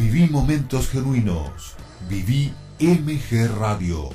[0.00, 1.76] Viví momentos genuinos.
[2.08, 4.08] Viví MG Radio.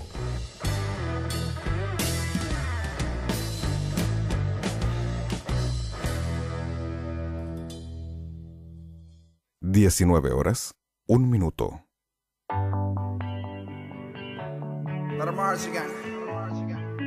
[9.62, 10.74] Diecinueve horas,
[11.08, 11.84] un minuto.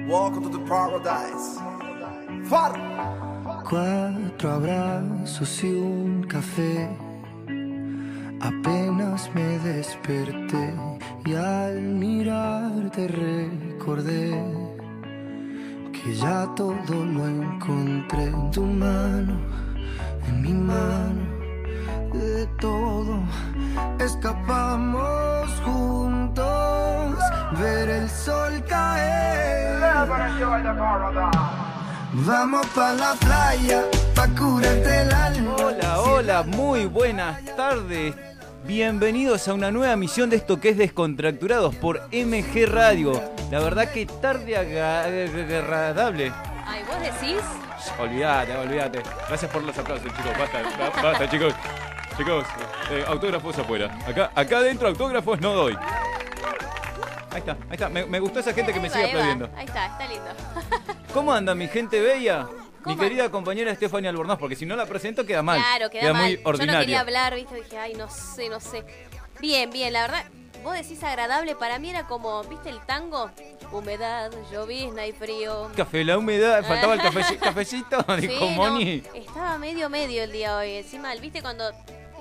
[0.08, 1.58] Welcome to the paradise.
[2.44, 2.78] Far.
[3.68, 7.07] Cuatro abrazos y un café.
[8.40, 10.74] Apenas me desperté
[11.24, 14.42] y al mirarte recordé
[15.92, 19.34] que ya todo lo encontré en tu mano,
[20.28, 21.22] en mi mano,
[22.12, 23.18] de todo
[23.98, 27.16] escapamos juntos,
[27.58, 29.80] ver el sol caer.
[32.12, 33.84] Vamos pa' la playa,
[34.14, 35.56] pa' curarte el alma.
[35.58, 38.27] Hola, hola, muy buenas tardes.
[38.68, 43.12] Bienvenidos a una nueva misión de esto que es Descontracturados por MG Radio.
[43.50, 46.30] La verdad que tarde agradable.
[46.66, 47.40] Ay, ¿vos decís?
[47.98, 49.02] Olvídate, olvídate.
[49.26, 50.32] Gracias por los aplausos, chicos.
[50.38, 51.54] Basta, ba- basta, chicos.
[52.18, 52.44] Chicos,
[52.90, 53.96] eh, autógrafos afuera.
[54.06, 55.74] Acá, acá adentro autógrafos no doy.
[57.30, 57.88] Ahí está, ahí está.
[57.88, 59.48] Me, me gustó esa gente que me sigue aplaudiendo.
[59.56, 60.30] Ahí está, está lindo.
[61.14, 62.46] ¿Cómo anda mi gente bella?
[62.86, 65.58] Mi querida compañera Stephanie Albornoz, porque si no la presento queda mal.
[65.60, 66.22] Claro, queda, mal.
[66.22, 66.80] muy Yo no ordinario.
[66.80, 67.54] quería hablar, ¿viste?
[67.56, 68.84] Dije, ay, no sé, no sé.
[69.40, 70.24] Bien, bien, la verdad,
[70.64, 73.30] vos decís agradable, para mí era como, ¿viste el tango?
[73.70, 75.70] Humedad, llovizna y frío.
[75.76, 78.78] Café, la humedad, faltaba el cafeci- cafecito, dijo Sí, no,
[79.14, 80.70] estaba medio medio el día hoy.
[80.76, 81.70] Encima, ¿viste cuando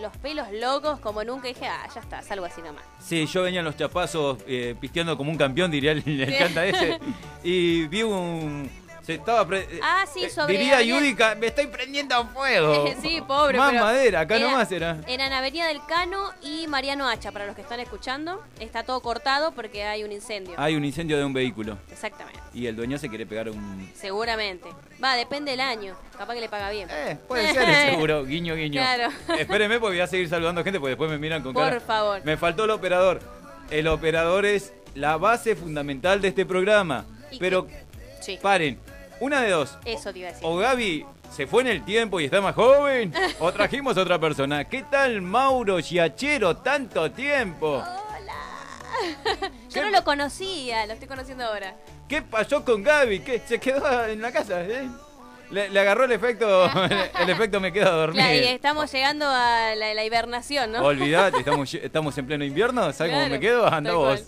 [0.02, 1.48] los pelos locos como nunca?
[1.48, 2.84] Dije, ah, ya está, salgo así nomás.
[3.02, 6.66] Sí, yo venía en los chapazos eh, pisteando como un campeón, diría el, el canta
[6.66, 7.00] ese.
[7.44, 8.70] Y vi un.
[9.08, 9.48] Se estaba.
[9.48, 12.86] pre- eh, Ah, sí, eh, sobre Diría Avenida- Yudica, me estoy prendiendo a fuego.
[13.02, 13.58] sí, pobre.
[13.58, 14.98] Más madera, acá nomás era.
[15.08, 18.44] Era en Avenida del Cano y Mariano Hacha, para los que están escuchando.
[18.60, 20.56] Está todo cortado porque hay un incendio.
[20.58, 21.78] Hay un incendio de un vehículo.
[21.90, 22.38] Exactamente.
[22.54, 23.90] Y el dueño se quiere pegar un.
[23.96, 24.68] Seguramente.
[25.02, 25.96] Va, depende del año.
[26.18, 26.90] Capaz que le paga bien.
[26.92, 28.26] Eh, puede ser, seguro.
[28.26, 28.82] Guiño, guiño.
[28.82, 29.08] Claro.
[29.40, 31.80] Espérenme porque voy a seguir saludando gente porque después me miran con Por cara.
[31.80, 32.22] favor.
[32.26, 33.22] Me faltó el operador.
[33.72, 37.06] El operador es la base fundamental de este programa.
[37.32, 37.68] ¿Y Pero
[38.20, 38.78] Sí, paren,
[39.20, 39.78] una de dos.
[39.86, 40.46] eso te iba a decir.
[40.48, 41.06] O Gaby
[41.36, 44.66] se fue en el tiempo y está más joven, o trajimos a otra persona.
[44.66, 46.58] ¿Qué tal Mauro Giachero?
[46.58, 47.84] Tanto tiempo.
[49.70, 51.76] Yo no lo conocía, lo estoy conociendo ahora.
[52.08, 53.20] ¿Qué pasó con Gaby?
[53.20, 53.42] ¿Qué?
[53.46, 54.62] ¿Se quedó en la casa?
[54.64, 54.88] eh?
[55.52, 56.66] Le, le agarró el efecto,
[57.20, 58.26] el efecto me queda dormido.
[58.26, 60.84] Claro, y estamos llegando a la, la hibernación, ¿no?
[60.84, 63.68] Olvidate, estamos, estamos en pleno invierno, ¿sabes cómo me quedo?
[63.68, 64.24] Anda vos.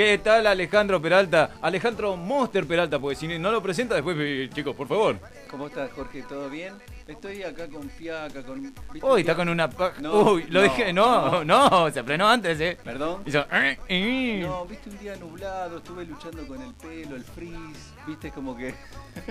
[0.00, 1.58] ¿Qué tal Alejandro Peralta?
[1.60, 5.18] Alejandro Monster Peralta, porque si no lo presenta después, eh, chicos, por favor.
[5.50, 6.22] ¿Cómo estás, Jorge?
[6.22, 6.72] ¿Todo bien?
[7.06, 8.62] Estoy acá con Fiaca, con...
[8.62, 9.68] ¿viste Uy, está con una...
[10.00, 12.78] No, Uy, lo no, dije, no, no, se frenó antes, eh.
[12.82, 13.24] ¿Perdón?
[13.26, 13.40] Hizo...
[13.52, 14.40] eh, eh.
[14.42, 18.74] No, viste un día nublado, estuve luchando con el pelo, el frizz, viste como que...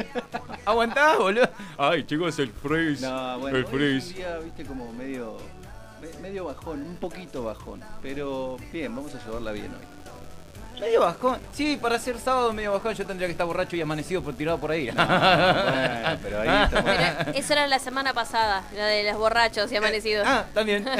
[0.67, 1.49] Aguantá, boludo.
[1.79, 3.01] Ay, chicos, el freeze.
[3.07, 4.09] No, bueno, el freeze.
[4.09, 5.35] un día, viste, como medio...
[5.99, 9.98] me- Medio bajón, un poquito bajón, pero bien, vamos a llevarla bien hoy.
[10.79, 11.39] Medio bajón.
[11.53, 14.57] Sí, para ser sábado medio bajón yo tendría que estar borracho y amanecido por tirado
[14.59, 14.85] por ahí.
[14.89, 16.91] Bueno, pero ahí estamos...
[17.25, 20.25] Pero eso era la semana pasada, la de los borrachos y amanecidos.
[20.27, 20.85] Ah, también.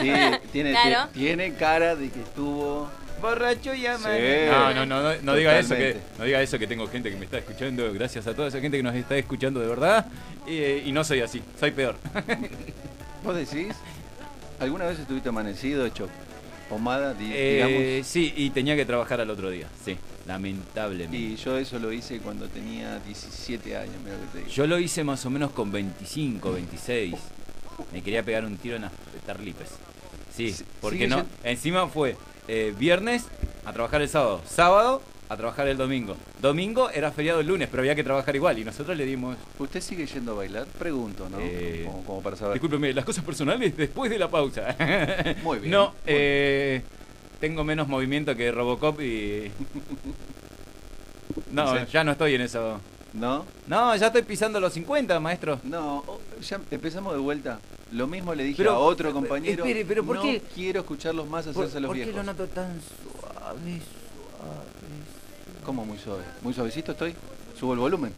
[0.00, 0.10] Sí,
[0.52, 1.08] tiene, Claro.
[1.14, 2.90] tiene cara de que estuvo...
[3.22, 3.86] Borracho y Sí.
[3.86, 4.52] amanecido.
[4.52, 7.16] No, no, no, no, no diga eso que no diga eso que tengo gente que
[7.16, 7.90] me está escuchando.
[7.94, 10.04] Gracias a toda esa gente que nos está escuchando de verdad.
[10.46, 11.96] Y, y no soy así, soy peor.
[13.24, 13.74] ¿Vos decís?
[14.60, 16.08] ¿Alguna vez estuviste amanecido, hecho
[16.68, 18.06] pomada, di- Eh, digamos?
[18.06, 19.68] sí, y tenía que trabajar al otro día.
[19.84, 19.96] Sí,
[20.26, 21.16] lamentablemente.
[21.16, 24.50] Y yo eso lo hice cuando tenía 17 años, mira que te digo.
[24.50, 27.14] Yo lo hice más o menos con 25, 26.
[27.92, 28.92] Me quería pegar un tiro en las
[29.26, 29.68] tarlipes.
[30.34, 31.24] Sí, porque no.
[31.44, 32.16] Encima fue
[32.48, 33.24] eh, viernes
[33.64, 36.16] a trabajar el sábado, sábado a trabajar el domingo.
[36.40, 39.36] Domingo era feriado el lunes, pero había que trabajar igual y nosotros le dimos.
[39.58, 40.66] ¿Usted sigue yendo a bailar?
[40.78, 41.38] Pregunto, ¿no?
[41.40, 42.54] Eh, como, como para saber.
[42.54, 44.76] Discúlpeme, las cosas personales después de la pausa.
[45.42, 46.82] Muy bien, No, muy eh,
[47.40, 49.50] tengo menos movimiento que Robocop y.
[51.52, 51.84] No, Sí.
[51.92, 52.80] ya no estoy en eso.
[53.12, 53.44] ¿No?
[53.66, 55.60] No, ya estoy pisando los 50, maestro.
[55.64, 57.60] No, oh, ya empezamos de vuelta.
[57.92, 59.64] Lo mismo le dije Pero, a otro eh, compañero.
[59.64, 60.42] espere, pero ¿por no qué?
[60.54, 62.24] quiero escucharlos más ¿Por, hacerse los por qué viejos.
[62.26, 63.80] lo noto tan suave?
[65.64, 66.22] ¿Cómo muy suave?
[66.42, 67.14] ¿Muy suavecito estoy?
[67.58, 68.14] ¿Subo el volumen?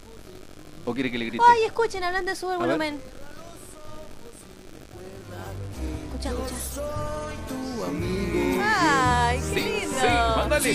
[0.85, 1.45] ¿O quiere que le grite?
[1.47, 3.01] Ay, escuchen, hablando de sube el A volumen.
[6.09, 6.55] Escucha, escucha.
[8.63, 9.99] Ay, qué lindo.
[10.01, 10.75] Sí, mándale.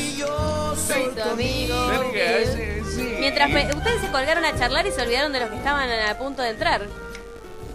[0.76, 1.88] Soy tu amigo.
[1.88, 3.16] Verga, sí, sí.
[3.20, 6.18] Mientras me- ustedes se colgaron a charlar y se olvidaron de los que estaban a
[6.18, 6.88] punto de entrar.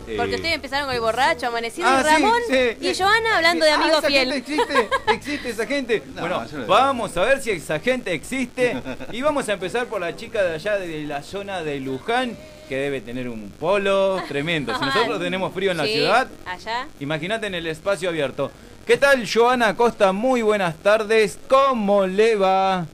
[0.08, 2.76] Eh, Porque ustedes empezaron con el borracho, amanecido, Ah, y sí, Ramón sí.
[2.80, 4.32] y Joana hablando de Ah, amigo esa fiel.
[4.32, 6.02] gente existe, existe esa gente.
[6.14, 8.76] No, bueno, no- vamos a ver si esa gente existe.
[9.12, 12.36] Y vamos a empezar por la chica de allá de la zona de Luján,
[12.68, 14.74] que debe tener un polo tremendo.
[14.78, 16.86] Si nosotros tenemos frío en la Sí, ciudad, Allá.
[17.00, 18.50] imagínate en el espacio abierto.
[18.86, 20.12] ¿Qué tal, Joana Costa?
[20.12, 21.38] Muy buenas tardes.
[21.48, 22.86] ¿Cómo le va?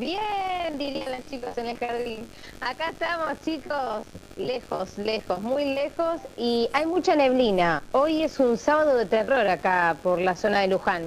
[0.00, 2.26] Bien, dirían los chicos en el jardín.
[2.62, 4.06] Acá estamos, chicos,
[4.38, 7.82] lejos, lejos, muy lejos y hay mucha neblina.
[7.92, 11.02] Hoy es un sábado de terror acá por la zona de Luján.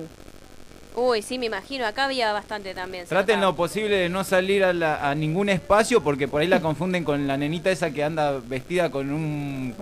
[0.95, 1.87] Uy, sí, me imagino.
[1.87, 3.07] Acá había bastante también.
[3.07, 6.61] Traten lo posible de no salir a, la- a ningún espacio porque por ahí la
[6.61, 9.73] confunden con la nenita esa que anda vestida con un...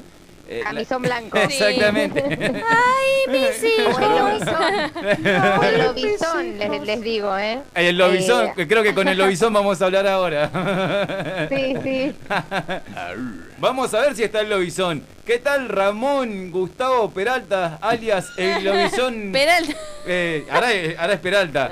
[0.52, 1.38] eh, la- Camisón blanco.
[1.38, 2.24] Exactamente.
[2.24, 4.00] ¡Ay, mis O el hijos!
[4.02, 7.62] lobizón, o el lobizón, les, les digo, ¿eh?
[7.76, 11.48] El lobizón, Eh, que creo que con el lobizón vamos a hablar ahora.
[11.50, 12.16] Sí, sí.
[13.58, 15.04] Vamos a ver si está el lobizón.
[15.26, 19.32] ¿Qué tal Ramón Gustavo Peralta, alias el lobizón?
[19.32, 19.74] Peralta.
[20.08, 21.72] Eh, ahora, es- ahora es Peralta.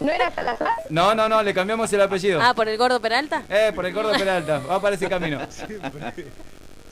[0.00, 0.68] ¿No era Salazar?
[0.90, 2.40] No, no, no, le cambiamos el apellido.
[2.42, 3.42] Ah, ¿por el gordo Peralta?
[3.48, 4.58] Eh, por el gordo Peralta.
[4.68, 5.38] Va para ese camino.
[5.48, 6.26] Siempre,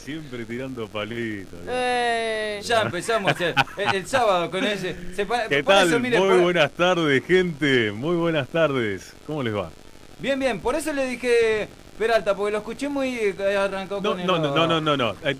[0.05, 1.58] siempre tirando palitos.
[1.69, 3.55] Eh, Ya empezamos el,
[3.94, 4.94] el- sábado con ese.
[5.14, 5.88] Se ¿Qué tal?
[5.88, 7.93] eso, mire, Muy por- buenas tardes, gente.
[7.93, 9.12] Muy buenas tardes.
[9.26, 9.70] ¿Cómo les va?
[10.19, 10.61] Bien, bien.
[10.61, 11.69] Por eso le dije
[11.99, 13.14] Peralta, porque lo escuché muy.
[13.17, 14.26] eh, arrancó No, con el.
[14.26, 14.97] no, no, no, no, no.
[14.97, 15.14] no.
[15.25, 15.37] Eh,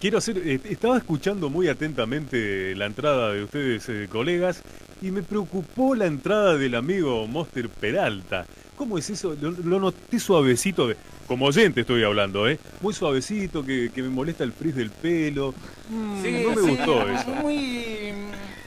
[0.00, 0.38] Quiero hacer.
[0.38, 4.62] eh, Estaba escuchando muy atentamente la entrada de ustedes, eh, colegas,
[5.02, 8.46] y me preocupó la entrada del amigo Monster Peralta.
[8.78, 9.36] ¿Cómo es eso?
[9.40, 10.96] Lo, lo noté suavecito, de,
[11.26, 12.58] como oyente estoy hablando, ¿eh?
[12.80, 15.52] Muy suavecito, que, que me molesta el frizz del pelo.
[15.90, 17.26] Mm, Sí, no me sí, gustó eso.
[17.42, 18.12] Muy.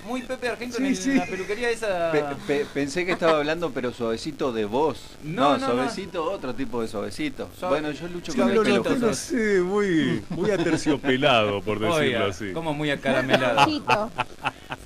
[0.05, 1.13] Muy Pepe Argento Sí, en sí.
[1.13, 2.11] la peluquería esa.
[2.11, 4.97] Pe- pe- pensé que estaba hablando, pero suavecito de voz.
[5.23, 7.49] No, No, no, suavecito, otro tipo de suavecito.
[7.57, 8.83] Suave- Bueno, yo lucho Sí, con el pelo.
[8.99, 12.51] no sé, muy, muy aterciopelado, por decirlo Oiga, así.
[12.51, 13.65] como muy acaramelado.
[13.67, 13.81] Muy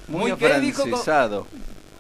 [0.08, 1.48] Muy afrancesado.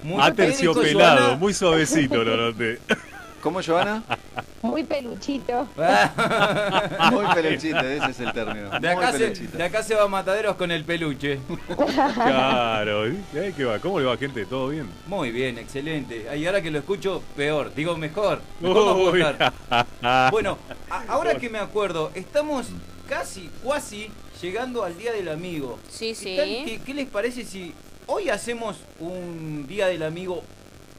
[0.03, 2.77] Muy Aterciopelado, muy suavecito lo noté.
[3.45, 4.01] ¿Cómo, Joana?
[4.63, 5.67] Muy peluchito.
[7.11, 8.71] Muy peluchito, ese es el término.
[8.79, 9.55] De acá, se, peluchito.
[9.59, 11.37] de acá se va a mataderos con el peluche.
[12.15, 13.77] Claro, ¿y ahí qué va?
[13.77, 14.47] ¿Cómo le va, gente?
[14.47, 14.89] ¿Todo bien?
[15.05, 16.25] Muy bien, excelente.
[16.35, 17.71] Y ahora que lo escucho, peor.
[17.75, 18.41] Digo, mejor.
[18.63, 19.53] Estar.
[20.31, 20.57] Bueno,
[20.89, 22.65] a- ahora que me acuerdo, estamos
[23.07, 24.09] casi, cuasi
[24.41, 25.77] llegando al Día del Amigo.
[25.87, 26.81] Sí, ¿Qué sí.
[26.83, 27.75] qué les parece si
[28.07, 30.41] hoy hacemos un Día del Amigo?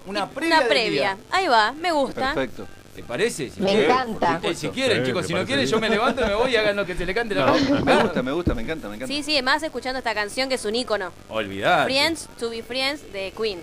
[0.07, 0.59] Una previa.
[0.59, 1.19] Una previa.
[1.31, 2.35] Ahí va, me gusta.
[2.35, 2.67] Perfecto.
[2.95, 3.51] ¿Te parece?
[3.51, 3.91] Si Me quieren.
[3.91, 4.41] encanta.
[4.43, 5.71] Eh, si quieren, Sí, chicos, si no quieren, bien.
[5.71, 7.53] yo me levanto y me voy y hagan lo que se le cante la No,
[7.53, 7.85] boca.
[7.85, 9.15] me gusta, me gusta, me encanta, me encanta.
[9.15, 11.13] Sí, sí, más escuchando esta canción que es un ícono.
[11.29, 11.85] Olvidar.
[11.87, 13.61] Friends to be Friends de Queen.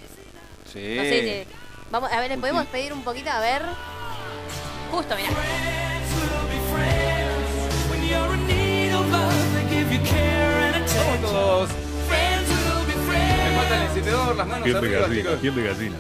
[0.72, 0.95] Sí.
[0.98, 1.56] No sé si-
[1.90, 3.31] Vamos, a ver, ¿le podemos pedir un poquito?
[3.31, 3.62] A ver.
[4.92, 5.30] Justo, mira.
[9.94, 11.69] Vamos todos.
[12.10, 15.39] Me falta el encendedor, las manos de arriba, gallina, chicos.
[15.42, 15.96] piel de gallina.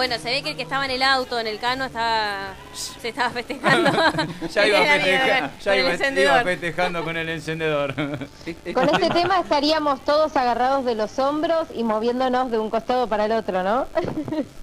[0.00, 3.10] Bueno, se ve que el que estaba en el auto, en el cano, estaba, se
[3.10, 3.90] estaba festejando.
[4.54, 7.94] Ya iba, festeja- ya iba, festejando con el encendedor.
[8.74, 13.26] Con este tema estaríamos todos agarrados de los hombros y moviéndonos de un costado para
[13.26, 13.86] el otro, ¿no?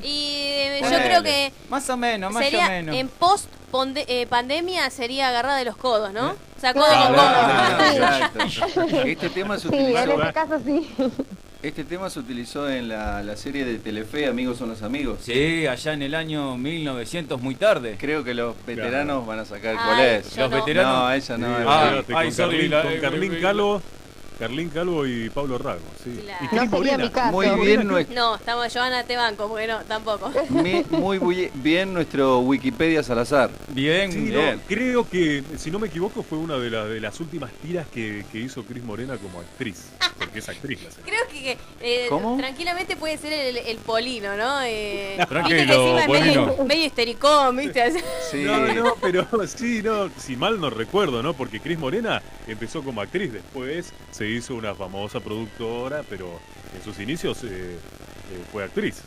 [0.02, 2.96] Y eh, yo creo que Más o menos, más o menos.
[2.96, 6.32] en post ponde- eh, pandemia sería agarrada de los codos, ¿no?
[6.32, 9.02] O sea, codo con codo.
[9.06, 10.90] Este tema se Sí, en este caso sí.
[11.68, 15.20] Este tema se utilizó en la, la serie de Telefe, Amigos son los amigos.
[15.22, 17.96] Sí, allá en el año 1900, muy tarde.
[18.00, 20.38] Creo que los veteranos van a sacar Ay, cuál es.
[20.38, 20.58] Los no.
[20.58, 20.94] veteranos.
[20.98, 21.70] No, ella no.
[21.70, 23.82] Ah, ay, con sorry, Carlín, la- con Carlín Calvo,
[24.40, 25.80] Carlín Calvo y Pablo Rago.
[26.04, 26.20] Sí.
[26.24, 26.40] Claro.
[26.42, 26.98] Y No Cris sería Morena.
[27.04, 27.32] mi caso.
[27.32, 30.32] Muy bien, nuestro, No, estamos Joana te banco, porque no, tampoco.
[30.50, 33.50] mi- muy bu- bien nuestro Wikipedia Salazar.
[33.70, 34.62] Bien, Sí, no, Bien.
[34.68, 38.26] creo que, si no me equivoco, fue una de, la- de las últimas tiras que,
[38.32, 39.86] que hizo Cris Morena como actriz.
[40.18, 41.12] Porque es actriz la señora.
[41.12, 42.38] Creo que eh, ¿Cómo?
[42.38, 44.62] tranquilamente puede ser el, el polino, ¿no?
[44.64, 46.66] Eh, Tranquilo, viste que encima es medio, Polino.
[46.66, 47.82] medio histericón, ¿viste?
[47.84, 48.00] Así-
[48.32, 48.44] Sí.
[48.48, 51.34] No, no, pero sí, no, si mal no recuerdo, ¿no?
[51.34, 56.40] Porque Cris Morena empezó como actriz, después se hizo una famosa productora, pero
[56.76, 57.78] en sus inicios eh, eh,
[58.52, 59.02] fue actriz.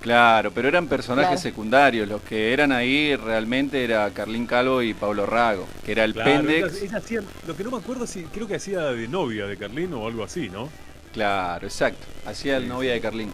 [0.00, 1.40] Claro, pero eran personajes Claro.
[1.42, 2.06] secundarios.
[2.08, 6.30] Los que eran ahí realmente era Carlín Calvo y Pablo Rago, que era el Claro,
[6.30, 6.74] Pendex.
[6.76, 9.56] ella- ella hacía- lo que no me acuerdo, si creo que hacía de novia de
[9.56, 10.68] Carlín o algo así, ¿no?
[11.14, 12.04] Claro, exacto.
[12.26, 13.32] Hacía el novia de Carlín.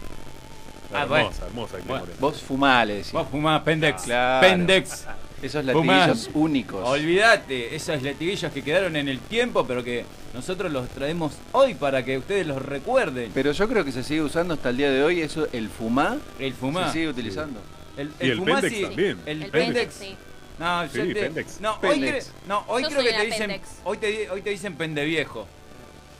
[0.93, 2.05] Ah, hermosa, hermosa Bueno.
[2.19, 3.19] Vos fumá, le decía.
[3.19, 4.03] Vos fumás Pendex.
[4.03, 4.47] Claro.
[4.47, 5.05] Pendex.
[5.41, 6.87] Esos latiguillos únicos.
[6.87, 12.05] Olvídate, esos latiguillos que quedaron en el tiempo, pero que nosotros los traemos hoy para
[12.05, 13.31] que ustedes los recuerden.
[13.33, 15.21] Pero yo creo que se sigue usando hasta el día de hoy.
[15.21, 16.87] Eso, el fumá, El fumá.
[16.87, 17.59] se sigue utilizando.
[17.97, 19.19] El, Y el fumá Pendex sí, también.
[19.25, 19.73] El, El Pendex.
[19.75, 20.15] Pendex, sí.
[20.59, 21.59] No, yo Sí, te- pendex.
[21.61, 22.27] no, hoy, Pendex.
[22.27, 23.69] cre- no, hoy Yo creo soy que te dicen, pendex.
[23.83, 25.47] hoy te, di- hoy te dicen pendeviejo.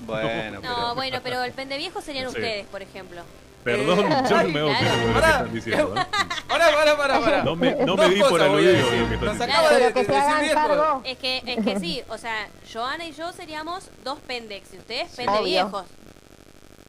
[0.05, 0.61] Bueno, pero.
[0.61, 3.21] No, bueno, pero el pendeviejo serían ustedes, por ejemplo.
[3.63, 5.93] Perdón, yo no me hago cargo de lo que están diciendo.
[5.95, 6.05] ¿eh?
[6.47, 7.43] Pará, pará, pará, pará.
[7.43, 8.99] No me, no Dos me di por aludido decir.
[9.01, 9.43] lo que están Nos diciendo.
[9.43, 11.01] acaba de, Pero que de se decir viejo.
[11.05, 15.07] Es que, es que sí, o sea, Joana y yo seríamos dos pendex y ustedes
[15.13, 15.25] Obvio.
[15.25, 15.85] pendeviejos.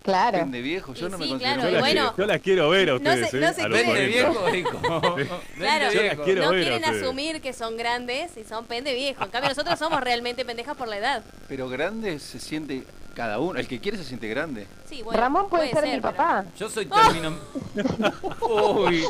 [0.03, 0.39] Claro.
[0.39, 2.27] Pende viejo, yo Y no sí, me considero claro, Yo y la, bueno, quiero, yo
[2.33, 3.39] la quiero ver a no ustedes, ¿eh?
[3.39, 4.07] no se a los Pende 40.
[4.09, 4.81] viejo, dijo.
[5.57, 6.23] Claro, Pende Yo la viejo.
[6.25, 7.03] quiero no quieren ustedes.
[7.03, 9.25] asumir que son grandes y son pendeviejos.
[9.25, 11.23] En cambio, nosotros somos realmente pendejas por la edad.
[11.47, 12.83] Pero grande se siente
[13.15, 13.59] cada uno.
[13.59, 14.67] El que quiere se siente grande.
[14.89, 16.45] Sí, bueno, Ramón puede, ser, mi pero- papá.
[16.59, 17.35] Yo soy término.
[18.41, 19.05] Uy.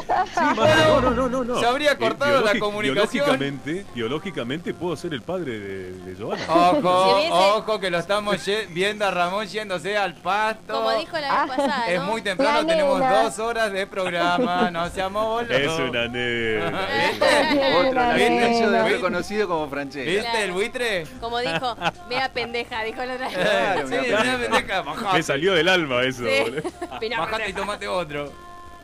[0.56, 1.59] No, no, no, no, no.
[1.61, 3.25] Se habría cortado la comunicación.
[3.25, 6.44] Biológicamente, biológicamente puedo ser el padre de, de Giovanna.
[6.49, 10.75] Ojo, Si hubiese- ojo, que lo estamos ye- viendo a Ramón yéndose al pasto.
[10.75, 11.47] Como dijo la vez Ah.
[11.49, 12.06] pasada, Es ¿no?
[12.06, 13.23] muy temprano, La tenemos nena.
[13.25, 15.56] dos horas de programa, no seamos boludos.
[15.61, 16.88] Es una nena.
[17.11, 17.75] ¿Viste?
[17.76, 18.30] Otro, la ¿Viste?
[18.30, 18.94] definición de ¿Viste?
[18.97, 20.11] otro conocido como Francesca.
[20.11, 20.44] ¿Viste Claro.
[20.44, 21.06] el buitre?
[21.21, 21.76] Como dijo,
[22.09, 23.28] mira pendeja, dijo la otra.
[23.28, 23.88] Claro,
[25.13, 26.41] Me salió del alma eso, Sí.
[26.43, 26.63] boludo.
[27.19, 28.33] Bajate y tomate otro.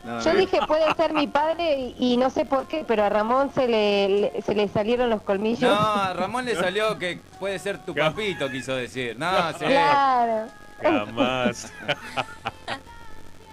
[0.03, 3.09] No, Yo dije puede ser mi padre y, y no sé por qué, pero a
[3.09, 5.69] Ramón se le, le- se le salieron los colmillos.
[5.69, 9.17] No, a Ramón le salió que puede ser tu papito, quiso decir.
[9.19, 9.65] No, sí.
[9.65, 10.47] Claro.
[10.81, 11.73] Jamás.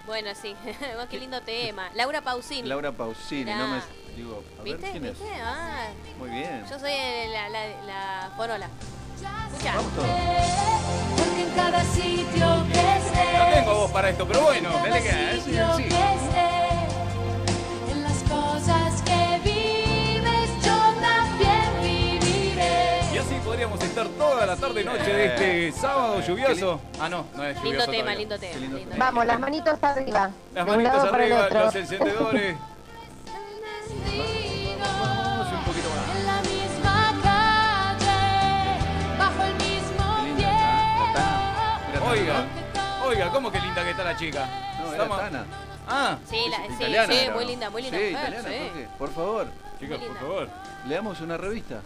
[0.05, 0.55] Bueno, sí.
[1.09, 1.89] Qué lindo tema.
[1.93, 2.65] Laura Pausini.
[2.69, 3.57] Laura Pausini, Mirá.
[3.57, 3.81] no me.
[4.15, 4.91] Digo, a ver, ¿Viste?
[4.91, 5.19] ¿quién es?
[5.19, 5.35] ¿Viste?
[5.43, 5.87] Ah,
[6.17, 6.63] Muy bien.
[6.69, 6.91] yo soy
[7.33, 8.69] la, la, la forola.
[9.51, 9.73] Escucha.
[11.37, 14.69] En cada sitio que estés, No tengo voz para esto, pero bueno.
[14.69, 15.83] en dale cada que es, sitio sí.
[15.83, 16.21] que estés,
[17.91, 22.99] en las cosas que vives, yo también viviré.
[23.13, 26.79] Y así podríamos estar toda la tarde y noche de este sábado lluvioso.
[26.99, 28.15] Ah, no, no es lluvioso Lindo tema, todavía.
[28.19, 28.59] lindo tema.
[28.59, 28.95] Lindo tema.
[28.97, 30.31] Vamos, las manitos arriba.
[30.55, 31.65] Las manitos lado para el arriba, otro.
[31.65, 32.55] los encendedores.
[42.09, 42.45] Oiga,
[43.05, 44.45] oiga, ¿cómo que linda que está la chica?
[44.79, 45.45] No, era Estamos- Tana.
[45.89, 47.49] Ah, Sí, la, sí, Italiana sí, era, muy ¿no?
[47.49, 48.69] linda, muy linda Sí, mujer, italiana, sí.
[48.69, 49.47] Jorge, por favor,
[49.79, 50.19] chicos, Muy por linda.
[50.21, 50.49] favor.
[50.87, 51.81] leamos una revista.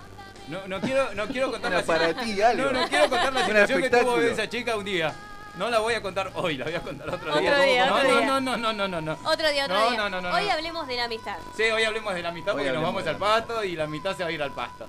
[0.48, 2.64] No, no quiero, no quiero contar Una la para ti, algo.
[2.72, 4.28] No, no quiero contar la Un situación que tuvo espectáculo.
[4.32, 5.14] esa chica un día.
[5.58, 7.60] No la voy a contar hoy, la voy a contar otro, Otro día.
[7.60, 8.26] día, no, otro no, día.
[8.28, 9.18] no, no, no, no, no, no.
[9.30, 9.98] Otro día, otro No, día.
[10.00, 10.52] no, no, no, Hoy no.
[10.52, 11.38] hablemos de la amistad.
[11.58, 13.64] Sí, hoy hablemos de la mitad Hoy porque nos hablemos vamos de al la pasto
[13.64, 14.88] y la mitad se va a ir al pasto.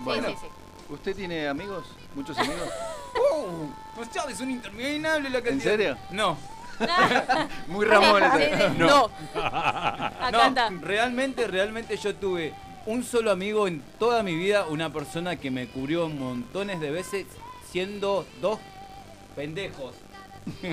[0.00, 0.92] Bueno, Sí, sí, sí.
[0.94, 1.84] ¿usted tiene amigos?
[2.14, 2.68] ¿Muchos amigos?
[3.14, 5.70] No sabes, un interminable la cantidad.
[5.72, 5.96] serio?
[6.10, 6.36] No.
[7.68, 8.56] Muy Ramón Sí, ese.
[8.68, 9.10] sí, No.
[10.32, 10.80] no.
[10.82, 12.52] Realmente, realmente yo tuve
[12.86, 17.26] un solo amigo en toda mi vida, una persona que me cubrió montones de veces
[17.70, 18.58] siendo dos
[19.36, 19.94] pendejos.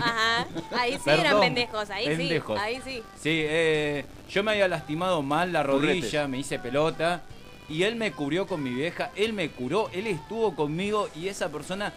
[0.01, 0.47] Ajá.
[0.77, 2.57] Ahí sí Perdón, eran pendejos, ahí pendejos.
[2.59, 2.65] sí.
[2.65, 3.03] Ahí sí.
[3.21, 6.29] Sí, eh, yo me había lastimado mal la rodilla, Curretes.
[6.29, 7.21] me hice pelota
[7.69, 11.47] y él me cubrió con mi vieja, él me curó, él estuvo conmigo y esa
[11.49, 11.93] persona,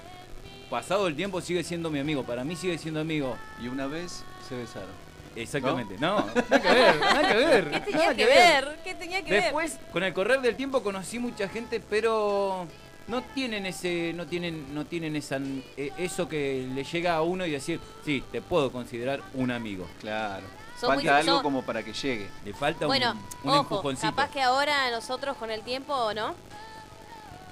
[0.75, 2.25] pasado el tiempo, sigue siendo mi amigo.
[2.25, 3.37] Para mí sigue siendo amigo.
[3.63, 4.91] Y una vez se besaron.
[5.37, 5.97] Exactamente.
[6.01, 7.71] No, nada que ver, nada que ver.
[7.71, 8.79] ¿Qué tenía que ver?
[8.85, 9.43] ¿Qué tenía que ver?
[9.45, 12.67] Después, con el correr del tiempo conocí mucha gente, pero
[13.07, 15.39] no tienen ese, no tienen, no tienen esa,
[15.77, 19.87] eh, eso que le llega a uno y decir, sí, te puedo considerar un amigo.
[20.01, 20.45] Claro.
[20.81, 22.29] Son Falta muy- algo son- como para que llegue.
[22.45, 23.13] Le falta Bueno,
[23.45, 24.09] un, un ojo, empujoncito.
[24.09, 26.35] capaz que ahora nosotros con el tiempo, ¿no?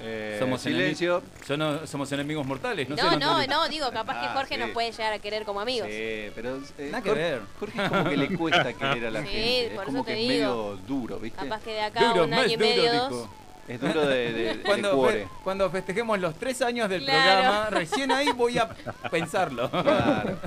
[0.00, 1.22] Eh, Somos silencio.
[1.49, 3.46] Yo no- somos enemigos mortales, no, No, sé, no, sé.
[3.49, 4.61] no, digo, capaz que Ah, Jorge sí.
[4.61, 5.88] nos puede llegar a querer como amigos.
[5.88, 7.42] Sí, pero eh, Nada que Jorge- ver.
[7.61, 9.66] Jorge es como que le cuesta querer a la Sí, gente.
[9.66, 10.50] Es por como eso que te es digo.
[10.72, 11.38] medio duro, ¿viste?
[11.38, 13.28] Capaz que de acá Duro, un año y medio, dos.
[13.68, 15.22] Es duro de, de, de Cuando, cuore.
[15.22, 17.22] fe- cuando festejemos los tres años del Claro.
[17.42, 18.68] programa, recién ahí voy a
[19.11, 19.70] pensarlo.
[19.82, 20.38] Claro.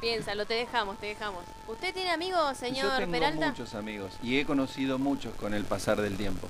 [0.00, 1.44] Piénsalo, te dejamos, te dejamos.
[1.68, 3.46] ¿Usted tiene amigos, Yo señor tengo Peralta?
[3.48, 6.48] muchos amigos y he conocido muchos con el pasar del tiempo.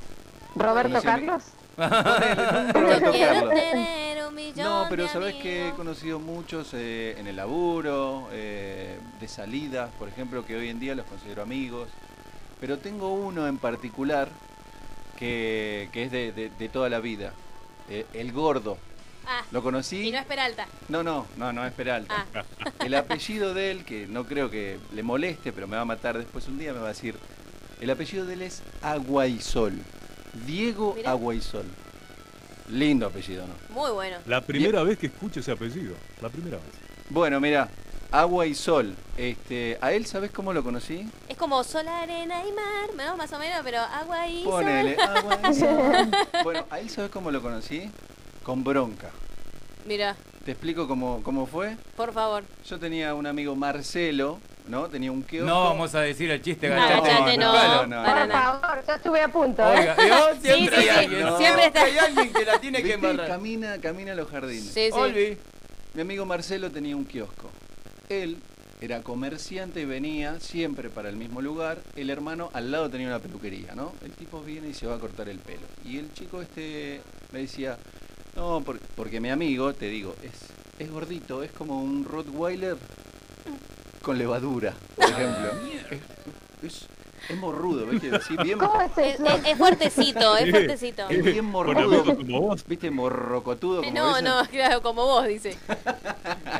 [0.56, 1.44] Roberto Conocí a mi- Carlos.
[1.76, 3.54] Yo Roberto quiero Carlos.
[3.54, 8.28] tener un millón No, pero de sabes que he conocido muchos eh, en el laburo,
[8.32, 11.88] eh, de salidas, por ejemplo, que hoy en día los considero amigos.
[12.60, 14.28] Pero tengo uno en particular
[15.18, 17.32] que, que es de, de- de toda la vida.
[17.88, 18.78] Eh, el gordo.
[19.26, 20.08] Ah, ¿Lo conocí?
[20.08, 20.66] y no es Peralta.
[20.88, 22.26] No, no, no, no es Peralta.
[22.34, 22.44] Ah,
[22.84, 26.18] El apellido de él, que no creo que le moleste, pero me va a matar
[26.18, 27.16] después un día, me va a decir.
[27.80, 29.72] El apellido de él es Aguaisol.
[30.46, 31.10] Diego Mirá.
[31.10, 31.66] Aguaisol.
[32.70, 33.74] Lindo apellido, ¿no?
[33.74, 34.16] muy bueno.
[34.26, 35.94] La primera vez que escucho ese apellido.
[36.22, 36.66] La primera vez.
[37.10, 37.68] Bueno, mira,
[38.10, 38.94] Agua y Sol.
[39.16, 41.08] Este, ¿A él sabes cómo lo conocí?
[41.28, 43.16] Es como sol, arena y mar, ¿no?
[43.16, 44.52] Más o menos, pero agua y sol.
[44.52, 46.10] Ponele, Agua y Sol.
[46.42, 47.90] Bueno, ¿a él sabes cómo lo conocí?
[48.42, 49.10] Con bronca.
[49.86, 51.76] Mira, te explico cómo, cómo fue.
[51.96, 52.44] Por favor.
[52.68, 54.88] Yo tenía un amigo Marcelo, ¿no?
[54.88, 55.46] Tenía un kiosco.
[55.48, 57.08] No vamos a decir el chiste No, gachate.
[57.08, 57.86] gachate no, Claro.
[57.86, 58.60] no, para Por nada.
[58.60, 59.62] favor, yo estuve a punto.
[59.62, 59.78] ¿eh?
[59.78, 59.96] Oiga.
[60.34, 60.88] Sí, siempre sí, hay sí.
[61.04, 61.20] alguien.
[61.22, 61.38] No.
[61.38, 61.82] Siempre está.
[61.84, 63.26] hay alguien que la tiene que embarrar.
[63.28, 64.64] Camina, camina a los jardines.
[64.64, 64.92] Sí, sí.
[64.92, 65.38] Olvi.
[65.94, 67.50] Mi amigo Marcelo tenía un kiosco.
[68.08, 68.36] Él
[68.80, 71.78] era comerciante y venía siempre para el mismo lugar.
[71.96, 73.92] El hermano al lado tenía una peluquería, ¿no?
[74.04, 75.66] El tipo viene y se va a cortar el pelo.
[75.84, 77.00] Y el chico este
[77.32, 77.78] me decía,
[78.36, 80.32] no, por- porque mi amigo, te digo, es,
[80.78, 82.76] es gordito, es como un Rottweiler
[84.02, 85.50] con levadura, por ejemplo.
[86.60, 86.86] Es, es,
[87.30, 88.02] es morrudo, ¿ves?
[88.28, 89.26] Sí, bien, ¿Cómo es Es, eso?
[89.26, 91.08] es- es fuertecito, es fuertecito.
[91.08, 92.16] es bien Con amigos morrudo.
[92.16, 92.64] como vos.
[92.66, 92.90] ¿Viste?
[92.90, 95.56] Morrocotudo como No, no, claro, como vos, dice.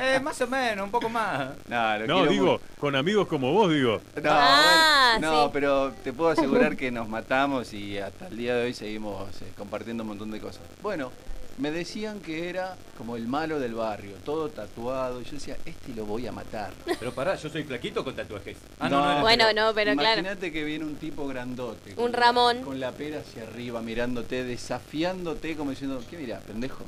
[0.00, 1.50] Eh, más o menos, un poco más.
[1.68, 4.00] No, lo No, quiero digo, con amigos como vos, digo.
[4.16, 5.50] No, Ah, bueno, no sí.
[5.52, 9.52] pero te puedo asegurar que nos matamos y hasta el día de hoy seguimos eh,
[9.56, 10.62] compartiendo un montón de cosas.
[10.82, 11.10] Bueno,
[11.58, 15.20] me decían que era como el malo del barrio, todo tatuado.
[15.20, 16.72] Y yo decía, este lo voy a matar.
[16.98, 18.56] Pero pará, yo soy flaquito con tatuajes.
[18.80, 19.00] Ah, No.
[19.04, 20.20] no, no, Bueno, no, pero claro.
[20.20, 21.90] Imagínate que viene un tipo grandote.
[21.90, 22.62] Un con- Ramón.
[22.62, 26.84] Con la pera hacia arriba, mirándote, desafiándote, como diciendo, ¿qué mirá, pendejo?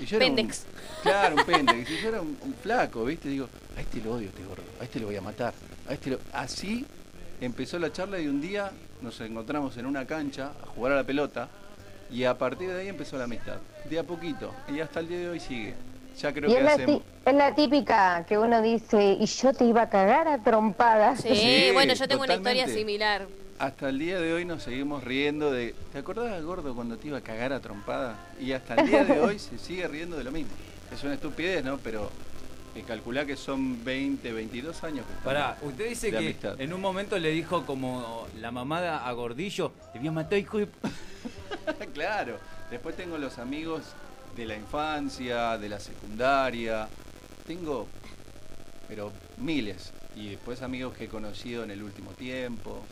[0.00, 0.64] Y yo era un- Pendex.
[1.02, 1.90] claro, un pendex.
[1.90, 3.28] Y yo era un, un flaco, ¿viste?
[3.28, 4.62] Digo, a este lo odio, este gordo.
[4.80, 5.54] A este lo voy a matar.
[5.88, 6.18] A este lo...
[6.32, 6.86] Así
[7.40, 8.70] empezó la charla y un día
[9.00, 11.48] nos encontramos en una cancha a jugar a la pelota.
[12.12, 13.56] Y a partir de ahí empezó la amistad.
[13.88, 14.52] De a poquito.
[14.68, 15.74] Y hasta el día de hoy sigue.
[16.20, 17.02] Ya creo Y que es la, hace...
[17.24, 21.22] es la típica que uno dice, y yo te iba a cagar a trompadas.
[21.22, 23.26] Sí, Sí, bueno, yo tengo una historia similar.
[23.58, 25.74] Hasta el día de hoy nos seguimos riendo de...
[25.92, 28.16] ¿Te acordás, gordo, cuando te iba a cagar a trompada?
[28.38, 30.50] Y hasta el día de hoy se sigue riendo de lo mismo.
[30.92, 31.78] Es una estupidez, ¿no?
[31.78, 32.10] Pero
[32.74, 35.06] eh, calculá que son 20, 22 años.
[35.24, 36.60] Pará, usted dice que amistad.
[36.60, 40.58] en un momento le dijo como la mamada a Gordillo, te voy a matar, hijo
[40.58, 40.68] de...
[41.64, 41.86] p-".
[41.94, 42.38] claro.
[42.70, 43.82] Después tengo los amigos
[44.36, 46.88] de la infancia, de la secundaria.
[47.46, 47.86] Tengo,
[48.88, 49.92] pero miles.
[50.16, 52.82] Y después amigos que he conocido en el último tiempo.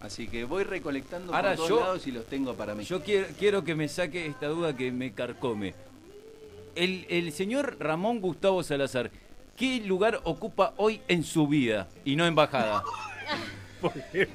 [0.00, 2.84] Así que voy recolectando Ahora, por todos yo- lados y los tengo para mí.
[2.84, 5.74] Yo quiero, quiero que me saque esta duda que me carcome.
[6.74, 9.10] El, el señor Ramón Gustavo Salazar,
[9.56, 12.82] ¿qué lugar ocupa hoy en su vida y no embajada?
[13.80, 14.28] ¿Por qué,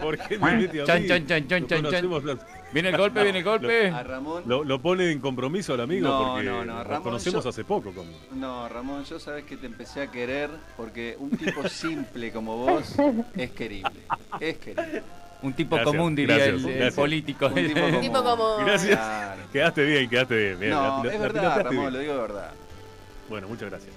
[0.00, 1.08] ¿Por qué me mete a Chan, mí?
[1.08, 2.38] chan, chan, chan, Lo chan, los-
[2.72, 3.88] Viene el golpe, viene el golpe.
[3.88, 4.42] A Ramón.
[4.46, 7.64] Lo, lo pone en compromiso al amigo No, porque no, no, Ramón, conocemos yo- hace
[7.64, 7.92] poco.
[7.92, 8.06] Con...
[8.40, 12.94] No, Ramón, yo sabes que te empecé a querer porque un tipo simple como vos
[13.36, 13.90] es querible.
[14.40, 15.02] Es querible.
[15.42, 16.94] Un tipo Gracias, común, diría gracias, el, el gracias.
[16.94, 17.46] político.
[17.46, 18.96] Un tipo como- Gracias.
[18.96, 19.42] Claro.
[19.52, 20.70] Quedaste bien, quedaste bien.
[20.70, 21.92] No, La- es la verdad, Ramón, bien.
[21.92, 22.50] lo digo de verdad.
[23.28, 23.92] Bueno, muchas gracias.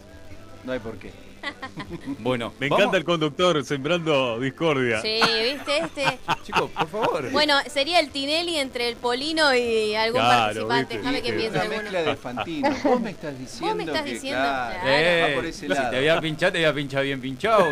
[0.66, 1.12] No hay por qué.
[2.20, 5.02] Bueno, Me vamos- encanta el conductor sembrando discordia.
[5.02, 5.20] Sí,
[5.54, 5.78] ¿viste?
[5.78, 6.20] Este.
[6.44, 7.32] Chicos, por favor.
[7.32, 10.98] Bueno, sería el Tinelli entre el Polino y algún Claro, participante.
[10.98, 11.82] Déjame que piense alguno.
[11.82, 12.70] mezcla de Fantino.
[12.84, 14.90] Vos me estás diciendo me estás que, diciendo, claro, claro.
[14.98, 15.90] Eh, va por ese si lado.
[15.92, 17.66] te voy a pinchar, te voy a pinchar bien pinchado.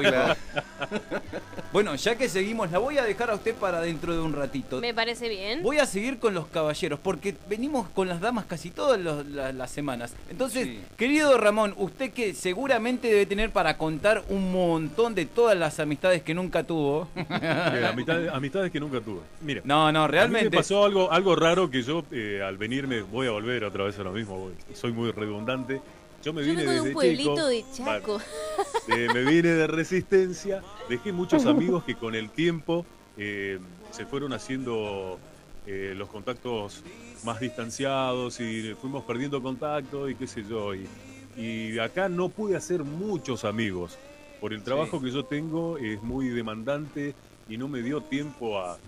[1.76, 4.80] Bueno, ya que seguimos, la voy a dejar a usted para dentro de un ratito.
[4.80, 5.62] Me parece bien.
[5.62, 9.52] Voy a seguir con los caballeros, porque venimos con las damas casi todas los- la-
[9.52, 10.14] las semanas.
[10.30, 10.80] Entonces, Sí.
[10.96, 16.24] querido Ramón, usted que seguramente debe tener para contar un montón de todas las amistades
[16.24, 17.10] que nunca tuvo.
[17.18, 19.20] Eh, amistades, amistades que nunca tuve.
[19.42, 20.50] Mira, No, no, a mí realmente.
[20.52, 24.00] me pasó algo, algo raro que yo eh, al venirme voy a volver otra vez
[24.00, 24.38] a lo mismo.
[24.40, 25.82] voy- Soy muy redundante.
[26.26, 27.48] Yo me Yo vine de un pueblito chico.
[27.48, 28.22] de Chaco.
[28.88, 32.84] Eh, me vine de resistencia, dejé muchos amigos que con el tiempo
[33.16, 33.60] eh,
[33.92, 35.20] se fueron haciendo
[35.68, 36.82] eh, los contactos
[37.24, 40.74] más distanciados y fuimos perdiendo contacto y qué sé yo.
[40.74, 40.88] Y,
[41.38, 44.00] y acá no pude hacer muchos amigos.
[44.42, 47.14] Por el trabajo que yo tengo es muy demandante
[47.48, 48.80] y no me dio tiempo a...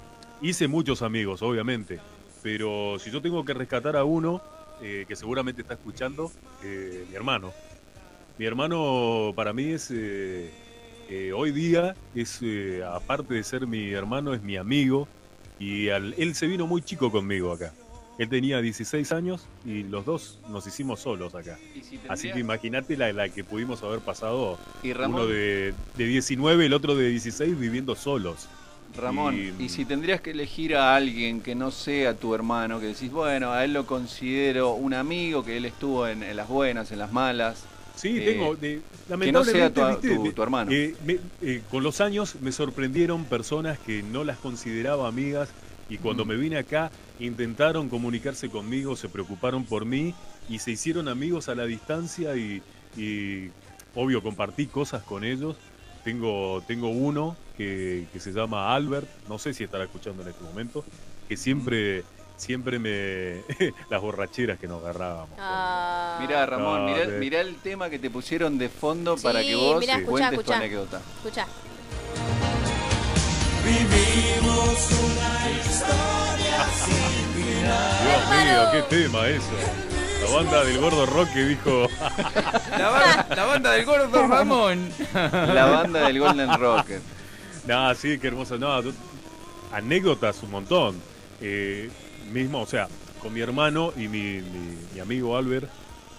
[0.42, 2.00] Hice muchos amigos, obviamente,
[2.42, 4.42] pero si yo tengo que rescatar a uno,
[4.82, 6.32] eh, que seguramente está escuchando,
[6.64, 7.52] eh, mi hermano.
[8.38, 10.52] Mi hermano para mí es, eh,
[11.36, 12.40] hoy día, es
[12.86, 15.08] aparte de ser mi hermano, es mi amigo.
[15.60, 17.74] Y al- él se vino muy chico conmigo acá.
[18.20, 21.58] Él tenía 16 años y los dos nos hicimos solos acá.
[21.82, 24.58] Si Así que imagínate la, la que pudimos haber pasado.
[24.84, 28.50] Y Ramón, Uno de, de 19, el otro de 16 viviendo solos.
[28.98, 29.70] Ramón, y- y...
[29.70, 33.64] si tendrías que elegir a alguien que no sea tu hermano, que decís, bueno, a
[33.64, 37.64] él lo considero un amigo, que él estuvo en, en las buenas, en las malas.
[37.96, 38.56] Sí, eh, tengo.
[38.56, 38.82] de-
[39.20, 40.16] que no sea tu, ¿viste?
[40.16, 40.72] tu- tu hermano.
[40.72, 45.50] Eh, me- eh, con los años me sorprendieron personas que no las consideraba amigas
[45.90, 46.28] y cuando Mm.
[46.28, 50.14] me vine acá intentaron comunicarse conmigo, se preocuparon por mí
[50.50, 52.62] y se hicieron amigos a la distancia y,
[52.96, 53.50] y,
[53.96, 55.56] obvio compartí cosas con ellos.
[56.04, 60.44] Tengo, tengo uno que, que se llama Albert, no sé si estará escuchando en este
[60.44, 60.86] momento,
[61.28, 62.04] que siempre,
[62.38, 63.42] siempre me...
[63.90, 65.30] las borracheras que nos agarrábamos.
[65.40, 66.86] Ah, Mirá, Ramón,
[67.20, 70.40] mirá, el tema que te pusieron de fondo para que vos mirá, escuchá, cuentes tu
[70.42, 70.58] escuchá.
[70.58, 71.02] anécdota.
[71.18, 71.48] Escucha.
[76.98, 79.52] Dios mío, qué tema eso.
[80.26, 81.88] La banda del gordo rock que dijo.
[82.78, 84.90] La, ba- la banda del gordo Ramón.
[85.14, 87.02] La banda del Golden Rocket.
[87.68, 88.58] Nah, sí, qué hermoso.
[88.58, 88.70] No,
[89.72, 90.96] anécdotas un montón.
[91.42, 91.90] Eh,
[92.32, 92.88] mismo, o sea,
[93.22, 95.70] con mi hermano y mi, mi- mi amigo Albert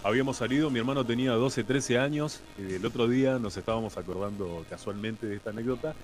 [0.02, 0.70] habíamos salido.
[0.70, 2.40] Mi hermano tenía 12, 13 años.
[2.58, 5.94] y el otro día nos estábamos acordando casualmente de esta anécdota.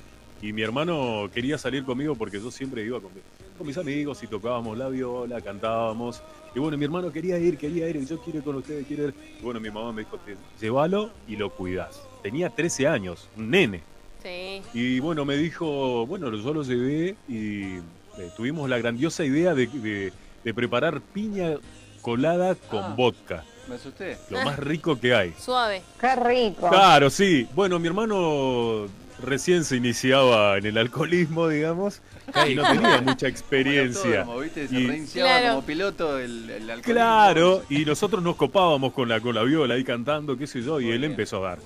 [0.42, 3.10] Y mi hermano quería salir conmigo porque yo siempre iba con,
[3.56, 6.22] con mis amigos y tocábamos la viola, cantábamos.
[6.54, 9.04] Y bueno, mi hermano quería ir, quería ir, y yo quiero ir con ustedes, quiero
[9.08, 9.14] ir.
[9.40, 12.02] Y bueno, mi mamá me dijo, "Te- llévalo y lo cuidás.
[12.22, 13.82] Tenía 13 años, un nene.
[14.24, 14.62] Sí.
[14.72, 17.74] Y bueno, me dijo, bueno, yo lo llevé y
[18.18, 21.56] eh, tuvimos la grandiosa idea de, de- de preparar piña
[22.02, 22.94] colada con Ah.
[22.96, 23.44] vodka.
[23.68, 24.18] Me asusté.
[24.30, 25.32] Lo más rico que hay.
[25.38, 25.82] Suave.
[26.00, 26.68] Qué rico.
[26.68, 27.46] Claro, sí.
[27.54, 28.86] Bueno, mi hermano
[29.22, 32.02] recién se iniciaba en el alcoholismo, digamos,
[32.46, 34.24] y no tenía mucha experiencia.
[34.24, 34.68] Como ¿viste?
[34.68, 35.54] Se Y- reiniciaba Claro.
[35.54, 36.92] como piloto el, el alcoholismo.
[36.94, 40.80] Claro, y nosotros nos copábamos con la, con la viola ahí cantando, qué sé yo,
[40.80, 41.58] y él empezó a dar.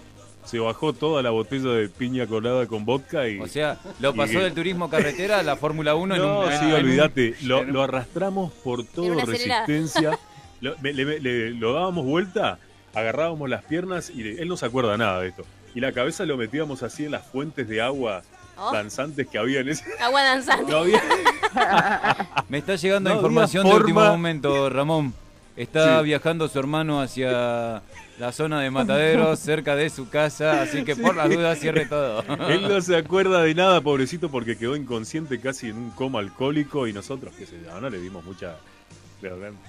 [0.49, 3.39] Se bajó toda la botella de piña colada con vodka y...
[3.39, 6.47] O sea, lo pasó del turismo carretera a la Fórmula 1 en No, un.
[6.53, 10.19] sí, en un- olvídate, lo, lo arrastramos por todo resistencia,
[10.63, 12.59] lo, me- le- le- lo dábamos vuelta,
[12.95, 15.45] agarrábamos las piernas y le- él no se acuerda nada de esto.
[15.75, 18.23] Y la cabeza lo metíamos así en las fuentes de agua
[18.61, 18.73] Oh.
[18.73, 19.85] danzantes que había en ese...
[20.01, 20.73] Agua danzante.
[20.73, 21.01] No había...
[22.49, 25.15] Me está llegando No información de último momento, Ramón.
[25.57, 26.05] Está Sí.
[26.07, 27.83] viajando su hermano hacia
[28.19, 32.23] la zona de Mataderos, cerca de su casa, así que por las dudas cierre todo.
[32.49, 36.87] Él no se acuerda de nada, pobrecito, porque quedó inconsciente casi en un coma alcohólico
[36.87, 38.57] y nosotros, qué sé yo, no le dimos mucha...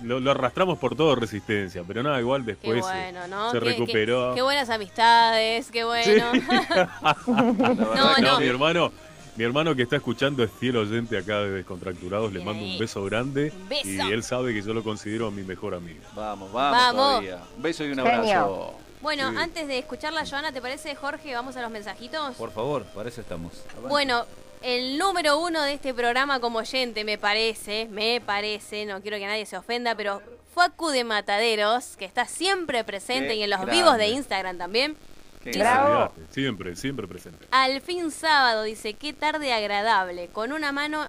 [0.04, 3.50] Lo, lo arrastramos por todo resistencia, pero nada, igual Qué después eh, bueno, ¿no?
[3.52, 4.36] se Qué- qué- recuperó.
[4.36, 6.32] Qué, buenas amistades, qué bueno.
[7.28, 8.40] no, No, no.
[8.40, 8.92] mi hermano,
[9.40, 12.74] mi hermano que está escuchando es fiel oyente acá de Descontracturados, le mando ahí.
[12.74, 13.88] un beso grande Un beso.
[13.88, 16.02] y él sabe que yo lo considero mi mejor amigo.
[16.14, 16.96] Vamos, vamos, Vamos.
[17.22, 17.40] todavía.
[17.56, 18.12] Un beso y un Genio.
[18.12, 18.74] abrazo.
[19.02, 19.38] Bueno, Sí.
[19.38, 21.34] antes de escuchar la Joana, ¿te parece, Jorge?
[21.34, 22.36] Vamos a los mensajitos.
[22.36, 23.54] Por favor, para eso estamos.
[23.88, 24.26] Bueno,
[24.62, 29.26] el número uno de este programa como oyente, me parece, me parece, no quiero que
[29.26, 30.22] nadie se ofenda, pero
[30.54, 33.78] Facu de Mataderos, que está siempre presente Qué y en los grande.
[33.78, 34.98] vivos de Instagram también.
[35.46, 36.14] Bravo.
[36.30, 37.48] Siempre, siempre presente.
[37.52, 40.28] Al fin sábado, dice, qué tarde agradable.
[40.28, 41.08] Con una mano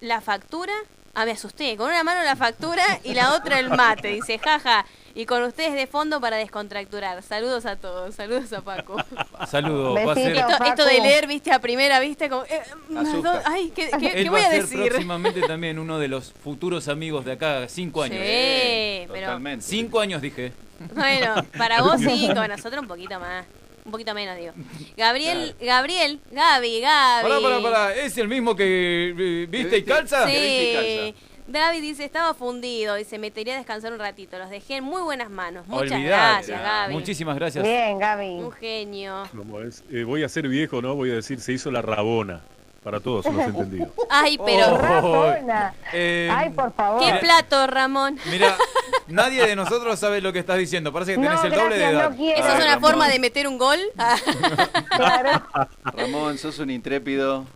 [0.00, 0.72] la factura.
[1.14, 1.76] Ah, me asusté.
[1.76, 4.08] Con una mano la factura y la otra el mate.
[4.08, 4.84] Dice, jaja.
[5.16, 7.22] Y con ustedes de fondo para descontracturar.
[7.22, 8.16] Saludos a todos.
[8.16, 8.96] Saludos a Paco.
[9.48, 10.36] Saludos, va a ser.
[10.36, 12.42] Esto, esto de leer, viste, a primera vista, como...
[12.44, 14.88] eh, dos- ay, ¿qué, qué- qué voy va a ser decir?
[14.88, 18.18] próximamente también uno de los futuros amigos de acá, cinco años.
[18.18, 19.26] Sí, pero...
[19.26, 19.64] Totalmente.
[19.64, 20.52] Cinco años dije.
[20.94, 23.44] Bueno, para vos sí, con nosotros un poquito más.
[23.84, 24.52] Un poquito menos, digo.
[24.96, 27.22] Gabriel, Gabriel, Gaby, Gaby.
[27.22, 27.94] Pará, pará, pará.
[27.94, 30.26] ¿Es el mismo que eh, viste y calza?
[30.26, 30.32] Sí.
[30.34, 31.14] Sí.
[31.46, 34.38] David dice, estaba fundido, dice, me quería descansar un ratito.
[34.38, 35.66] Los dejé en muy buenas manos.
[35.66, 36.06] Muchas Olvidate.
[36.06, 36.94] gracias, Gaby.
[36.94, 37.62] Muchísimas gracias.
[37.62, 38.28] Bien, Gaby.
[38.28, 39.24] Un genio.
[39.36, 40.94] Como es, eh, voy a ser viejo, ¿no?
[40.94, 42.40] Voy a decir, se hizo la rabona.
[42.84, 43.88] Para todos los entendidos.
[44.10, 44.74] Ay, pero...
[44.74, 44.76] Oh.
[44.78, 45.74] Rapona.
[45.94, 47.00] Eh, Ay, por favor.
[47.00, 48.18] ¿Qué plato, Ramón?
[48.30, 48.56] Mira,
[49.08, 50.92] nadie de nosotros sabe lo que estás diciendo.
[50.92, 52.10] Parece que tenés No, el doble de gracias, edad.
[52.10, 52.38] no quiero.
[52.40, 52.90] ¿Eso es una Ramón.
[52.90, 53.78] forma de meter un gol?
[54.94, 55.42] Claro.
[55.84, 57.46] Ramón, sos un intrépido.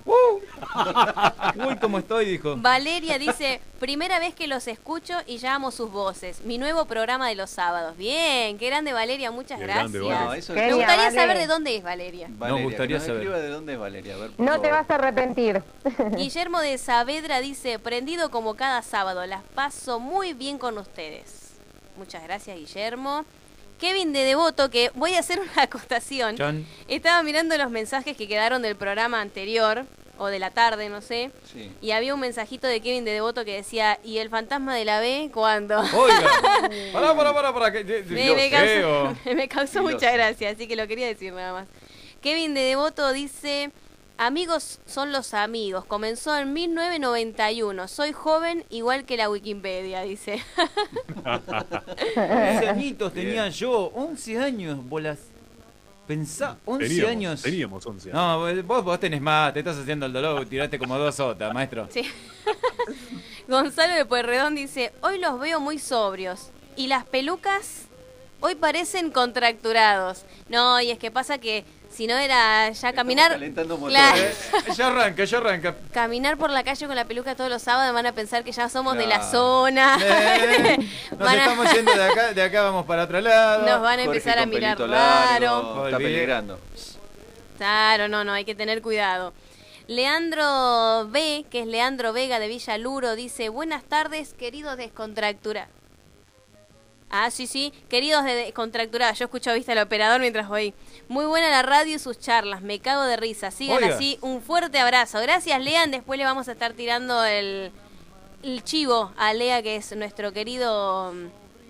[1.66, 2.56] Uy, cómo estoy, dijo.
[2.56, 6.42] Valeria dice, primera vez que los escucho y ya amo sus voces.
[6.44, 7.96] Mi nuevo programa de los sábados.
[7.96, 9.92] Bien, qué grande Valeria, muchas Qué gracias.
[9.92, 10.24] grande, Vale.
[10.26, 11.16] No, eso Me gustaría Vale.
[11.16, 12.26] saber de dónde es Valeria.
[12.30, 13.42] Valeria, gustaría que nos saber.
[13.42, 14.14] de dónde es Valeria.
[14.14, 15.62] A ver, por No te vas a arrepentir.
[16.16, 21.52] Guillermo de Saavedra dice, prendido como cada sábado, las paso muy bien con ustedes.
[21.96, 23.24] Muchas gracias, Guillermo.
[23.80, 26.36] Kevin de Devoto, que voy a hacer una acotación.
[26.88, 29.86] Estaba mirando los mensajes que quedaron del programa anterior,
[30.18, 31.30] o de la tarde, no sé.
[31.52, 31.70] Sí.
[31.80, 35.00] Y había un mensajito de Kevin de Devoto que decía, ¿y el fantasma de la
[35.00, 35.78] B cuándo?
[35.80, 36.28] Oiga.
[36.92, 37.72] Pará, pará, pará, pará.
[37.72, 41.68] que- me, me causó, me mucha gracia, así que lo quería decir nada más.
[42.20, 43.70] Kevin de Devoto dice,
[44.16, 50.42] amigos son los amigos, comenzó en 1991, soy joven igual que la Wikipedia, dice.
[51.24, 55.18] 11 añitos tenía yo, 11 años, bolas.
[56.08, 57.42] Pensá, 11 Teníamos, años.
[57.42, 58.14] teníamos 11 años.
[58.56, 61.86] No, vos, vos tenés más, te estás haciendo el dolor, tiraste como dos sotas, maestro.
[61.90, 62.02] Sí.
[63.46, 66.48] Gonzalo de Pueyrredón dice, hoy los veo muy sobrios.
[66.76, 67.88] ¿Y las pelucas?
[68.40, 70.24] Hoy parecen contracturados.
[70.48, 71.64] No, y es que pasa que
[71.98, 73.32] si no era ya caminar.
[73.32, 73.98] calentando motores.
[74.50, 74.66] Claro.
[74.68, 75.74] Eh, ya arranca, ya arranca.
[75.92, 78.68] Caminar por la calle con la peluca todos los sábados van a pensar que ya
[78.68, 79.98] somos de la zona.
[80.00, 80.78] Eh,
[81.18, 83.66] Nos a- estamos yendo de acá, de acá vamos para otro lado.
[83.66, 84.86] Nos van a Jorge empezar a mirar raro.
[84.92, 86.60] largo, Está peligrando.
[87.56, 89.32] Claro, no, no, hay que tener cuidado.
[89.88, 95.68] Leandro B, que es Leandro Vega de Villa Luro, dice, buenas tardes, queridos descontracturados.
[97.10, 99.18] Ah, sí, sí, queridos de descontracturados.
[99.18, 100.74] Yo escucho, viste, al operador mientras voy.
[101.08, 103.50] Muy buena la radio y sus charlas, me cago de risa.
[103.50, 103.94] Sigan Oiga.
[103.94, 105.20] así, un fuerte abrazo.
[105.20, 105.90] Gracias, Lean.
[105.90, 107.72] Después le vamos a estar tirando el,
[108.42, 111.26] el chivo a Lea, que es nuestro querido mm,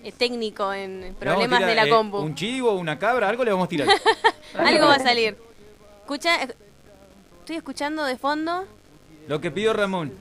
[0.06, 2.18] eh, técnico en a problemas tirar, de la eh, compu.
[2.18, 3.88] Un chivo, una cabra, algo le vamos a tirar.
[4.54, 5.36] Algo va a salir.
[6.00, 6.54] Escucha, eh,
[7.40, 8.64] estoy escuchando de fondo.
[9.28, 10.12] Lo que pidió Ramón.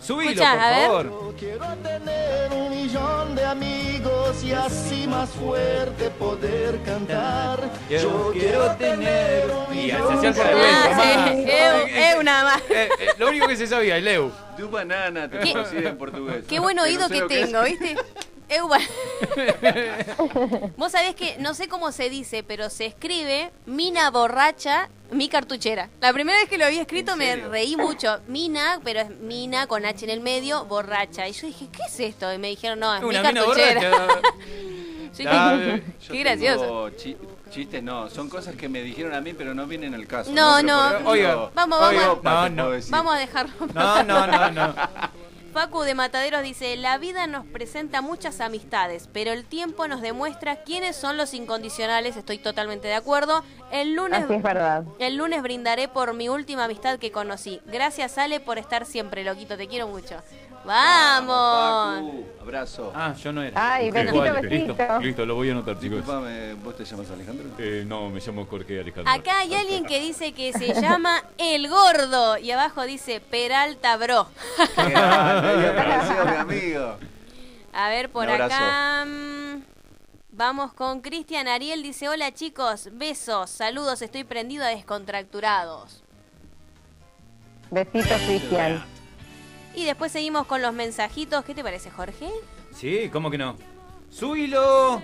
[0.00, 0.86] Subilo, Escuchá, por a ver.
[0.86, 1.34] favor.
[1.38, 7.60] Quiero tener un millón de amigos y así más fuerte poder cantar.
[7.88, 9.44] Yo quiero tener.
[9.72, 11.02] Y se acerca de Ah, vuelta.
[11.02, 11.30] sí, más.
[11.36, 12.62] eu, eu nada más.
[12.70, 14.30] Eh, eh, lo único que se sabía, el Leu.
[14.56, 16.44] Tu banana te ¿Qué- conocía en portugués.
[16.48, 17.96] Qué buen no oído sé que tengo, ¿viste?
[18.50, 18.78] Eu, ba-
[20.76, 25.88] Vos sabés que no sé cómo se dice, pero se escribe Mina borracha, mi cartuchera.
[26.00, 28.18] La primera vez que lo había escrito ¿En me reí mucho.
[28.26, 31.28] Mina, pero es Mina con H en el medio, borracha.
[31.28, 32.32] Y yo dije, ¿qué es esto?
[32.32, 33.80] Y me dijeron, no, es mi Una mina cartuchera.
[33.90, 34.20] borracha.
[35.16, 36.60] Yo Ah, dije, eh, Yo Qué gracioso.
[36.60, 37.16] tengo chi-
[37.50, 40.30] chistes no, son cosas que me dijeron a mí, pero no vienen al caso.
[40.32, 40.76] No, no.
[40.78, 42.50] por ejemplo, Oiga, Vamos, oiga, vamos.
[42.56, 42.80] No, no.
[42.90, 43.52] Vamos a dejarlo.
[43.74, 44.74] No, no, no, no.
[45.52, 50.62] Facu de Mataderos dice, la vida nos presenta muchas amistades, pero el tiempo nos demuestra
[50.62, 53.42] quiénes son los incondicionales, estoy totalmente de acuerdo.
[53.72, 54.84] El lunes, Así es verdad.
[55.00, 57.60] el lunes brindaré por mi última amistad que conocí.
[57.66, 60.22] Gracias Ale por estar siempre, loquito, te quiero mucho.
[60.62, 61.96] ¡Vamos!
[61.96, 62.92] Facu, abrazo.
[62.94, 63.74] Ah, yo no era.
[63.74, 64.74] Ay, besito, vale, besito.
[64.76, 65.98] Listo, listo, lo voy a anotar, chicos.
[65.98, 67.46] Disculpame, ¿vos te llamas Alejandro?
[67.58, 69.10] Eh, no, me llamo Jorge Alejandro.
[69.12, 74.28] Acá hay alguien que dice que se llama El Gordo y abajo dice Peralta Bro.
[74.76, 76.96] Qué grande, mi amigo.
[77.72, 79.04] A ver, por acá.
[79.06, 79.62] mm,
[80.32, 81.82] Vamos con Cristian Ariel.
[81.82, 86.02] Dice: Hola chicos, besos, saludos, estoy prendido a descontracturados.
[87.70, 88.84] Besitos, Cristian.
[89.74, 91.44] Y después seguimos con los mensajitos.
[91.44, 92.30] ¿Qué te parece, Jorge?
[92.74, 93.56] Sí, ¿cómo que no?
[94.10, 95.02] ¡Súbilo!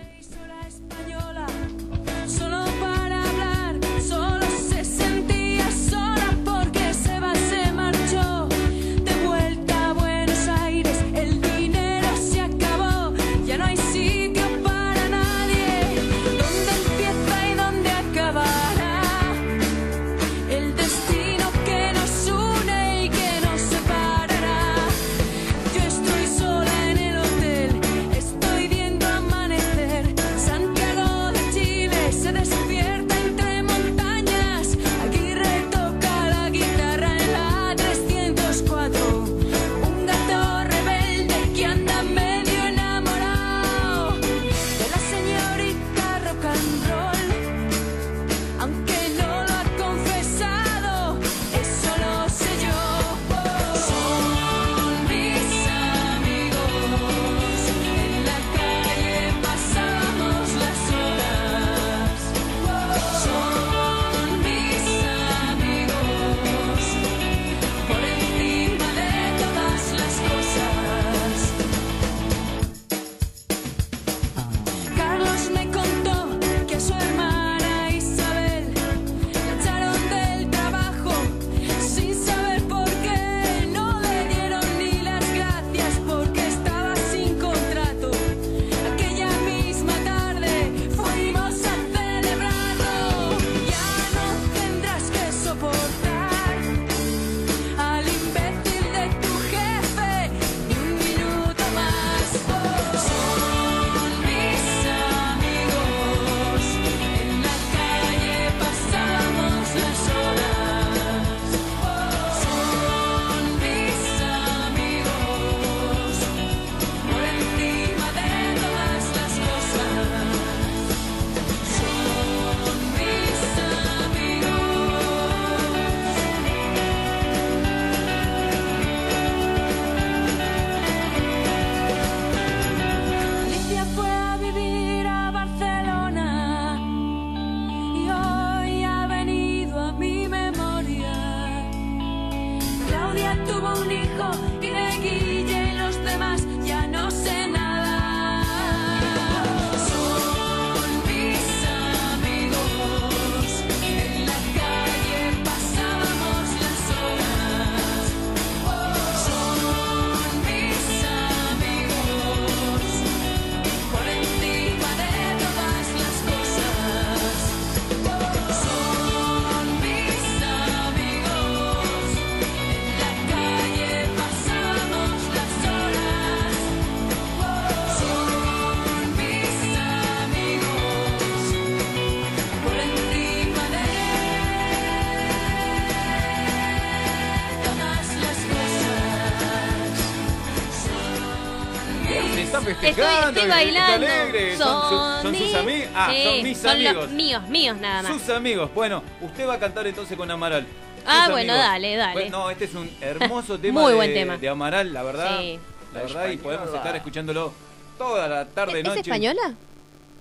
[192.90, 194.07] Estoy, estoy está bailando.
[194.07, 194.57] alegre.
[194.57, 195.88] Son, su- son sus mis- amigos.
[195.94, 197.11] Ah, Sí, son mis son los amigos.
[197.11, 198.12] míos, míos nada más.
[198.12, 198.70] Sus amigos.
[198.75, 200.66] Bueno, usted va a cantar entonces con Amaral.
[201.07, 201.70] Ah, Sus bueno, amigos.
[201.70, 202.12] dale, dale.
[202.14, 204.37] Bueno, no, este es un hermoso tema, Muy de, buen tema.
[204.38, 205.38] de Amaral, la verdad.
[205.40, 205.59] Sí.
[205.94, 207.53] La verdad, y podemos estar escuchándolo
[207.96, 209.01] toda la tarde, ¿Es noche.
[209.01, 209.55] española?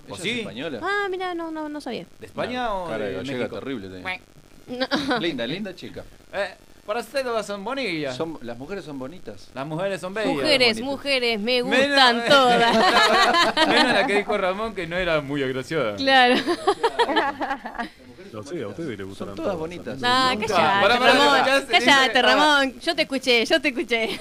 [0.07, 0.29] ¿O ¿Ella sí?
[0.29, 0.79] es española?
[0.83, 2.05] Ah, mira, no, no, no sabía.
[2.19, 3.59] ¿De España o Cara de de gallega México?
[3.59, 4.19] terrible tenía.
[4.67, 5.19] No.
[5.19, 6.03] Linda, linda chica.
[6.95, 8.15] Para usted todas son bonillas.
[8.15, 9.49] Son, las mujeres son bonitas.
[9.53, 10.29] Las mujeres son bellas.
[10.33, 12.73] Mujeres, mujeres, me Menos- gustan todas.
[13.67, 15.97] Menos la que dijo Ramón que no era muy agraciada.
[15.97, 16.35] claro.
[18.31, 19.99] No sé, a ustedes les gustan todas bonitas.
[20.03, 21.65] Ah, Pará, callate, Ramón.
[21.69, 22.79] Callate, Ramón.
[22.79, 24.09] Yo te escuché, yo te escuché.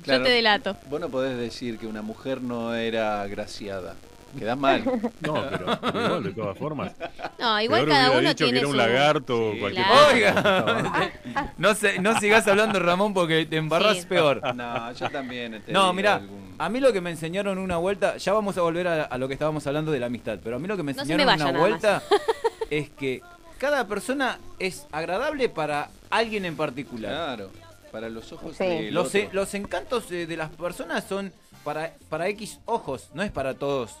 [0.00, 0.76] Yo Claro, te delato.
[0.88, 3.96] Vos no podés decir que una mujer no era agraciada.
[4.38, 4.82] Quedás mal.
[5.20, 5.44] No,
[5.82, 6.92] pero, de todas formas.
[7.38, 9.84] No, igual Peor cada hubiera uno dicho tiene que era un su- lagarto o cualquier
[9.86, 10.00] claro.
[10.04, 10.14] cosa.
[10.14, 11.12] Oiga,
[11.58, 14.06] no, se, no sigas hablando, Ramón, porque te embarrás Sí.
[14.06, 14.40] peor.
[14.54, 15.62] No, yo también.
[15.64, 18.62] te No, mira, algún- a mí lo que me enseñaron una vuelta, ya vamos a
[18.62, 20.82] volver a, a lo que estábamos hablando de la amistad, pero a mí lo que
[20.82, 22.02] me No enseñaron me una vuelta
[22.70, 23.22] es que
[23.58, 27.10] cada persona es agradable para alguien en particular.
[27.36, 27.50] Claro,
[27.92, 28.64] para los ojos Sí.
[28.64, 31.32] del Los, e- los encantos eh, de las personas son
[31.64, 33.96] para, para X ojos, no es para todos.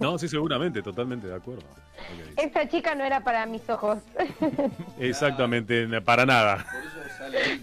[0.00, 1.62] No, sí, seguramente, totalmente de acuerdo.
[2.36, 3.98] Esa chica no era para mis ojos.
[4.98, 6.64] Exactamente, para nada.
[6.70, 7.60] Por eso sale ahí,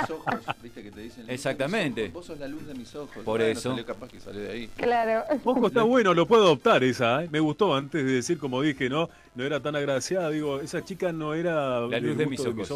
[0.00, 1.24] mis ojos, viste que te dicen.
[1.28, 2.08] Exactamente.
[2.08, 3.10] Vos sos la luz de mis ojos.
[3.16, 3.70] Por Bueno, eso.
[3.70, 4.68] salió capaz que sale de ahí.
[4.76, 5.24] Claro.
[5.44, 7.28] Ojo, está bueno, lo puedo adoptar esa, ¿eh?
[7.30, 10.30] Me gustó antes de decir, como dije, no no era tan agraciada.
[10.30, 12.68] Digo, esa chica no era La luz de mis ojos.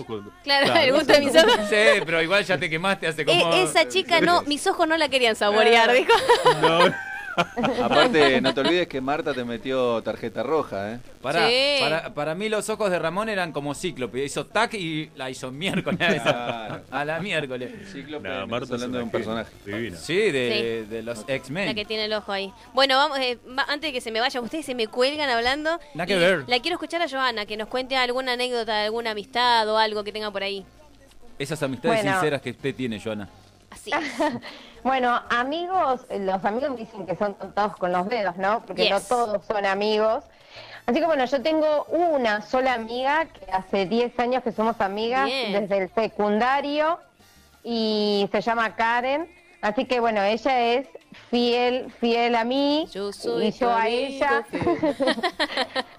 [0.43, 1.57] Claro, el gusto de mis ojos.
[1.69, 3.53] Sí, pero igual ya te quemaste hace como...
[3.55, 6.13] E- esa chica no, mis ojos no la querían saborear, dijo.
[6.61, 6.79] No,
[7.83, 10.99] Aparte, no te olvides que Marta te metió tarjeta roja, ¿eh?
[11.21, 11.77] Para, Sí.
[11.81, 14.25] para, para mí los ojos de Ramón eran como cíclope.
[14.25, 16.01] Hizo tac y la hizo miércoles.
[16.01, 16.23] a esa.
[16.33, 16.83] Claro.
[16.91, 17.73] A la miércoles.
[17.93, 19.53] Cíclope, Marta hablando de un personaje.
[19.65, 19.97] Divina.
[19.97, 21.75] Sí, de, de los La X-Men.
[21.75, 22.53] que tiene el ojo ahí.
[22.75, 25.79] Bueno, vamos, eh, antes de que se me vaya, ustedes se me cuelgan hablando.
[25.95, 26.45] Nada que ver.
[26.49, 30.03] La quiero escuchar a Joana, que nos cuente alguna anécdota de alguna amistad o algo
[30.05, 30.65] que tenga por ahí.
[31.39, 32.13] Esas amistades Bueno.
[32.19, 33.29] sinceras que usted tiene, Joana.
[33.71, 33.91] Así.
[34.87, 38.63] Bueno, amigos, los amigos me dicen que son contados con los dedos, ¿no?
[38.65, 38.93] Porque Yes.
[38.93, 40.23] no todos son amigos.
[40.87, 45.25] Así que bueno, yo tengo una sola amiga que hace 10 años que somos amigas
[45.27, 45.61] Bien.
[45.61, 47.01] desde el secundario
[47.65, 49.29] y se llama Karen.
[49.61, 50.87] Así que bueno, ella es
[51.31, 54.47] fiel, fiel a mí Yo soy y yo a amigo ella.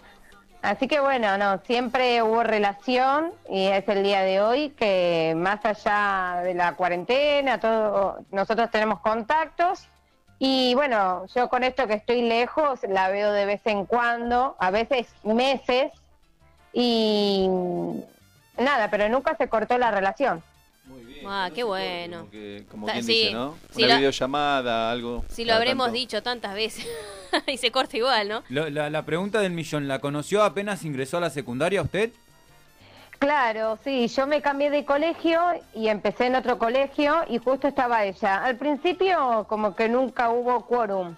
[0.68, 5.64] Así que bueno, no, siempre hubo relación y es el día de hoy que más
[5.64, 9.88] allá de la cuarentena, todo, nosotros tenemos contactos
[10.40, 14.70] y bueno, yo con esto que estoy lejos la veo de vez en cuando, a
[14.70, 15.94] veces meses
[16.74, 17.50] y
[18.58, 20.44] nada, pero nunca se cortó la relación.
[21.30, 22.20] Ah, qué bueno.
[22.20, 23.13] Como, que, como Ta- quien sí.
[23.13, 23.56] dice, ¿no?
[23.72, 25.26] Sí, Una lo- videollamada, algo.
[25.30, 25.98] Si lo habremos tanto.
[26.00, 26.88] dicho tantas veces.
[27.48, 28.44] y se corta igual, ¿no?
[28.50, 32.12] La pregunta del millón, ¿la conoció apenas ingresó a la secundaria usted?
[33.20, 35.42] Claro, sí, yo me cambié de colegio
[35.74, 38.44] y empecé en otro colegio y justo estaba ella.
[38.44, 41.16] Al principio como que nunca hubo quórum.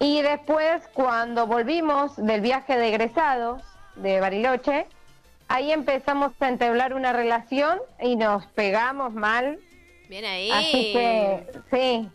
[0.00, 3.62] Y después cuando volvimos del viaje de egresados
[3.96, 4.86] de Bariloche,
[5.48, 9.58] ahí empezamos a entablar una relación y nos pegamos mal.
[10.08, 10.50] Bien ahí.
[10.50, 12.08] Así que sí,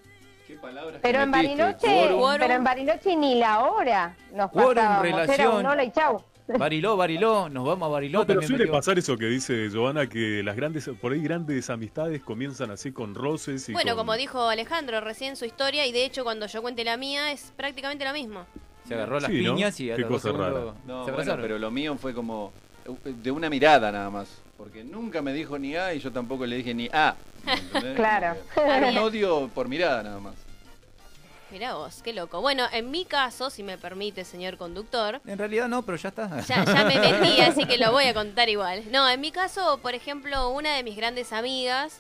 [0.48, 1.32] ¿Qué palabras pero que en?
[1.32, 2.38] Bariloche, Quórum.
[2.40, 5.56] pero en Bariloche ni la hora nos pasábamos, era relación.
[5.58, 6.24] un hola y chau.
[6.58, 8.20] Bariló, Bariló, nos vamos a Bariló.
[8.20, 11.70] No, pero también suele pasar eso que dice Joana, que las grandes, por ahí grandes
[11.70, 15.94] amistades comienzan así con roces y Bueno, con- como dijo Alejandro recién su historia, y
[15.94, 18.46] de hecho cuando yo cuente la mía es prácticamente lo mismo.
[18.86, 19.54] Se agarró las Sí, ¿no?
[19.56, 20.74] piñas y a Qué cosa rara.
[20.86, 22.52] No, se bueno, pero lo mío fue como
[23.04, 24.28] de una mirada nada más.
[24.58, 27.16] Porque nunca me dijo ni A y yo tampoco le dije ni A.
[27.46, 27.96] ¿entendés?
[27.96, 28.38] Claro.
[28.56, 30.36] Era un odio por mirada nada más.
[31.52, 32.40] Mirá vos, qué loco.
[32.40, 36.40] Bueno, en mi caso, si me permite, señor conductor, En realidad no, pero ya está.
[36.42, 38.84] ya, ya me metí, así que lo voy a contar igual.
[38.90, 42.00] No, en mi caso, por ejemplo, una de mis grandes amigas,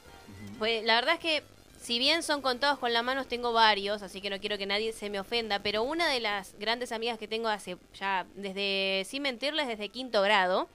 [0.57, 1.43] pues la verdad es que
[1.82, 4.93] si bien son contados con la mano, tengo varios, así que no quiero que nadie
[4.93, 9.23] se me ofenda, pero una de las grandes amigas que tengo hace ya, desde, sin
[9.23, 10.69] mentirles, desde quinto grado,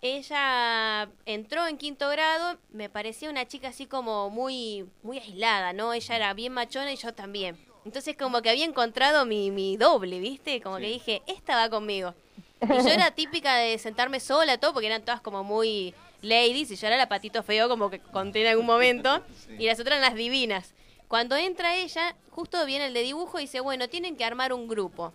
[0.00, 5.92] ella entró en quinto grado, me parecía una chica así como muy, muy aislada, ¿no?
[5.92, 7.58] Ella era bien machona y yo también.
[7.84, 10.60] Entonces como que había encontrado mi, mi doble, ¿viste?
[10.60, 12.14] Como que dije, esta va conmigo.
[12.62, 16.76] Y yo era típica de sentarme sola, todo, porque eran todas como muy ladies, y
[16.76, 19.22] yo era la patito feo, como que conté en algún momento,
[19.58, 20.72] y las otras las divinas.
[21.08, 24.66] Cuando entra ella, justo viene el de dibujo y dice, bueno, tienen que armar un
[24.68, 25.12] grupo.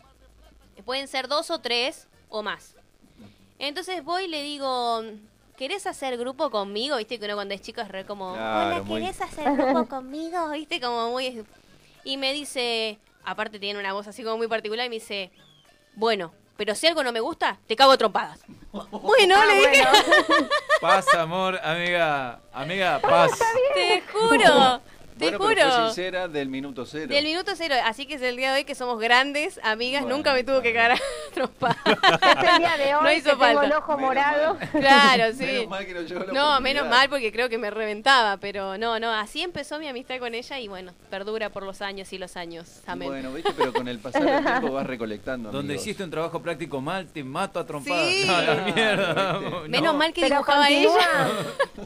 [0.86, 2.76] Pueden ser dos o tres o más.
[3.60, 5.02] Entonces voy y le digo,
[5.58, 6.98] ¿querés hacer grupo conmigo?
[6.98, 9.88] Viste que uno cuando es chico es re como, Claro, hola, muy- ¿querés hacer grupo
[9.90, 10.50] conmigo?
[10.52, 11.44] Viste como muy...
[12.04, 15.32] Y me dice, aparte tiene una voz así como muy particular, y me dice,
[15.96, 18.40] bueno, pero si algo no me gusta, te cago a trompadas.
[18.92, 19.84] Bueno, Ah, le dije,
[20.82, 22.40] Paz, amor, amiga.
[22.54, 23.32] Amiga, paz.
[23.74, 24.82] te juro,
[25.18, 25.86] te bueno, pero fue juro.
[25.88, 27.08] sincera del minuto cero.
[27.14, 30.18] Del minuto cero, así que es el día de hoy que somos grandes amigas, Bueno,
[30.18, 30.98] nunca me tuvo que cagar a
[31.34, 31.78] trompadas.
[31.86, 33.66] Es el día de hoy No que hizo tengo falta.
[33.66, 34.54] el ojo Menos morado.
[34.56, 34.70] mal.
[34.72, 35.44] Claro, sí.
[35.46, 38.78] Menos mal que no llegó la No, menos mal porque creo que me reventaba, pero
[38.78, 42.18] no, no, así empezó mi amistad con ella y bueno, perdura por los años y
[42.18, 42.82] los años.
[42.86, 43.10] Amén.
[43.10, 45.52] Bueno, viste, pero con el pasar del tiempo vas recolectando.
[45.52, 45.86] Donde amigos.
[45.86, 48.08] hiciste un trabajo práctico mal, te mato a trompadas.
[48.08, 48.26] Sí.
[48.28, 49.38] No, la mierda.
[49.40, 49.50] ¿Viste?
[49.58, 49.68] no.
[49.68, 50.94] Menos mal que Pero dibujaba continúa.
[50.94, 51.28] ella.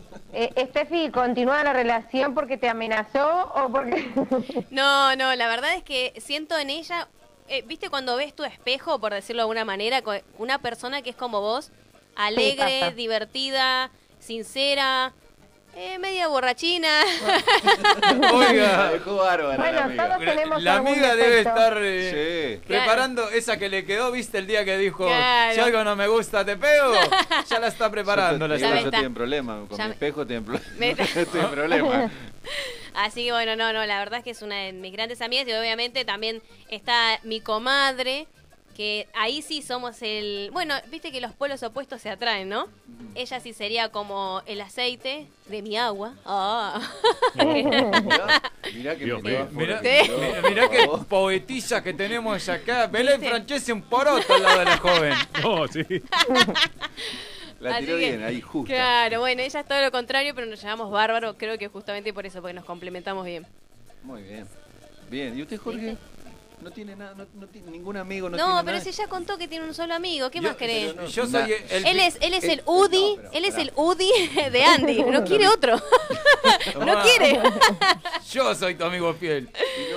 [0.34, 4.10] Eh, Steffi, ¿continúa la relación porque te amenazó o porque...?
[4.72, 7.08] No, no, la verdad es que siento en ella,
[7.48, 10.02] eh, viste cuando ves tu espejo, por decirlo de alguna manera,
[10.38, 11.72] una persona que es como vos,
[12.16, 15.14] alegre, divertida, sincera,
[15.76, 16.90] eh, media borrachina.
[18.20, 20.08] La Oiga, dejó bárbara la Bueno, amiga.
[20.08, 22.68] todos tenemos la algún amiga debe estar eh, Sí.
[22.68, 25.54] preparando esa que le quedó, viste, el día que dijo, Claro.
[25.54, 26.94] si algo no me gusta, te pego.
[27.50, 28.48] Ya la está preparando.
[28.50, 28.82] La Yo, me señora.
[28.82, 28.98] yo está.
[28.98, 29.62] tienen problema.
[29.70, 32.12] Con Ya mi espejo tienen, pro- Me problema.
[32.94, 35.48] Así que bueno, no, no, la verdad es que es una de mis grandes amigas
[35.48, 38.28] y obviamente también está mi comadre,
[38.76, 40.50] que ahí sí somos el...
[40.54, 42.68] Bueno, viste que los polos opuestos se atraen, ¿no?
[43.16, 46.14] Ella sí sería como el aceite de mi agua.
[46.26, 46.80] Ah.
[47.36, 48.42] Mirá,
[48.74, 49.82] mirá que Dios Mirá, mirá-
[50.50, 52.88] mirá Oh, poetisa que tenemos acá.
[52.88, 53.22] Belén.
[53.22, 55.14] Francese un poroto al lado de la joven.
[55.44, 55.84] No, sí.
[57.62, 58.74] La tiró que- bien, ahí justo.
[58.74, 62.26] Claro, bueno, ella es todo lo contrario, pero nos llamamos bárbaro, creo que justamente por
[62.26, 63.46] eso, porque nos complementamos bien.
[64.04, 64.48] Muy bien.
[65.10, 65.98] Bien, ¿y usted, Jorge?
[66.62, 68.84] No tiene nada, no, no tiene ningún amigo, no, No, tiene pero nada.
[68.84, 70.94] si ya contó que tiene un solo amigo, ¿qué Yo- más querés?
[70.94, 71.32] pero no, Yo Nah.
[71.46, 71.86] soy el...
[71.88, 74.12] Él es, él es el UDI, no, pero él es el UDI
[74.52, 75.76] de Andy, no quiere otro.
[76.86, 77.40] no quiere.
[78.32, 79.50] Yo soy tu amigo fiel.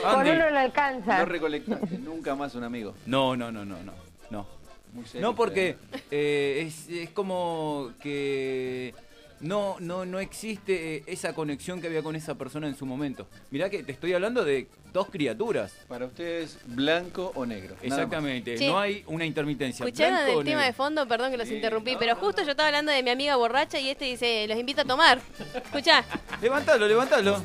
[0.06, 0.30] Andy.
[0.30, 1.18] uno no alcanza.
[1.18, 2.94] No recolectaste nunca más un amigo.
[3.06, 3.92] No, no, no, no, no.
[4.30, 4.46] No,
[4.94, 5.76] Muy serio, no porque
[6.10, 8.94] eh, es, es como que
[9.40, 13.26] no, no, no existe eh, esa conexión que había con esa persona en su momento.
[13.50, 15.74] Mirá que te estoy hablando de dos criaturas.
[15.86, 17.74] Para ustedes, blanco o negro.
[17.74, 17.86] nada.
[17.86, 18.56] Exactamente.
[18.56, 18.66] Sí.
[18.68, 19.84] No hay una intermitencia.
[19.84, 20.66] ¿Escucharon blanco o el tema negro.
[20.66, 21.08] de fondo?
[21.08, 23.36] Perdón que los Sí, interrumpí, no, pero no, justo yo estaba hablando de mi amiga
[23.36, 25.20] borracha y este dice, los invito a tomar.
[25.54, 26.04] Escuchá.
[26.40, 27.42] Levantalo, levantalo.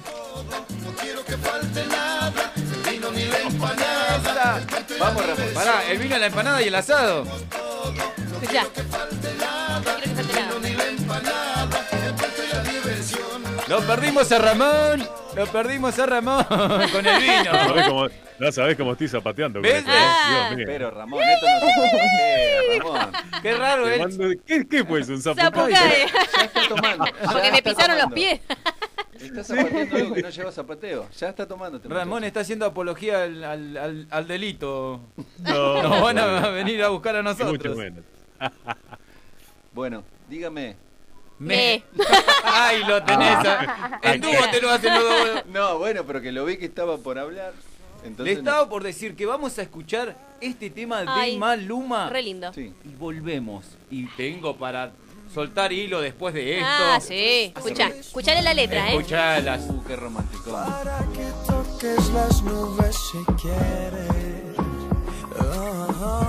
[4.99, 5.53] Vamos, Ramón.
[5.53, 7.25] Pará, el vino, la empanada y el asado.
[8.41, 8.67] Escuchá.
[13.67, 15.18] No perdimos a Ramón.
[15.35, 16.43] Lo perdimos a Ramón
[16.91, 17.43] con el vino.
[17.51, 18.07] ¿Sabés cómo,
[18.39, 19.59] no sabés cómo estoy zapateando.
[19.59, 19.75] con ¿Ves?
[19.79, 19.91] esto?
[19.93, 20.45] Ah.
[20.47, 20.65] Dios mío.
[20.67, 23.11] Pero Ramón, esto no se Ramón.
[23.41, 23.99] Qué raro él.
[23.99, 25.13] mando- ¿Qué, ¿Qué fue eso?
[25.13, 25.45] ¿Un zapucay?
[25.73, 26.07] Zapucae.
[26.35, 27.05] Ya está tomando.
[27.05, 28.41] ya Porque me pisaron los pies.
[29.19, 31.07] Está zapateando algo que no lleva zapateo.
[31.17, 31.77] Ya está tomando.
[31.77, 32.27] este Ramón muchacho.
[32.27, 35.01] está haciendo apología al, al- al- al delito.
[35.39, 37.77] No, Nos van a venir a buscar a ni mucho nosotros.
[37.77, 38.03] menos.
[39.73, 40.75] Bueno, dígame.
[41.39, 41.83] Me-
[42.43, 43.37] Ay, lo tenés.
[43.45, 43.99] ah.
[44.03, 45.45] En dúo te lo hacen los.
[45.47, 47.53] No, bueno, pero que lo vi que estaba por hablar.
[48.17, 52.09] Le estaba por decir que vamos a escuchar este tema de Ay, Maluma.
[52.09, 52.53] Re lindo.
[52.53, 52.73] Sí.
[52.85, 53.65] Y volvemos.
[53.89, 54.91] Y tengo para
[55.33, 56.65] soltar hilo después de esto.
[56.69, 57.51] Ah, sí.
[57.55, 58.95] Escuchá, escuchale la letra, ¿eh?
[58.95, 59.61] Escuchalas.
[59.69, 60.51] Uh, qué romántico.
[60.51, 64.55] Para que toques las nubes si quieres.
[65.41, 66.28] Oh, te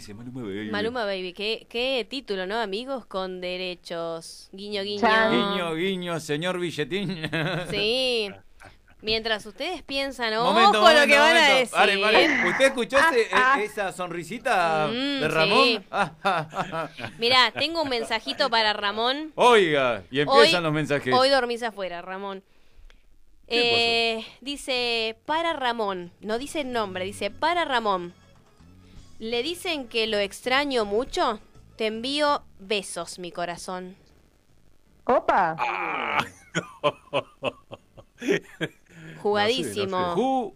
[0.00, 0.70] dice, Maluma Baby.
[0.70, 2.58] Maluma Baby, qué, qué título, ¿no?
[2.58, 4.48] Amigos con derechos.
[4.52, 5.00] Guiño, guiño.
[5.30, 7.30] Guiño, guiño, señor billetín.
[7.70, 8.30] Sí.
[9.02, 11.70] Mientras ustedes piensan, ojo Momento, lo momento, que van a decir.
[11.70, 12.48] Pare, pare.
[12.50, 15.64] ¿Usted escuchó ese- Ah, e- esa sonrisita Mm, de Ramón?
[15.64, 15.80] sí.
[15.90, 16.88] Ah,
[17.18, 19.32] Mirá, tengo un mensajito para Ramón.
[19.36, 21.14] Oiga, y empiezan Hoy- los mensajes.
[21.14, 22.42] Hoy dormís afuera, Ramón.
[23.48, 26.12] ¿Qué Eh, dice, para Ramón.
[26.20, 28.12] No dice el nombre, dice, para Ramón.
[29.20, 31.40] ¿Le dicen que lo extraño mucho?
[31.76, 33.96] Te envío besos, mi corazón.
[35.04, 35.56] Opa.
[39.22, 40.52] Jugadísimo.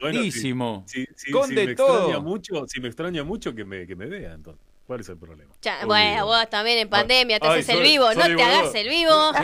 [0.00, 0.84] Jugadísimo.
[0.86, 1.98] Si, si- Con si de me todo.
[1.98, 4.67] Extraña mucho, si me extraña mucho, que me, que me vea, entonces.
[4.88, 5.52] ¿Cuál es el problema?
[5.84, 8.06] Bueno, vos también en pandemia te Ay, haces el soy- vivo.
[8.10, 9.32] soy no te hagas el vivo.
[9.34, 9.42] Me,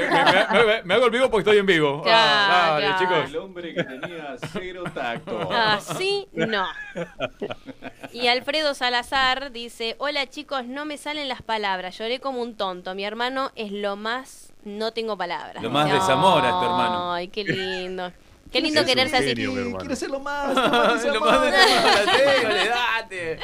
[0.58, 2.02] me- me- me hago el vivo porque estoy en vivo.
[2.02, 2.98] Claro, Ah, dale, claro.
[2.98, 3.30] chicos.
[3.30, 5.50] El hombre que tenía cero tacto.
[5.52, 6.66] Así no.
[8.12, 12.94] Y Alfredo Salazar dice, hola chicos, no me salen las palabras, lloré como un tonto,
[12.94, 15.62] mi hermano es lo más, no tengo palabras.
[15.62, 17.12] Lo más Dice, desamora este hermano.
[17.12, 18.10] Ay, qué lindo.
[18.50, 19.34] Qué lindo quererse así.
[19.34, 20.54] Quiero ser lo más.
[20.54, 21.52] Lo más desamora,
[22.04, 23.38] sí, olvidate.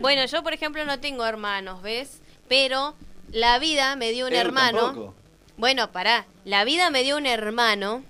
[0.00, 2.20] Bueno, yo por ejemplo no tengo hermanos, ¿ves?
[2.48, 2.94] Pero
[3.32, 4.80] la vida me dio un hermano.
[4.86, 5.14] tampoco.
[5.56, 8.02] Bueno, pará, la vida me dio un hermano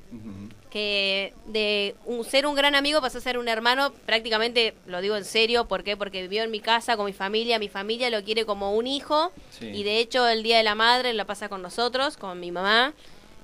[0.70, 5.16] que de un- ser un gran amigo pasó a ser un hermano, prácticamente lo digo
[5.16, 5.96] en serio, ¿por qué?
[5.96, 9.32] Porque vivió en mi casa con mi familia, mi familia lo quiere como un hijo
[9.58, 9.66] Sí.
[9.66, 12.94] y de hecho el Día de la Madre la pasa con nosotros, con mi mamá,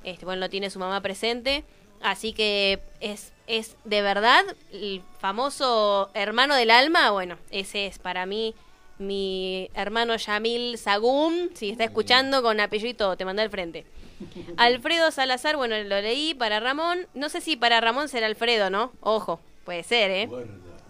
[0.04, 1.64] este, bueno, lo tiene su mamá presente,
[2.00, 8.26] así que es, es de verdad el famoso hermano del alma, bueno, ese es para
[8.26, 8.54] mí
[8.98, 13.84] mi hermano Yamil Sagún, si está escuchando con apellido y todo, te mandé al frente.
[14.56, 17.06] Alfredo Salazar, bueno, lo leí para Ramón.
[17.14, 18.92] No sé si para Ramón será Alfredo, ¿no?
[19.00, 20.28] Ojo, puede ser, ¿eh?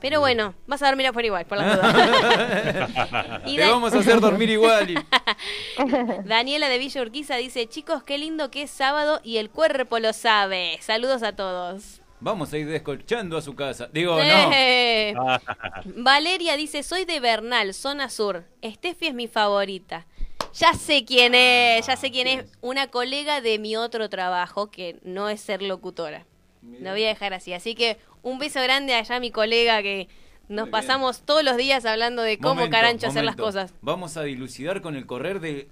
[0.00, 3.40] Pero bueno, vas a dormir afuera igual, por la duda.
[3.46, 4.90] Y Te vamos a hacer dormir igual.
[4.90, 4.94] y-
[6.24, 10.12] Daniela de Villa Urquiza dice, chicos, qué lindo que es sábado y el cuerpo lo
[10.12, 10.78] sabe.
[10.80, 12.02] Saludos a todos.
[12.20, 13.88] Vamos a ir descolchando a su casa.
[13.92, 14.50] Digo, no.
[14.52, 15.14] Eh.
[15.96, 18.44] Valeria dice, soy de Bernal, zona sur.
[18.64, 20.06] Steffi es mi favorita.
[20.54, 22.46] Ya sé quién es, ya sé quién es.
[22.62, 26.24] Una colega de mi otro trabajo, que no es ser locutora.
[26.62, 27.52] Lo voy a dejar así.
[27.52, 30.08] Así que un beso grande allá a mi colega que
[30.48, 33.74] nos pasamos todos los días hablando de cómo Momento, carancho hacer las cosas.
[33.82, 35.68] Vamos a dilucidar con el correr de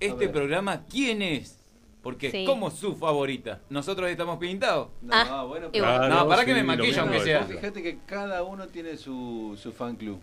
[0.00, 1.57] este programa quién es.
[2.02, 2.44] Porque Sí.
[2.44, 3.60] como su favorita.
[3.70, 4.88] Nosotros estamos pintados.
[5.02, 7.42] No, Ah, bueno, pero- no, para que me lo maquille mismo, aunque sea.
[7.44, 10.20] Fíjate que cada uno tiene su, su fan club.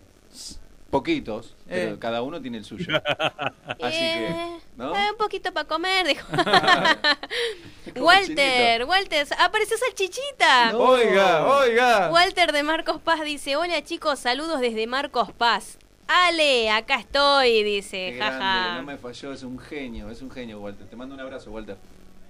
[0.90, 1.86] Poquitos, Eh.
[1.88, 2.86] pero cada uno tiene el suyo.
[3.82, 4.96] Así que, Eh, ¿no?
[4.96, 6.26] eh, un poquito para comer, dijo.
[7.94, 10.72] Como Walter, Walter, apareció Salchichita.
[10.72, 10.80] No.
[10.80, 12.10] Oiga, oiga.
[12.12, 15.78] Walter de Marcos Paz dice, hola chicos, saludos desde Marcos Paz.
[16.08, 18.76] Ale, acá estoy, dice, jaja.
[18.76, 20.88] no me falló, es un genio, es un genio, Walter.
[20.88, 21.78] Te mando un abrazo, Walter.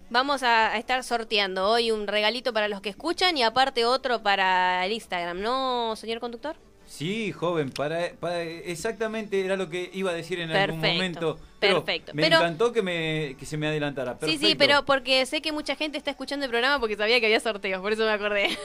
[0.09, 4.85] Vamos a estar sorteando hoy un regalito para los que escuchan y aparte otro para
[4.85, 6.55] el Instagram, ¿no, señor conductor?
[6.87, 11.39] Sí, joven, para, para- exactamente era lo que iba a decir en algún momento.
[11.59, 12.11] Pero perfecto.
[12.13, 14.15] Me Pero- encantó que, me, que se me adelantara.
[14.23, 17.25] Sí, sí, pero porque sé que mucha gente está escuchando el programa porque sabía que
[17.25, 18.55] había sorteos, por eso me acordé.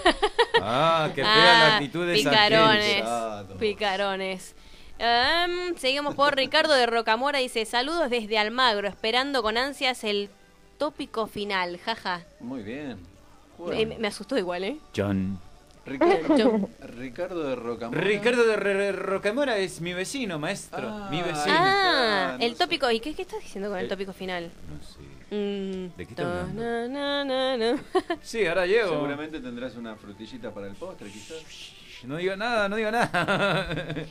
[0.61, 2.85] Ah, que fea la Ah, actitud de esa picarones.
[2.85, 3.01] gente.
[3.01, 3.57] Pesado.
[3.57, 4.55] Picarones.
[5.03, 7.39] Em, seguimos por Ricardo de Rocamora.
[7.39, 10.29] Dice: Saludos desde Almagro, esperando con ansias el
[10.79, 11.79] tópico final.
[11.79, 12.23] Jaja.
[12.41, 12.99] Muy bien.
[13.57, 14.77] Bueno, me- me asustó igual, ¿eh?
[14.97, 15.39] John.
[15.87, 18.01] Ricardo, Ricardo de Rocamora.
[18.01, 20.87] Ricardo de Rocamora es mi vecino, maestro.
[20.89, 21.55] Ah, mi vecino.
[21.57, 22.59] Ah, Ah, no el sé.
[22.59, 22.91] tópico.
[22.91, 24.51] ¿Y qué, qué estás diciendo con el Eh, tópico final?
[24.69, 25.01] No sé.
[25.35, 26.89] Mm, ¿De qué hablando?
[26.89, 27.25] na,
[27.57, 27.77] na.
[28.21, 28.91] Sí, ahora llego.
[28.91, 31.43] Seguramente tendrás una frutillita para el postre, quizás.
[32.05, 33.67] No diga nada, no diga nada.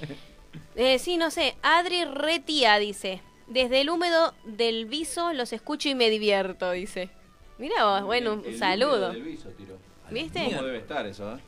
[0.76, 1.56] Eh, sí, no sé.
[1.62, 7.10] Adri Retía dice: Desde el húmedo del viso los escucho y me divierto, dice.
[7.58, 8.96] Mira vos, bueno, un El- el saludo.
[9.10, 9.78] húmedo del viso, tiró.
[10.10, 10.46] ¿Viste?
[10.46, 11.40] ¿Cómo debe estar eso, eh?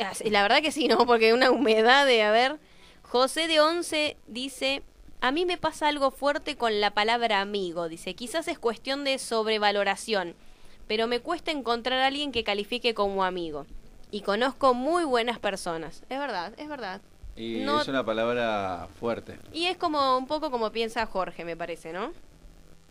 [0.00, 1.06] Ah, La verdad que sí, ¿no?
[1.06, 2.58] Porque una humedad de, a ver,
[3.02, 4.82] José de Once dice,
[5.20, 9.18] a mí me pasa algo fuerte con la palabra amigo, dice, quizás es cuestión de
[9.18, 10.34] sobrevaloración,
[10.88, 13.66] pero me cuesta encontrar a alguien que califique como amigo.
[14.10, 16.02] Y conozco muy buenas personas.
[16.08, 17.00] Es verdad, es verdad.
[17.36, 19.38] Y No- es una palabra fuerte.
[19.52, 22.12] Y es como un poco como piensa Jorge, me parece, ¿no?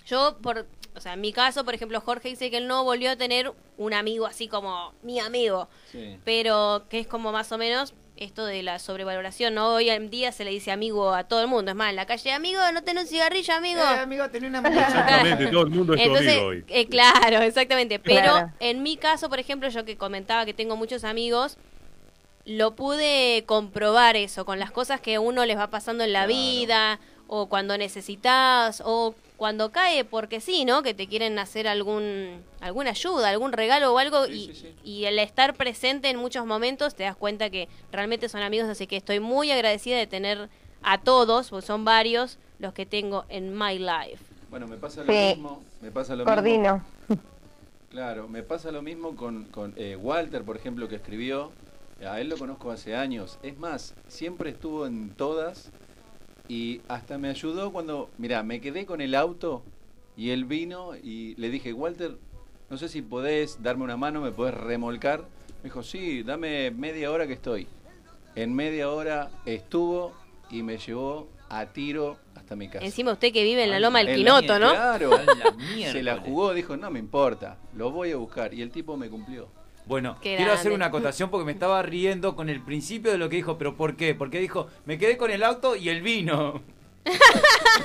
[0.06, 0.66] Yo, por,
[0.96, 3.52] o sea, en mi caso, por ejemplo, Jorge dice que él no volvió a tener
[3.78, 6.18] un amigo así como mi amigo Sí.
[6.26, 9.74] pero que es como más o menos esto de la sobrevaloración, ¿no?
[9.74, 12.06] Hoy en día se le dice amigo a todo el mundo, es más, en la
[12.06, 13.82] calle, amigo, no tenés un cigarrillo, amigo.
[13.82, 16.66] amigo, tenés una Exactamente, todo el mundo es tu Entonces, amigo hoy.
[16.68, 18.00] eh, claro, exactamente.
[18.00, 18.52] Pero Claro.
[18.60, 21.58] en mi caso, por ejemplo, yo que comentaba que tengo muchos amigos,
[22.46, 26.26] lo pude comprobar eso, con las cosas que a uno les va pasando en la
[26.26, 26.34] Claro.
[26.40, 27.00] vida,
[27.30, 30.82] o cuando necesitas, o cuando cae porque sí, ¿no?
[30.84, 34.52] Que te quieren hacer algún alguna ayuda, algún regalo o algo, y,
[34.84, 38.88] y el estar presente en muchos momentos te das cuenta que realmente son amigos, así
[38.88, 40.50] que estoy muy agradecida de tener
[40.82, 44.24] a todos, porque son varios los que tengo en my life.
[44.50, 45.36] Bueno, me pasa lo Sí.
[45.36, 45.62] mismo.
[45.82, 46.34] Me pasa lo mismo.
[46.36, 46.84] Coordino.
[47.92, 51.52] Claro, me pasa lo mismo con, con eh, Walter, por ejemplo, que escribió.
[52.06, 53.38] A él lo conozco hace años.
[53.44, 55.70] Es más, siempre estuvo en todas
[56.50, 59.64] y hasta me ayudó cuando, mira, me quedé con el auto
[60.18, 62.18] y él vino y le dije, Walter,
[62.70, 65.22] no sé si podés darme una mano, me podés remolcar.
[65.64, 67.68] Me dijo, sí, dame media hora que estoy.
[68.36, 70.14] En media hora estuvo
[70.50, 72.86] y me llevó a tiro hasta mi casa.
[72.86, 74.70] Encima usted que vive en la loma del Quinoto, la- ¿no?
[74.72, 75.10] Claro.
[75.82, 78.54] La Se la jugó, dijo, no me importa, lo voy a buscar.
[78.54, 79.48] Y el tipo me cumplió.
[79.90, 83.28] Bueno, Qué quiero hacer una acotación porque me estaba riendo con el principio de lo
[83.28, 84.14] que dijo, pero ¿por qué?
[84.14, 86.62] Porque dijo, me quedé con el auto y el vino.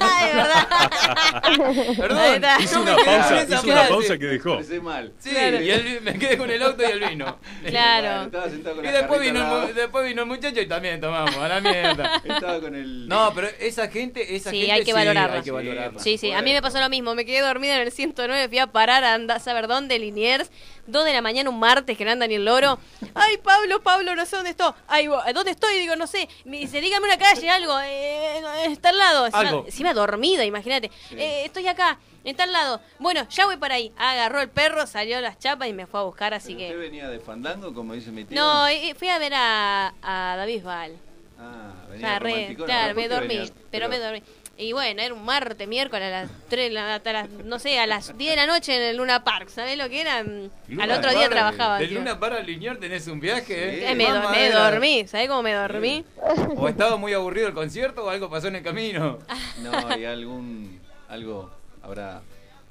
[0.00, 0.30] Ay.
[2.64, 3.62] Hizo una pausa, hizo
[4.08, 4.52] una que dejó.
[4.54, 5.12] Empecé mal.
[5.18, 5.60] Sí, Claro.
[5.62, 7.38] y el- me quedé con el auto y el vino.
[7.66, 8.24] Claro.
[8.26, 11.36] Estaba sentado con Y la después vino, el, después vino el muchacho y también tomamos,
[11.36, 12.16] a la mierda.
[12.24, 13.08] Estaba con el...
[13.08, 15.36] No, pero esa gente, esa Sí, gente hay que valorarla.
[15.36, 16.00] hay que valorarla.
[16.00, 17.14] Sí, sí, a mí me pasó lo mismo.
[17.14, 20.50] Me quedé dormida en el 109, fui a parar a andar, saber dónde, Liniers.
[20.86, 22.78] Dos de la mañana un martes que no anda ni el loro.
[23.14, 24.70] Ay, Pablo, Pablo, no sé dónde estoy.
[24.86, 25.78] Ay, ¿dónde estoy?
[25.78, 26.28] Digo, no sé.
[26.44, 27.74] Me dice, dígame una calle, algo.
[27.82, 29.26] Eh, no, está al lado.
[29.26, 29.64] Encima, Algo.
[29.66, 30.90] encima dormida, imagínate.
[31.12, 32.80] Eh, estoy acá, en tal lado.
[32.98, 33.92] Bueno, ya voy para ahí.
[33.96, 36.66] Agarró el perro, salió las chapas y me fue a buscar, así ¿Pero que...
[36.68, 38.40] ¿Usted venía de fandango, como dice mi tío?
[38.40, 40.96] No, eh, fui a ver a, a David Val.
[41.38, 43.52] Ah, O venía sea, re- romanticón, claro, ¿por me dormí, venía?
[43.70, 44.22] pero me dormí.
[44.56, 48.16] Y bueno, era un martes, miércoles a las 3, hasta las, no sé, a las
[48.16, 49.48] 10 de la noche en el Luna Park.
[49.48, 50.22] ¿Sabés lo que era?
[50.22, 51.78] Mm, Al otro día trabajaba.
[51.78, 52.00] De encima.
[52.00, 53.84] Luna para Linear tenés un viaje, Sí.
[53.84, 53.94] ¿eh?
[53.96, 56.04] Me, do- dormí, ¿sabés cómo me dormí?
[56.56, 59.18] O estaba muy aburrido el concierto o algo pasó en el camino.
[59.58, 60.80] No, hay algún...
[61.08, 61.50] Algo
[61.82, 62.22] habrá...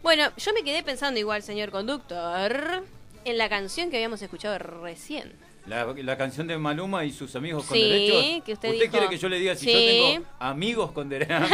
[0.01, 2.83] Bueno, yo me quedé pensando igual, señor conductor,
[3.25, 5.33] en la canción que habíamos escuchado recién.
[5.65, 8.43] La, la canción de Maluma y sus amigos con Sí, derechos.
[8.45, 8.91] que usted dijo.
[8.91, 9.71] quiere que yo le diga si Sí.
[9.71, 9.79] yo
[10.13, 11.41] tengo amigos con derechos?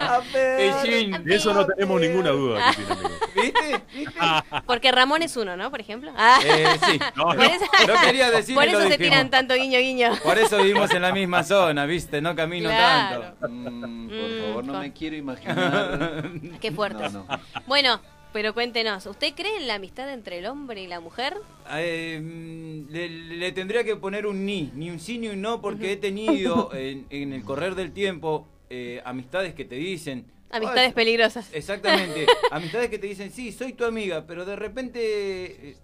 [0.00, 1.24] Amigos.
[1.24, 2.70] De eso no tenemos ninguna duda.
[2.70, 3.12] que tiene amigos.
[3.34, 3.82] ¿Viste?
[3.94, 4.20] ¿Viste?
[4.66, 5.70] Porque Ramón es uno, ¿no?
[5.70, 6.12] Por ejemplo.
[6.16, 6.98] Ah, Eh, sí.
[7.16, 7.42] No, por no.
[7.42, 8.98] eso, No quería decir por eso se dijimos.
[9.10, 10.10] tiran tanto guiño guiño.
[10.22, 12.20] Por eso vivimos en la misma zona, ¿viste?
[12.20, 13.20] No camino Claro.
[13.40, 13.48] tanto.
[13.48, 16.30] Mm, por Mm, favor, no fa- me quiero imaginar...
[16.60, 17.26] Qué no.
[17.66, 18.00] Bueno,
[18.32, 21.36] pero cuéntenos, ¿usted cree en la amistad entre el hombre y la mujer?
[21.72, 25.60] Eh, mm, le, le tendría que poner un ni, ni un sí ni un no,
[25.60, 30.24] porque he tenido en, en el correr del tiempo eh, amistades que te dicen.
[30.50, 31.48] Amistades "Ay, peligrosas.
[31.52, 35.70] Exactamente, amistades que te dicen, sí, soy tu amiga, pero de repente...
[35.70, 35.76] eh,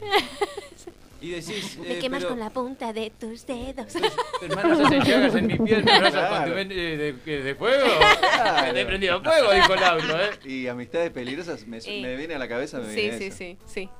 [1.20, 1.78] y decís...
[1.78, 3.94] Me eh, quemas pero- con la punta de tus dedos.
[4.42, 6.58] Hermano, se hacen llagas en mi piel, pero no Claro.
[6.58, 7.84] eh, de, que de fuego.
[8.20, 8.72] Claro.
[8.72, 10.30] Te he prendido fuego, dijo el auto, ¿eh?
[10.48, 12.00] Y amistades peligrosas, me, Sí.
[12.00, 13.36] me viene a la cabeza, me Sí, viene sí, eso.
[13.36, 13.90] sí, sí.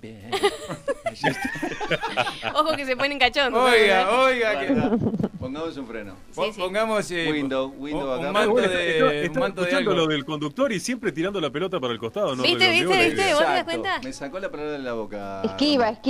[0.00, 0.30] Bien.
[2.54, 3.70] Ojo que se ponen cachondos.
[3.70, 4.20] Oiga, ¿no?
[4.22, 5.28] oiga, que...
[5.38, 6.16] Pongamos un freno.
[6.30, 6.60] Sí, sí.
[6.60, 8.32] Pongamos eh, Window, window un, un acá.
[8.32, 10.02] manto Bueno, de, estaba- un estaba manto de escuchando algo.
[10.06, 12.34] lo del conductor y siempre tirando la pelota para el costado.
[12.34, 12.42] ¿no?
[12.42, 13.30] ¿Viste, viste, viste?
[13.34, 14.00] ¿Vos te das cuenta?
[14.02, 15.42] Me sacó la palabra de la boca.
[15.44, 16.03] Esquiva, esquiva.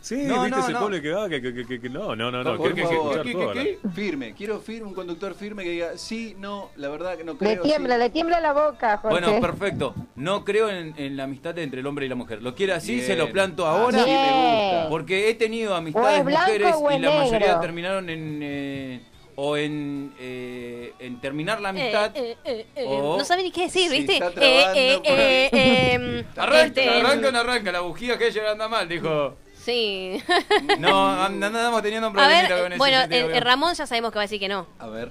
[0.00, 0.80] Sí, No, viste, no, se no.
[0.80, 2.96] pone que, ah, que, que, que, que- no, no, no, no, que hay que favor.
[3.18, 6.34] escuchar ¿Qué, qué, toda qué, la- Firme, quiero firme, un conductor firme que diga sí,
[6.40, 7.62] no, la verdad que no Le creo.
[7.62, 8.00] tiembla, sí.
[8.00, 9.20] le tiembla la boca, Jorge.
[9.20, 9.94] Bueno, perfecto.
[10.16, 12.42] No creo en, en la amistad entre el hombre y la mujer.
[12.42, 13.06] Lo quiere así, Bien.
[13.06, 13.98] se lo planto Así ahora.
[13.98, 14.86] me gusta.
[14.88, 18.40] Porque he tenido amistades mujeres y la mayoría terminaron en...
[18.42, 19.00] eh,
[19.36, 22.16] o en, eh, en terminar la Eh, amistad.
[22.16, 24.14] eh, eh, eh, O- No sabe ni qué decir, ¿viste?
[24.14, 28.28] está Eh, eh, por eh, eh, Arranca, este, arranca o no arranca, la bujía que
[28.28, 29.36] ella anda mal, dijo.
[29.56, 30.22] Sí.
[30.78, 33.40] No, and- andamos teniendo un ver, problemita eh, con ese bueno, sentido, eh.
[33.40, 34.66] Ramón ya sabemos que va a decir que no.
[34.78, 35.10] A ver.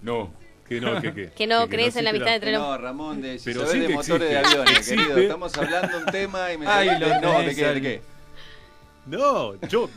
[0.00, 0.30] No.
[0.68, 2.60] Que no, que, que, Que no que crees en la amistad entre los...
[2.62, 4.96] No, Ramón, de, si Pero sabes sí de que motores de aviones, Existe.
[4.96, 5.18] querido.
[5.18, 7.64] Estamos hablando un tema y me Ay, lo de- No, ¿de qué?
[7.66, 8.02] ¿De qué?
[9.06, 9.88] No, yo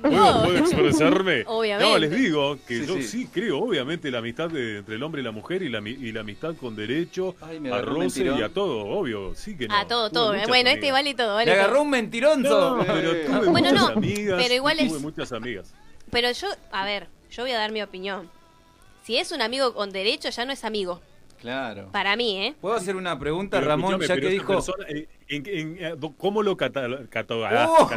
[0.00, 1.44] ¿Puedo, expresarme?
[1.46, 1.92] Obviamente.
[1.92, 3.02] No, les digo que Sí, yo sí.
[3.02, 3.28] sí.
[3.32, 6.12] creo, obviamente, la amistad de- entre el hombre y la mujer y la, mi- y
[6.12, 9.76] la amistad con derecho Ay, a roce y a todo, obvio, sí que no.
[9.76, 10.28] A todo, todo.
[10.48, 10.92] Bueno, este amigas.
[10.92, 11.60] vale todo, Le vale todo.
[11.62, 12.76] agarró un mentironzo.
[12.78, 14.42] No, pero tuve Bueno, muchas no, amigas.
[14.42, 15.74] pero igual tuve es- muchas amigas.
[16.10, 18.28] Pero yo, a ver, yo voy a dar mi opinión.
[19.04, 21.00] Si es un amigo con derecho, ya no es amigo.
[21.40, 21.88] Claro.
[21.90, 22.54] Para mí, ¿eh?
[22.60, 24.46] ¿Puedo hacer una pregunta, Pero Ramón, ya que dijo...
[24.52, 27.06] persona, eh, en- en- eh, do- ¿Cómo lo cataloga?
[27.08, 27.88] cataloga- Oh.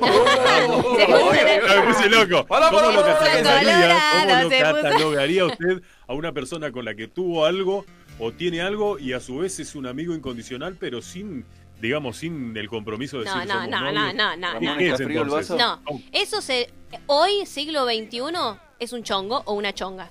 [1.87, 2.47] puse loco.
[2.47, 4.49] ¿Cómo lo catalogaría, cómo lo
[4.81, 7.85] catalogaría usted a una persona con la que tuvo algo
[8.19, 11.45] o tiene algo y a su vez es un amigo incondicional, pero sin,
[11.81, 15.23] digamos, sin el compromiso de No, decir no, somos no, no, no, no, ¿Qué no.
[15.25, 15.57] es vaso?
[15.57, 15.81] No,
[16.11, 16.69] eso se.
[17.07, 18.21] Hoy, siglo XXI,
[18.79, 20.09] es un chongo o una chonga.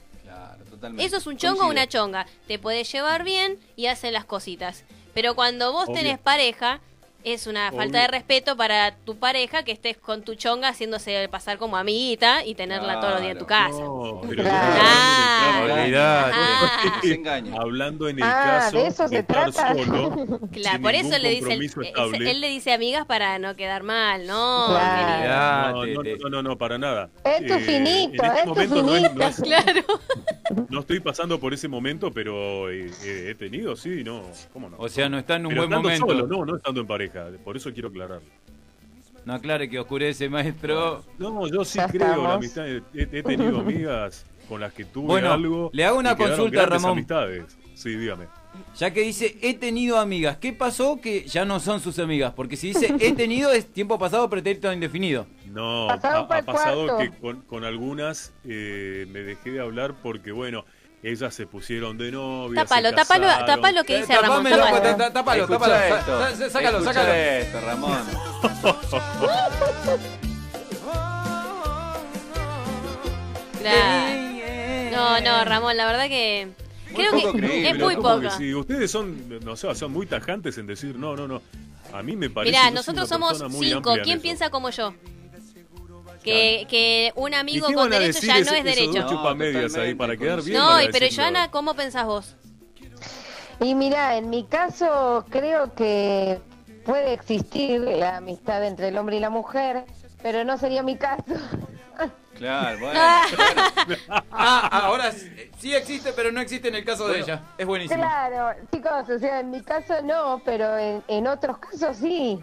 [0.83, 1.05] Totalmente.
[1.05, 2.27] Eso es un chongo o una chonga.
[2.49, 4.85] Te puedes llevar bien y hacen las cositas.
[5.15, 5.95] Pero cuando vos Obvio.
[5.95, 6.81] tenés pareja,
[7.25, 11.59] es una falta de respeto para tu pareja que estés con tu chonga haciéndose pasar
[11.59, 13.79] como amiguita y tenerla todos los días en tu casa.
[13.81, 14.83] No, pero Claro.
[14.83, 16.31] Ah.
[17.61, 19.75] Hablando en el Ah, caso de eso se estar trata.
[19.75, 20.11] solo,
[20.53, 22.31] Claro, sin por eso le dice estable.
[22.31, 24.67] él le dice amigas para no quedar mal, ¿no?
[24.69, 25.85] Claro.
[25.85, 27.11] No, no, no, no, no, para nada.
[27.25, 29.23] Es tu Eh, finito, en este es tu no, es- no finito.
[29.29, 29.83] es- Claro.
[30.69, 34.77] no estoy pasando por ese momento, pero eh, eh, he tenido, sí, no, ¿cómo no?
[34.79, 36.07] O sea, no está en un Pero buen momento.
[36.07, 37.12] solo, no, no estando en pareja,
[37.45, 38.21] por eso quiero aclarar.
[39.25, 41.05] No aclare que oscurece, maestro.
[41.19, 45.33] No, yo sí creo, la amistad, he, he tenido amigas con las que tuve Bueno,
[45.33, 45.71] algo.
[45.73, 46.93] le hago una consulta, Ramón.
[46.93, 47.57] amistades.
[47.75, 48.27] Sí, dígame.
[48.77, 52.35] Ya que dice he tenido amigas, ¿qué pasó que ya no son sus amigas?
[52.35, 55.27] Porque si dice he tenido es tiempo pasado pretérito indefinido.
[55.47, 56.99] No, Pasado ha, pasado cuarto.
[56.99, 60.65] que con, con algunas eh, me dejé de hablar porque, bueno,
[61.03, 62.63] ellas se pusieron de novia.
[62.63, 64.45] Tápalo, tápalo, tápalo que dice Ramón.
[64.45, 64.81] Tápalo.
[64.83, 66.51] tá- tá- tápalo, esto.
[66.51, 67.13] Sácalo, sácalo.
[67.13, 68.03] esto, Ramón.
[73.61, 74.23] Claro.
[74.93, 76.49] No, no, Ramón, la verdad que.
[76.95, 78.37] Creo poco que creíble, es muy ¿cómo que poca.
[78.37, 78.55] sí?
[78.55, 81.41] ustedes son, no sé, son muy tajantes en decir no, no, no.
[81.91, 82.55] A mí me parece.
[82.55, 83.95] Mirá, nosotros somos cinco.
[84.05, 84.95] ¿Quién piensa como yo?
[86.23, 89.09] Que, que un ¿Y amigo con derecho ya ese- no es derecho.
[89.09, 90.59] chupamedias ahí para quedar bien?
[90.59, 91.23] No, pero decirlo?
[91.25, 92.37] Joana, ¿cómo pensás vos?
[93.61, 96.41] Y mira, en mi caso creo que
[96.85, 99.85] puede existir la amistad entre el hombre y la mujer,
[100.23, 101.23] pero no sería mi caso.
[102.39, 102.99] Claro, bueno.
[104.31, 107.43] Ah, ahora s- sí existe, pero no existe en el caso de ella.
[107.59, 108.01] Es buenísimo.
[108.01, 112.41] Claro, chicos, o sea, en mi caso no, pero en, en otros casos sí.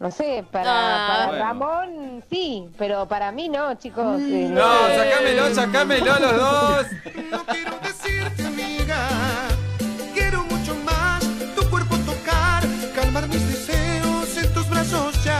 [0.00, 1.44] No sé, para, Ah, para bueno.
[1.44, 4.20] Ramón sí, pero para mí no, chicos.
[4.20, 6.86] eh, No, sacámelo, sacámelo los dos.
[7.30, 9.08] No quiero decirte, amiga,
[10.12, 11.22] quiero mucho más
[11.56, 12.64] tu cuerpo tocar,
[12.94, 15.33] calmar mis deseos en tus brazos ya.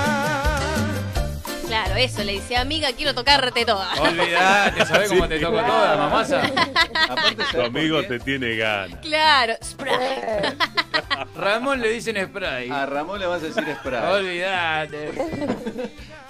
[1.95, 3.93] Claro, eso, le dice, amiga, quiero tocarte toda.
[4.01, 5.29] Olvidate, ¿sabés cómo Sí.
[5.29, 6.43] te toco toda, mamasa?
[7.09, 8.99] Aparte, Tu ¿sabes amigo te tiene ganas.
[9.01, 9.97] Claro, spray.
[11.37, 12.69] Ramón le dicen spray.
[12.71, 14.03] A Ramón le vas a decir spray.
[14.13, 15.13] Olvidate.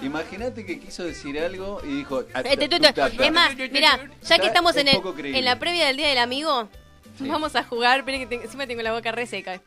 [0.02, 2.24] Imagínate que quiso decir algo y dijo.
[2.34, 2.50] ah, ta,
[2.92, 3.06] ta, ta.
[3.24, 6.18] Es más, mira, ya que estamos es en, el, en la previa del Día del
[6.18, 6.68] Amigo,
[7.16, 7.26] Sí.
[7.28, 9.60] vamos a jugar, esperen que te- encima tengo la boca reseca.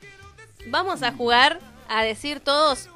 [0.68, 2.89] Vamos a jugar a decir todos,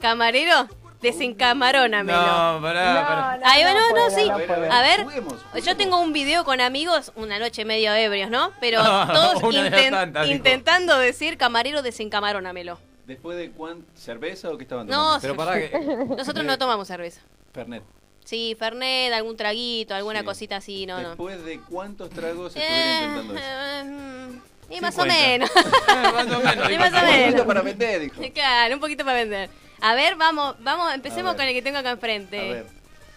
[0.00, 0.68] camarero,
[1.02, 2.18] desencamarónamelo.
[2.18, 3.40] No, pará, pará.
[3.44, 4.28] Ahí va, no, no, sí.
[4.28, 5.34] A ver, Juguemos,
[5.64, 8.52] yo tengo un video con amigos, una noche medio ebrios, ¿no?
[8.60, 8.82] Pero
[9.12, 10.36] todos una de las inten- tantas, dijo.
[10.36, 12.78] intentando decir camarero desencamarónamelo.
[13.06, 15.20] ¿Después de cuán cerveza o qué estaban No, tomando?
[15.20, 15.78] Pero pará que.
[16.16, 17.20] nosotros no tomamos cerveza.
[17.52, 17.82] Fernet.
[18.24, 20.24] Sí, Fernet, algún traguito, alguna Sí.
[20.24, 21.08] cosita así, no, no.
[21.10, 23.44] ¿Después de cuántos tragos estuvieron Eh, intentando eso?
[23.46, 24.40] eh,
[24.76, 25.28] y más o 50.
[25.28, 25.50] menos.
[25.54, 26.68] Eh, más o menos.
[26.68, 26.80] Dijo.
[26.80, 27.24] más o Un menos.
[27.26, 28.20] poquito para vender, dijo.
[28.34, 29.48] Claro, un poquito para vender.
[29.80, 32.36] A ver, vamos, vamos, empecemos A con el que tengo acá A enfrente.
[32.52, 32.66] ver,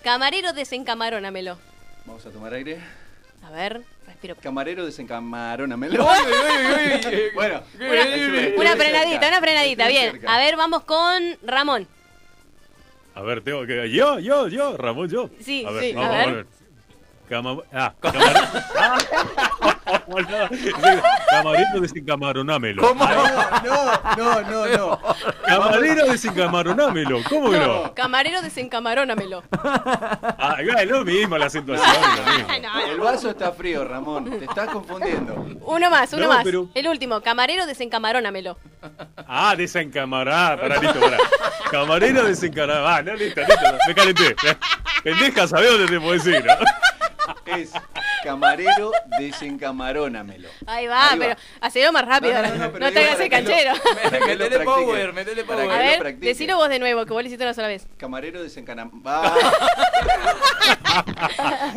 [0.04, 1.58] Camarero desencamarónamelo.
[2.06, 2.80] vamos a tomar aire.
[3.44, 4.36] A ver, respiro.
[4.42, 6.04] Camarero desencamarónamelo.
[6.06, 7.22] Uy, uy, uy, uy, uy.
[7.34, 10.22] Bueno, Una, una frenadita, una frenadita, bien.
[10.28, 11.88] A ver, vamos con Ramón.
[13.16, 13.90] A ver, tengo que.
[13.92, 15.30] Yo, yo, yo, Ramón, yo.
[15.42, 16.46] Sí, a ver, sí, vamos a ver.
[17.30, 17.58] Cama...
[17.72, 18.40] Ah, camarero.
[21.30, 22.82] Camarero desencamaronámelo.
[22.82, 23.06] ¿Cómo?
[23.06, 25.00] No, no, no, no.
[25.46, 27.22] Camarero desencamaronámelo.
[27.30, 27.94] ¿Cómo que no?
[27.94, 29.44] Camarero desencamarónamelo.
[29.54, 32.82] Ah, es lo mismo la no.
[32.92, 34.30] El vaso está frío, Ramón.
[34.40, 35.34] Te estás confundiendo.
[35.62, 36.44] Uno más, uno No, más.
[36.44, 38.58] pero- El último, camarero desencamarónamelo.
[39.28, 40.60] Ah, desencamarar.
[40.60, 41.18] Para, listo, para.
[41.72, 42.84] Camarero desencamarar.
[42.86, 43.66] Ah, no, listo, listo.
[43.88, 44.36] Me calenté.
[45.04, 46.44] Pendeja, ¿sabés dónde te puedo decir?
[46.46, 46.54] ¿no?
[47.58, 47.72] Es
[48.24, 50.50] camarero desencamarónamelo.
[50.68, 51.26] Ahí va, Ahí va.
[51.26, 52.34] pero hacelo más rápido.
[52.34, 53.74] No, No, no, no, pero te hagas el canchero.
[54.12, 55.70] Metele power, metele Para power.
[55.70, 56.28] que A lo ver, practique.
[56.28, 57.88] decilo vos de nuevo, que vos lo hiciste una sola vez.
[57.98, 58.92] Camarero desencanam...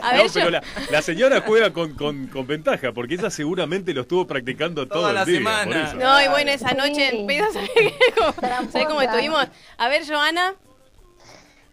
[0.03, 3.93] A ver, no, pero la, la señora juega con, con, con ventaja, porque ella seguramente
[3.95, 5.37] lo estuvo practicando Toda todo la día.
[5.39, 5.65] semana.
[5.65, 5.97] por eso.
[5.97, 6.77] No, y bueno, esa Sí.
[6.77, 7.71] noche en pedo, ¿sabés
[8.17, 8.35] cómo,
[8.71, 9.47] ¿sabés cómo estuvimos?
[9.79, 10.55] A ver, Joana.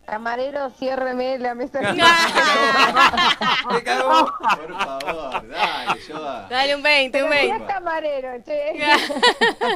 [0.10, 1.80] Camarero, ciérreme la mesa.
[1.82, 4.26] Me cagó.
[4.40, 6.48] Por favor, dale, Joa.
[6.50, 7.64] Dale un 20, un Pero si 20.
[7.66, 8.74] es camarero, che.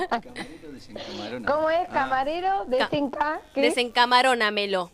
[0.09, 1.53] Camarero desencamarónamelo.
[1.53, 2.65] ¿Cómo es Ah, camarero?
[2.65, 3.39] Desenca.
[3.53, 3.61] ¿qué?
[3.61, 4.89] Desencamarónamelo.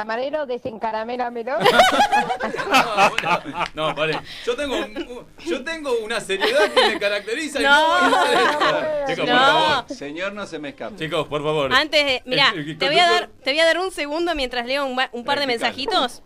[0.00, 1.52] Camarero, desencaramélamelo.
[3.74, 4.18] No, vale.
[4.46, 7.60] Yo tengo, un- yo tengo una seriedad que me caracteriza.
[7.60, 7.86] y No.
[7.86, 9.06] voy a hacer esto.
[9.08, 9.36] Chicos, por No.
[9.36, 9.84] favor.
[9.96, 10.96] Señor, no se me escape.
[10.96, 11.72] Chicos, por favor.
[11.72, 12.22] Antes de.
[12.24, 14.66] Mira, El- el te voy a dar, conductor- te voy a dar un segundo mientras
[14.66, 16.00] leo un, ba- un par de Practicalo.
[16.00, 16.22] mensajitos.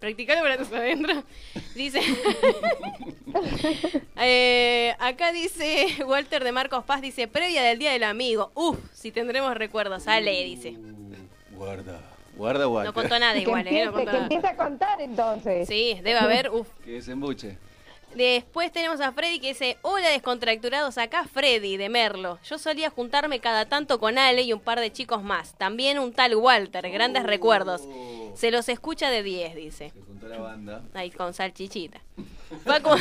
[0.00, 1.22] Practicalo para tus adentro.
[1.74, 2.00] Dice.
[4.16, 8.52] Eh, acá dice Walter de Marcos Paz, dice, previa del Día del Amigo.
[8.54, 10.06] Uf, si tendremos recuerdos.
[10.06, 10.76] Ale, dice.
[11.50, 12.00] Guarda,
[12.36, 12.90] guarda, guarda.
[12.90, 13.84] No contó nada que, igual, ¿eh?
[13.86, 14.22] No contó que nada.
[14.24, 15.68] empiece a contar entonces.
[15.68, 16.68] Sí, debe haber, uf.
[16.84, 17.56] Que desembuche.
[18.14, 22.38] Después tenemos a Freddy que dice, hola descontracturados, acá Freddy de Merlo.
[22.44, 25.54] Yo solía juntarme cada tanto con Ale y un par de chicos más.
[25.58, 27.82] También un tal Walter, grandes recuerdos.
[28.34, 29.90] Se los escucha de 10, dice.
[29.90, 30.82] Se juntó la banda.
[30.94, 32.00] Ahí con salchichita.
[32.64, 32.96] Paco,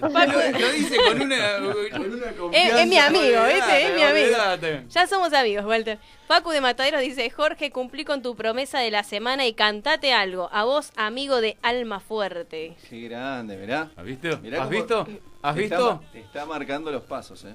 [0.00, 1.56] Lo, lo dice con una,
[1.92, 2.82] con una es, confianza.
[2.82, 3.86] es mi amigo, ¿viste?
[3.86, 4.88] Es mi amigo.
[4.88, 5.98] Ya somos amigos, Walter.
[6.26, 10.48] Paco de Matadero dice, Jorge, cumplí con tu promesa de la semana y cantate algo.
[10.52, 12.76] A vos, amigo de Alma Fuerte.
[12.88, 13.90] Qué grande, mirá.
[13.96, 14.38] ¿Has visto?
[14.38, 15.06] Mirá ¿Has visto?
[15.42, 16.02] ¿Has te está visto?
[16.12, 17.54] Te está marcando los pasos, ¿eh?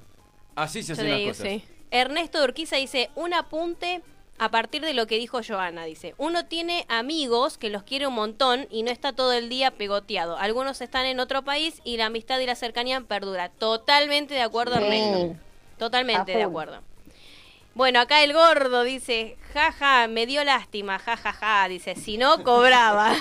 [0.56, 1.48] Así se hacen las cosas.
[1.48, 1.64] sí.
[1.90, 4.02] Ernesto Urquiza dice, un apunte
[4.40, 8.14] a partir de lo que dijo Joana, dice, uno tiene amigos que los quiere un
[8.14, 10.38] montón y no está todo el día pegoteado.
[10.38, 13.50] Algunos están en otro país y la amistad y la cercanía perdura.
[13.50, 14.84] Totalmente de acuerdo, Sí.
[14.84, 15.36] Ernesto.
[15.78, 16.82] Totalmente de acuerdo.
[17.78, 23.14] Bueno, acá el gordo dice, jaja, me dio lástima, jajaja, dice, si no cobraba.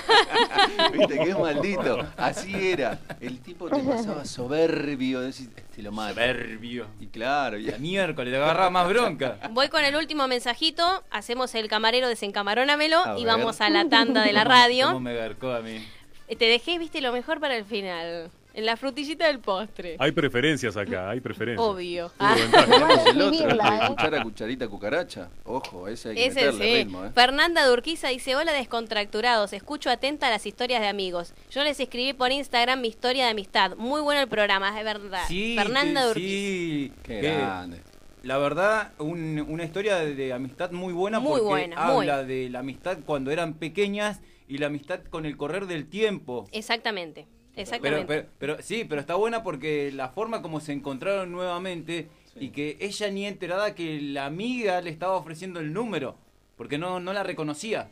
[0.93, 2.03] Viste que es maldito.
[2.17, 2.97] Así era.
[3.21, 5.21] El tipo te pasaba soberbio.
[5.21, 6.13] Decís, este lo mata.
[6.15, 6.87] Soberbio.
[6.99, 9.37] Y claro, y La miércoles te agarraba más bronca.
[9.51, 13.37] Voy con el último mensajito, hacemos el camarero desencamarónamelo A y ver.
[13.37, 14.87] vamos a la tanda de la radio.
[14.87, 15.87] ¿Cómo me garcó a mí?
[16.29, 18.31] Eh, Te dejé, viste, lo mejor para el final.
[18.57, 19.97] En la frutillita del postre.
[19.99, 21.63] Hay preferencias acá, hay preferencias.
[21.63, 22.11] Obvio.
[23.87, 25.29] Cuchara, cucharita, cucaracha.
[25.43, 26.75] Ojo, ese hay que Ese meterle sí.
[26.83, 27.11] ritmo, ¿eh?
[27.13, 31.33] Fernanda Durquiza dice, hola descontracturados, escucho atenta a las historias de amigos.
[31.51, 33.75] Yo les escribí por Instagram mi historia de amistad.
[33.77, 35.21] Muy bueno el programa, es verdad.
[35.27, 36.27] Sí, Fernanda te- Durquiza.
[36.27, 36.93] sí.
[37.03, 37.81] Qué que- grande.
[38.23, 42.09] La verdad, un- una historia de, de amistad muy buena Muy porque buena, muy.
[42.09, 46.47] habla de la amistad cuando eran pequeñas y la amistad con el correr del tiempo.
[46.51, 47.27] Exactamente,
[47.61, 48.05] exactamente.
[48.07, 52.77] pero, pero- sí, pero está buena porque la forma como se encontraron nuevamente y que
[52.79, 56.15] ella ni enterada que la amiga le estaba ofreciendo el número
[56.55, 57.89] porque no, no la reconocía.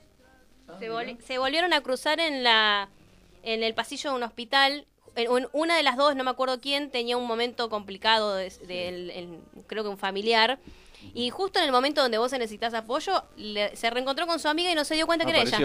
[0.80, 2.90] Se, vol- se volvieron a cruzar en la
[3.44, 4.88] en el pasillo de un hospital.
[5.16, 8.50] En- en una de las dos, no me acuerdo quién, tenía un momento complicado, de,
[8.68, 10.58] del- el- creo que un familiar.
[11.14, 14.72] Y justo en el momento donde vos necesitas apoyo, le- se reencontró con su amiga
[14.72, 15.58] y no se dio cuenta que era ella.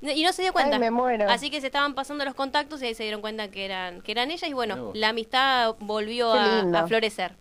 [0.00, 0.76] Y no se dio cuenta.
[0.76, 1.28] Ay, me muero.
[1.28, 4.12] Así que se estaban pasando los contactos y ahí se dieron cuenta que eran, que
[4.12, 4.48] eran ellas.
[4.48, 7.32] Y bueno, la amistad volvió a, a florecer.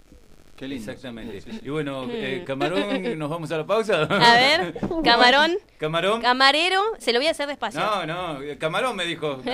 [0.58, 0.91] Qué lindo.
[0.91, 1.39] Exactamente.
[1.39, 1.66] Sí, sí, sí.
[1.68, 4.01] Y bueno, eh, Camarón, ¿nos vamos a la pausa?
[4.01, 6.20] A ver, camarón, Camarón.
[6.20, 7.80] camarero, se lo voy a hacer despacio.
[7.80, 9.39] No, no, Camarón me dijo.
[9.45, 9.51] No,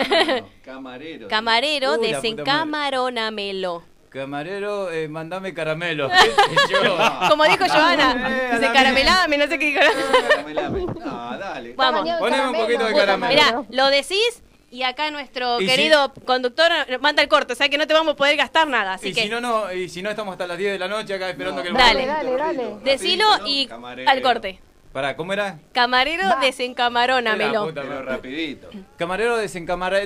[0.64, 1.28] camarero.
[1.28, 3.84] Camarero, desencamarónamelo.
[4.14, 6.08] Camarero, eh, mandame caramelo.
[7.30, 9.80] Como dijo Eh, Joana, dice la caramelame, no sé qué dijo.
[10.36, 10.82] Camelame.
[10.86, 11.74] No, dale.
[11.74, 12.08] Vamos.
[12.20, 13.34] Poneme un poquito de caramelo.
[13.34, 17.78] Mirá, lo decís y acá nuestro Y querido conductor manda el corte, o sea que
[17.78, 18.94] no te vamos a poder gastar nada.
[18.94, 20.88] Así y que si no, no, y si no estamos hasta las 10 de la
[20.88, 21.64] noche acá esperando No.
[21.64, 22.06] que el Dale.
[22.06, 22.76] Dale, dale.
[22.84, 23.68] decilo y
[24.06, 24.60] al corte.
[24.94, 25.58] Pará, ¿cómo era?
[25.72, 26.36] Camarero, Va.
[26.36, 27.66] La desencamarónamelo.
[27.66, 28.70] puta Pero rapidito.
[28.96, 29.98] Camarero desencamara...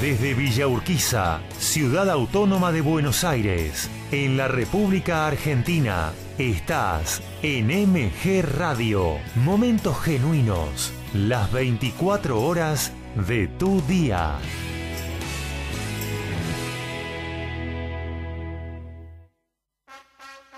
[0.00, 8.42] Desde Villa Urquiza, ciudad autónoma de Buenos Aires, en la República Argentina, estás en MG
[8.56, 9.18] Radio.
[9.36, 12.92] Momentos genuinos, las 24 horas
[13.28, 14.36] de tu día.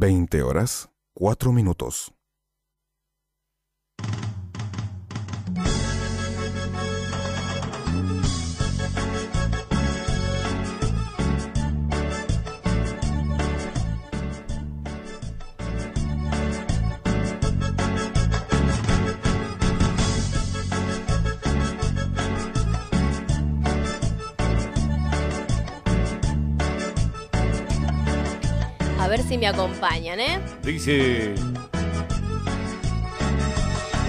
[0.00, 2.12] Veinte horas, cuatro minutos.
[29.18, 30.40] Ver si me acompañan, ¿eh?
[30.62, 31.34] Dice.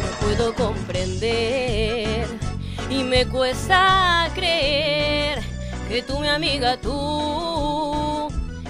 [0.04, 2.28] No puedo comprender
[2.90, 5.40] y me cuesta creer
[5.88, 8.28] que tú, mi amiga, tú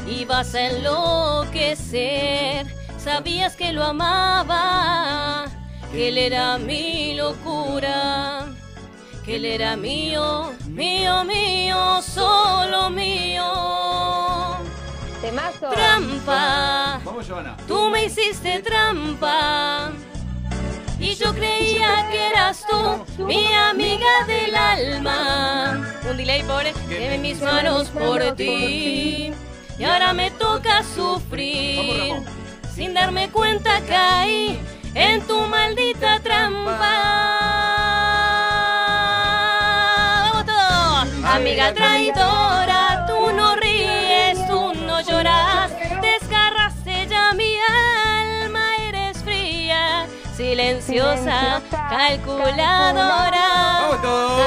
[0.09, 2.65] ibas a enloquecer.
[2.97, 5.45] Sabías que lo amaba,
[5.91, 8.45] que él era mi locura,
[9.25, 13.88] que él era mío, mío, mío, solo mío.
[15.22, 15.70] Temazo.
[15.70, 16.99] Trampa.
[17.03, 17.57] Vamos, Giovanna.
[17.67, 19.91] Tú me hiciste trampa.
[20.99, 25.82] Y yo creía que eras tú, mi amiga del alma.
[26.09, 29.34] Un delay, pobre, en mis manos por ti.
[29.78, 32.15] Y ahora me toca sufrir.
[32.76, 34.59] Sin darme cuenta caí
[34.93, 36.72] en tu maldita trampa.
[40.32, 41.26] ¡Vamos todos!
[41.36, 42.49] Amiga traidora,
[51.89, 53.47] calculadora.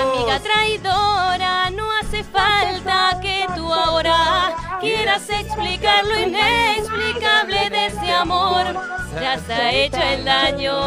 [0.02, 8.64] Amiga traidora, no hace falta que tú ahora quieras explicar lo inexplicable de este amor.
[9.20, 10.78] Ya se ha hecho el daño.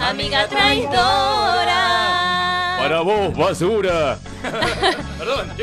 [0.00, 1.82] Amiga traidora.
[2.78, 4.18] Para vos, basura.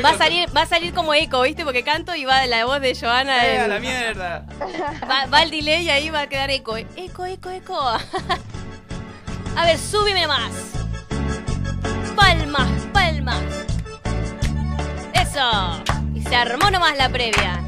[0.04, 1.64] Va a salir, va a salir como eco, ¿viste?
[1.64, 3.46] Porque canto y va la voz de Joana.
[3.46, 4.46] Eh, a la mierda.
[5.08, 6.76] va, va el delay y ahí va a quedar eco.
[6.76, 7.80] Eco, eco, eco.
[9.56, 10.50] A ver, súbime más.
[12.16, 13.42] Palmas, palmas.
[15.12, 15.82] Eso.
[16.14, 17.60] Y se armó nomás la previa.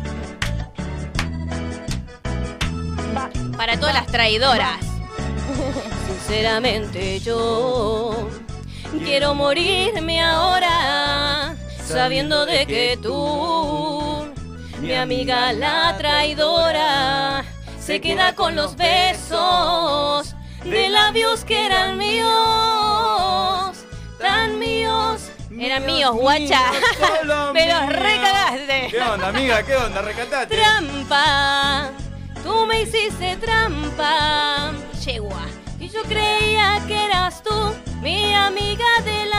[3.57, 4.79] Para todas las traidoras.
[6.07, 8.29] Sinceramente yo
[9.05, 11.56] quiero morirme ahora
[11.87, 14.27] sabiendo de que tú,
[14.81, 17.45] mi amiga la traidora,
[17.79, 20.35] se queda con los besos
[20.65, 23.77] de labios que eran míos,
[24.19, 25.31] tan míos.
[25.59, 26.71] Eran míos, guacha.
[27.55, 27.87] míos.
[27.89, 28.89] recagaste.
[28.91, 29.63] ¿Qué onda, amiga?
[29.63, 30.03] ¿Qué onda?
[30.03, 30.55] Recatate.
[30.55, 31.91] Trampa,
[32.43, 34.73] tú me hiciste trampa.
[35.03, 35.47] Yegua.
[35.81, 39.36] Y yo creía que eras tú, mi amiga del alma.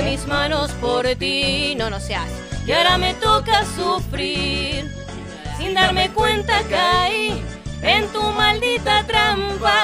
[0.00, 2.32] Mis manos por ti, no, no se hace.
[2.66, 4.90] Y ahora me toca sufrir.
[5.58, 7.42] Sin darme cuenta caí
[7.82, 9.78] en tu maldita trampa.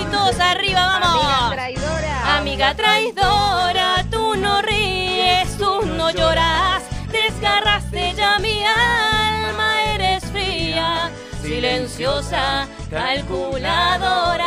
[0.00, 1.52] Y todos arriba, Amiga vamos.
[1.54, 2.36] traidora.
[2.38, 6.82] Amiga traidora, tú no ríes, tú no lloras.
[7.12, 11.10] Desgarraste ya mi alma, eres fría,
[11.42, 14.46] silenciosa, calculadora.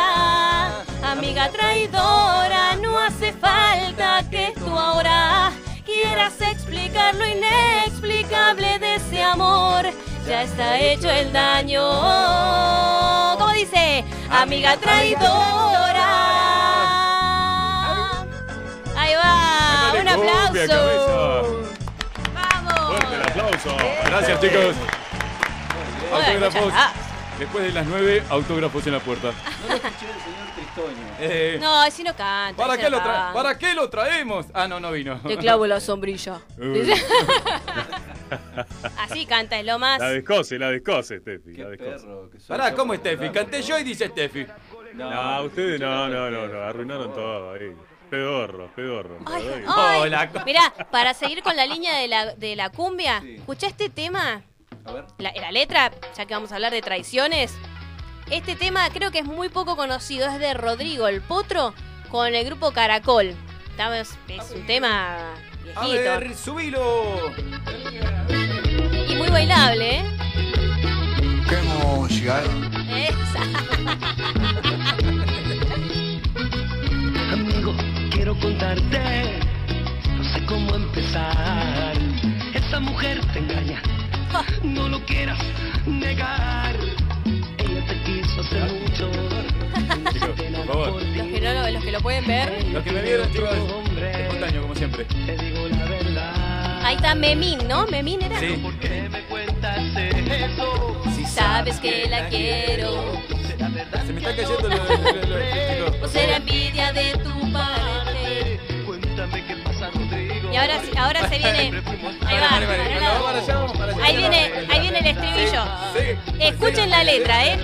[1.10, 5.50] Amiga traidora, no hace falta que tú ahora
[5.84, 9.86] quieras explicar lo inexplicable de ese amor.
[10.28, 11.82] Ya está hecho el daño.
[13.38, 14.04] ¿Cómo dice?
[14.30, 16.06] Amiga traidora.
[18.96, 20.52] Ahí va, un aplauso.
[20.52, 20.70] Fuerte el
[22.32, 23.00] Vamos.
[23.26, 23.76] aplauso.
[24.04, 24.76] Gracias, chicos.
[26.12, 26.72] Autógrafos.
[27.40, 29.32] Después de las 9, autógrafos en la puerta.
[29.62, 30.49] No lo escuché señor
[31.20, 32.56] Eh, No, así no canta.
[32.56, 33.32] ¿para, qué no lo tra- canta.
[33.34, 34.46] ¿Para qué lo traemos?
[34.54, 35.20] Ah, no, no vino.
[35.26, 36.40] Te clavo la sombrilla.
[36.58, 36.74] Uh.
[38.98, 39.98] Así canta, es lo más.
[39.98, 41.52] La descose, la descose, Steffi.
[41.54, 42.06] Qué La descose.
[42.06, 42.48] perro que sos.
[42.48, 43.30] Pará, ¿cómo Steffi?
[43.30, 44.46] Canté yo y dice Steffi.
[44.94, 47.72] No, ustedes no, no, no, no, arruinaron todo ahí.
[48.08, 49.18] Pedorro, pedorro.
[49.26, 49.64] Ay, Ay.
[49.68, 50.00] ay.
[50.00, 50.30] Hola.
[50.44, 53.36] Mirá, para seguir con la línea de la, de la cumbia, Sí.
[53.36, 54.42] escuchá este tema,
[54.84, 55.04] A ver.
[55.18, 57.52] la, la letra, ya que vamos a hablar de traiciones.
[58.30, 61.74] Este tema creo que es muy poco conocido, es de Rodrigo el Potro
[62.10, 63.34] con el grupo Caracol.
[63.98, 65.16] Es, es un tema
[65.74, 67.32] A viejito ver, subilo.
[69.08, 70.04] y muy bailable, ¿eh?
[71.48, 72.42] Qué música.
[72.94, 73.42] Esa.
[77.32, 77.74] Amigo,
[78.10, 79.38] quiero contarte,
[80.18, 81.94] no sé cómo empezar.
[82.54, 83.82] Esa mujer te engaña,
[84.62, 85.38] no lo quieras
[85.86, 86.76] negar.
[88.40, 89.10] Ella te quiso hace mucho.
[90.12, 91.02] Chicos, por favor.
[91.02, 92.64] Los que, no lo, los que lo pueden ver.
[92.72, 95.04] Los que me vieron, chicos, espontáneo, como siempre.
[95.04, 96.80] Te digo la verdad.
[96.82, 97.86] Ahí está Memín, ¿no?
[97.88, 98.40] Memín era.
[98.40, 98.58] Sí.
[98.62, 101.02] ¿Por qué me cuentas eso?
[101.14, 103.20] Si sabes que la quiero,
[104.06, 107.49] Se me está cayendo lo, envidia de tu
[110.98, 111.82] ahora, se viene.
[112.26, 112.56] Ahí va.
[114.04, 115.64] Ahí viene, ahí viene el estribillo.
[116.38, 117.58] Escuchen la letra, ¿eh?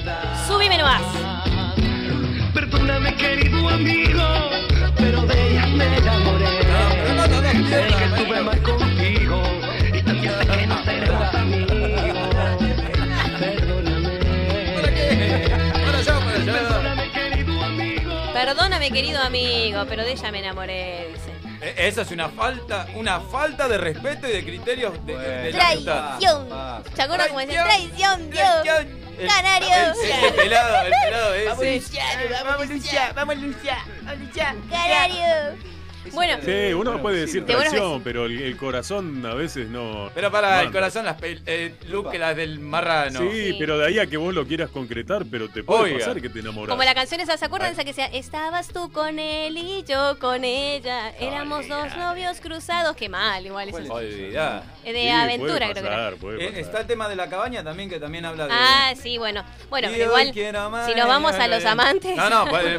[0.47, 1.03] Súbime nomás.
[2.55, 4.23] Perdóname, querido amigo,
[4.97, 6.47] pero de ella me enamoré.
[7.67, 8.43] Sé que estuve mierda.
[8.43, 9.43] mal contigo
[9.93, 11.71] y también sé que no seremos amigos.
[13.39, 14.19] Perdóname.
[17.13, 18.33] Querido amigo.
[18.33, 21.26] Perdóname, querido amigo, pero de ella me enamoré, dice.
[21.77, 25.59] Esa es una falta, una falta de respeto y de criterios de, de- de la.
[25.59, 26.49] Traición.
[26.95, 27.65] ¿Se acuerdan cómo decía?
[27.65, 28.31] Traición.
[28.31, 28.49] Dios.
[28.63, 29.07] Traición.
[29.19, 29.69] El- Canario.
[30.03, 31.49] El, el pelado, el pelado ese.
[31.49, 34.61] Vamos, Luciano, vamos, Luciano, vamos, Luciano.
[34.71, 35.76] Canario.
[36.13, 40.11] Bueno, Sí, uno puede decir traición, pero el, el corazón a veces no.
[40.15, 43.21] Pero para el corazón, las eh, Luke, las del marrano.
[43.21, 43.57] Sí, Sí.
[43.59, 45.99] pero de ahí a que vos lo quieras concretar, pero te puede Oiga.
[45.99, 46.71] pasar que te enamoras.
[46.71, 48.07] como la canción esa, ¿se acuerdan esa que decía?
[48.07, 51.11] Estabas tú con él y yo con ella.
[51.21, 52.97] Éramos dos novios cruzados.
[52.97, 53.93] Qué mal, igual eso.
[53.93, 54.65] Olvidá.
[54.85, 55.89] Es de Sí, aventura, puede creo que era.
[55.91, 58.53] pasar, puede Eh, está el tema de la cabaña también, que también habla de.
[58.55, 59.45] Ah, sí, bueno.
[59.69, 62.17] Bueno, pero igual, si nos vamos a los amantes.
[62.17, 62.79] No, no, eh,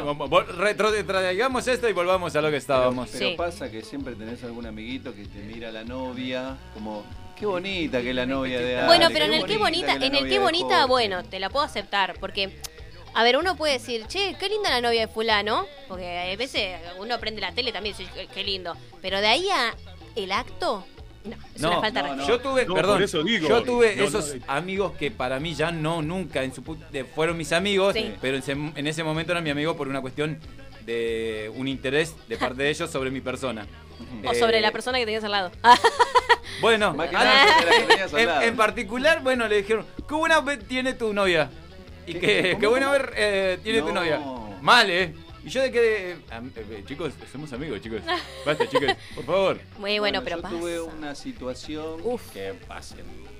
[0.56, 3.10] retrotraigamos esto y volvamos a lo que estábamos.
[3.18, 3.36] Pero Sí.
[3.36, 7.04] pasa que siempre tenés algún amiguito que te mira la novia como
[7.38, 10.14] qué bonita que es la novia de Bueno, Ale, pero en el qué bonita, en
[10.14, 10.86] el qué bonita, Jorge".
[10.88, 12.58] bueno, te la puedo aceptar, porque
[13.14, 16.78] a ver, uno puede decir, che, qué linda la novia de fulano, porque a veces
[17.00, 17.94] uno prende la tele también
[18.34, 19.74] qué- lindo, pero de ahí a
[20.16, 20.84] el acto,
[21.24, 22.28] no, es una falta de no, respeto.
[22.28, 23.48] Yo tuve, No, perdón, por eso digo.
[23.48, 26.62] yo tuve No, no, esos amigos que para mí ya no, nunca, en su
[27.14, 28.14] fueron mis amigos, Sí.
[28.20, 30.38] pero en ese, en ese momento eran mi amigo por una cuestión
[30.88, 33.66] de un interés de parte de ellos sobre mi persona.
[34.24, 35.52] O Eh, sobre la persona que tenías al lado.
[36.60, 38.42] Bueno, Más que ah, nada porque la que tenías al en, lado.
[38.42, 41.50] en particular, bueno, le dijeron, qué buena tiene tu novia.
[42.06, 43.94] Y ¿Qué- que, qué buena ver eh, tiene tu No.
[43.94, 44.18] novia.
[44.60, 45.14] Mal, ¿eh?
[45.44, 46.16] Y yo de que...
[46.30, 48.00] am- eh, chicos, somos amigos, chicos.
[48.46, 49.60] Basta, chicos, por favor.
[49.78, 50.56] Muy bueno, pero yo pasa.
[50.58, 52.30] tuve una situación Uf.
[52.32, 52.96] que pasa.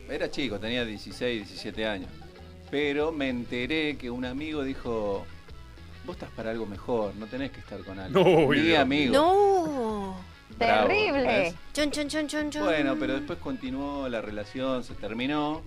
[0.08, 2.10] Era chico, tenía 16, 17 años.
[2.70, 5.26] Pero me enteré que un amigo dijo,
[6.09, 8.24] vos estás para algo mejor, no tenés que estar con alguien.
[8.24, 8.78] No, Dios.
[8.78, 9.12] amigo.
[9.12, 10.16] No.
[10.59, 11.55] Bravo, Terrible.
[11.74, 12.64] Chon, chon, chon, chon, chon.
[12.64, 15.60] Bueno, pero después continuó la relación, se terminó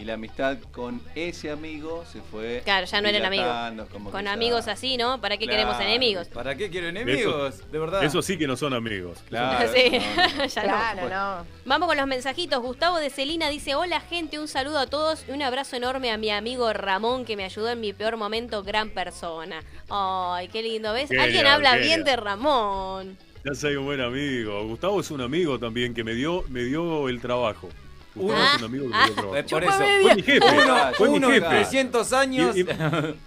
[0.00, 2.62] y la amistad con ese amigo se fue.
[2.64, 3.90] Claro, ya no eran amigos.
[4.10, 5.20] Con ya- amigos así, ¿no?
[5.20, 6.28] ¿Para qué queremos enemigos?
[6.28, 7.70] ¿Para qué quiero enemigos?
[7.70, 8.02] de verdad.
[8.04, 9.18] Eso sí que no son amigos.
[9.28, 10.44] Claro, Sí, no, no.
[10.46, 11.36] ya Claro, no.
[11.40, 11.46] no.
[11.66, 12.60] Vamos con los mensajitos.
[12.62, 16.16] Gustavo de Celina dice, hola gente, un saludo a todos y un abrazo enorme a
[16.16, 19.62] mi amigo Ramón que me ayudó en mi peor momento, gran persona.
[19.88, 21.10] Ay, qué lindo, ¿ves?
[21.10, 23.18] Alguien habla bien de Ramón.
[23.44, 24.64] Ya soy un buen amigo.
[24.66, 27.68] Gustavo es un amigo también que me dio, me dio el trabajo.
[28.14, 29.08] Gustavo Ah, es un amigo que ah.
[29.08, 29.72] Eh, por eso.
[30.02, 30.40] Fue mi jefe.
[30.62, 31.46] Uno, fue uno mi jefe.
[31.48, 32.56] 300 años.
[32.56, 32.66] Y- y-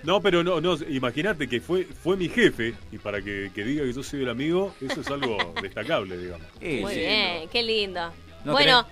[0.03, 3.83] no, pero no, no, imagínate que fue, fue mi jefe, y para que, que diga
[3.83, 6.45] que yo soy el amigo, eso es algo destacable, digamos.
[6.59, 6.99] Sí, Muy sí.
[6.99, 8.11] bien, qué lindo.
[8.43, 8.85] No bueno,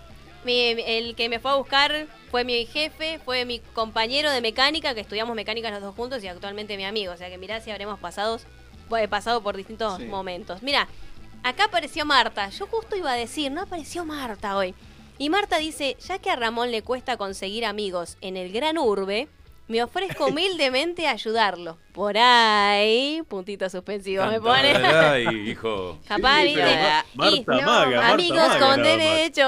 [0.46, 4.94] mi- el que me fue a buscar fue mi jefe, fue mi compañero de mecánica,
[4.96, 7.12] que estudiamos mecánica los dos juntos y actualmente mi amigo.
[7.14, 8.40] O sea que mirá si habremos pasado,
[8.98, 10.06] eh, pasado por distintos Sí.
[10.06, 10.64] momentos.
[10.64, 10.88] Mira,
[11.44, 12.48] acá apareció Marta.
[12.50, 14.74] Yo justo iba a decir, no apareció Marta hoy.
[15.22, 19.28] Y Marta dice, ya que a Ramón le cuesta conseguir amigos en el gran urbe,
[19.68, 21.78] me ofrezco humildemente a ayudarlo.
[21.94, 24.76] Por ahí, puntito suspensivo me pone.
[24.76, 26.00] Ay, hijo.
[26.08, 26.56] Capaz, Sí,
[27.14, 29.48] Marta Y- Maga, Marta amigos Maga con derecho.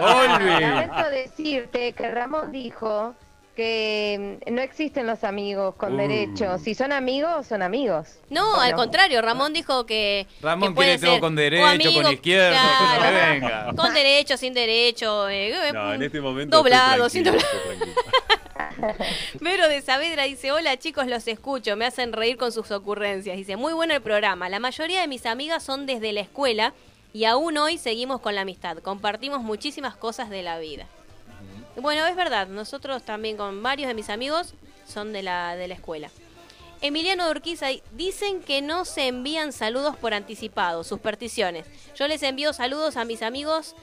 [0.00, 3.14] Olvi, decirte que Ramón dijo
[3.56, 5.96] que mm, no existen los amigos con Uh.
[5.96, 6.58] derecho.
[6.58, 8.20] Si son amigos, son amigos.
[8.30, 8.60] No, Bueno.
[8.62, 10.26] al contrario, Ramón dijo que.
[10.40, 13.72] Ramón que puede quiere todo ser con o derecho, amigo, con izquierda, claro, que venga.
[13.74, 15.28] Con derecho, sin derecho.
[15.28, 16.56] eh, eh, No, en este momento.
[16.58, 17.48] Doblado, sin tranquilo.
[19.40, 23.36] Vero de Saavedra dice, hola chicos, los escucho, me hacen reír con sus ocurrencias.
[23.36, 24.48] Dice, muy bueno el programa.
[24.48, 26.74] La mayoría de mis amigas son desde la escuela
[27.12, 28.78] y aún hoy seguimos con la amistad.
[28.78, 30.86] Compartimos muchísimas cosas de la vida.
[31.76, 34.54] Bueno, es verdad, nosotros también con varios de mis amigos
[34.86, 36.10] son de la, de la escuela.
[36.80, 41.66] Emiliano Urquiza, dicen que no se envían saludos por anticipado, supersticiones.
[41.94, 43.74] Yo les envío saludos a mis amigos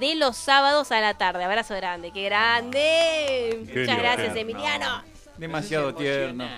[0.00, 1.44] de los sábados a la tarde.
[1.44, 3.58] Abrazo grande, qué grande.
[3.60, 4.36] Muchas Genio, gracias.
[4.36, 5.04] Emiliano.
[5.38, 6.48] Demasiado tierno.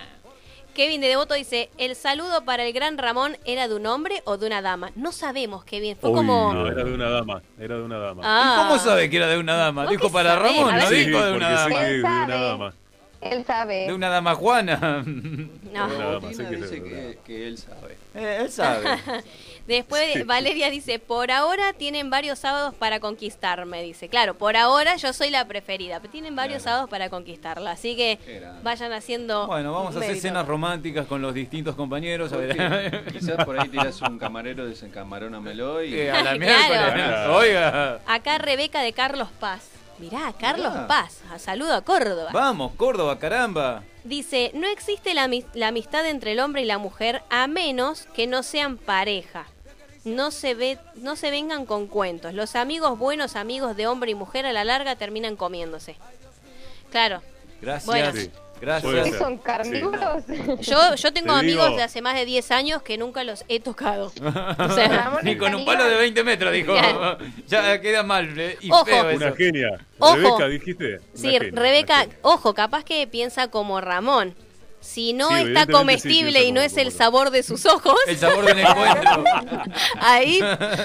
[0.74, 4.36] Kevin de Devoto dice, el saludo para el gran Ramón era de un hombre o
[4.36, 4.90] de una dama.
[4.96, 5.96] No sabemos, Kevin.
[5.96, 6.52] Fue Uy, como...
[6.52, 8.22] no, era de una dama, era de una dama.
[8.24, 8.54] Ah.
[8.54, 9.84] ¿Y cómo sabe que era de una dama?
[9.84, 10.36] ¿Vos Dijo para?
[10.36, 10.88] Ramón, no.
[10.88, 11.78] Sí, dijo de una dama.
[11.78, 12.74] que es de una dama.
[13.20, 13.86] Él sabe.
[13.86, 15.02] De una dama Juana.
[15.74, 15.86] No.
[15.86, 17.96] Una dama, sé Robotina que dice que él sabe.
[18.14, 18.84] Eh, él sabe.
[19.66, 24.08] Después Valeria dice, por ahora tienen varios sábados para conquistarme, dice.
[24.08, 26.70] Claro, por ahora yo soy la preferida, pero tienen varios Claro.
[26.76, 27.70] sábados para conquistarla.
[27.70, 28.18] Así que
[28.62, 29.46] vayan haciendo...
[29.46, 32.32] Bueno, vamos a hacer cenas románticas con los distintos compañeros.
[32.32, 33.04] A ver.
[33.12, 35.94] Quizás por ahí tiras un camarero, desencamarónamelo y.
[35.94, 37.36] Eh, a la Claro.
[37.36, 38.00] Oiga.
[38.06, 39.70] Acá Rebeca de Carlos Paz.
[39.98, 40.86] Mirá, Carlos Mirá.
[40.86, 41.22] Paz.
[41.38, 42.30] Saludo a Córdoba.
[42.32, 43.82] Vamos, Córdoba, caramba.
[44.02, 48.42] Dice, no existe la amistad entre el hombre y la mujer a menos que no
[48.42, 49.46] sean pareja.
[50.04, 52.34] No se, ve, no se vengan con cuentos.
[52.34, 55.96] Los amigos buenos, amigos de hombre y mujer, a la larga terminan comiéndose.
[56.90, 57.22] Claro.
[57.62, 57.86] Gracias.
[57.86, 58.12] Bueno.
[58.12, 58.30] Sí.
[58.60, 58.82] Gracias.
[58.92, 59.18] Puede ¿Qué ser.
[59.18, 60.24] son carnívoros?
[60.60, 61.76] Yo, yo tengo Te amigos digo.
[61.76, 64.12] de hace más de 10 años que nunca los he tocado.
[64.58, 66.72] O sea, Ramón Ni con un palo de 20 metros, dijo.
[66.72, 67.18] Claro.
[67.48, 68.84] Ya queda mal eh, y Ojo.
[68.84, 69.26] feo eso.
[69.26, 69.68] Una genia.
[69.98, 70.16] Ojo.
[70.16, 70.94] Rebeca, dijiste.
[70.96, 74.34] Una sí, genia, Rebeca, ojo, capaz que piensa como Ramón.
[74.84, 78.16] Si no Sí, está comestible sí, y no es el sabor de sus ojos, El
[78.18, 79.24] sabor del encuentro.
[80.00, 80.40] ahí,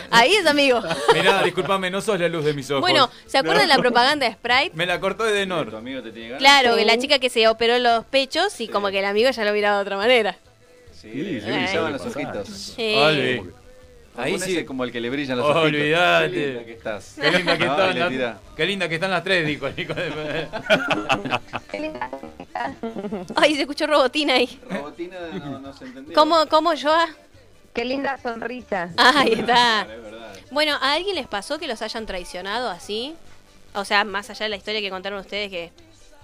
[0.09, 0.81] ahí es amigo.
[1.13, 2.81] Mirá, discúlpame, no sos la luz de mis ojos.
[2.81, 4.71] Bueno, ¿se acuerdan de la propaganda de Sprite?
[4.73, 5.75] Me la cortó de Tu Denor.
[5.75, 6.39] amigo te tiene ganas.
[6.39, 8.67] Claro, que la chica que se operó los pechos y Sí.
[8.67, 10.37] como que el amigo ya lo miraba de otra manera.
[10.93, 12.47] Sí, Sí, le sí, brillaban los ojitos.
[12.47, 12.95] Sí.
[14.19, 14.65] Ahí Ahí sí.
[14.65, 15.65] como el que le brillan los ojitos.
[15.65, 16.31] Olvídate.
[16.31, 17.15] Qué linda que estás.
[17.19, 19.93] Qué linda que No, están las, qué linda que están las tres, dijo el hijo
[19.93, 20.47] de...
[21.71, 22.09] Qué linda.
[23.35, 24.59] Ay, se escuchó robotina ahí.
[24.69, 26.13] Robotina no, no se entendió.
[26.13, 26.93] ¿Cómo, cómo yo?
[27.73, 28.91] Qué linda sonrisa.
[28.97, 29.87] Ahí está.
[30.51, 33.13] Bueno, ¿a alguien les pasó que los hayan traicionado así?
[33.75, 35.71] O sea, más allá de la historia que contaron ustedes, que,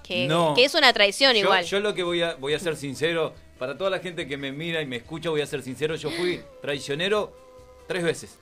[0.02, 0.56] que, No.
[0.56, 1.64] que es una traición Yo, igual.
[1.64, 4.52] yo lo que voy a, voy a ser sincero, para toda la gente que me
[4.52, 7.38] mira y me escucha, voy a ser sincero, yo fui traicionero
[7.88, 8.38] tres veces.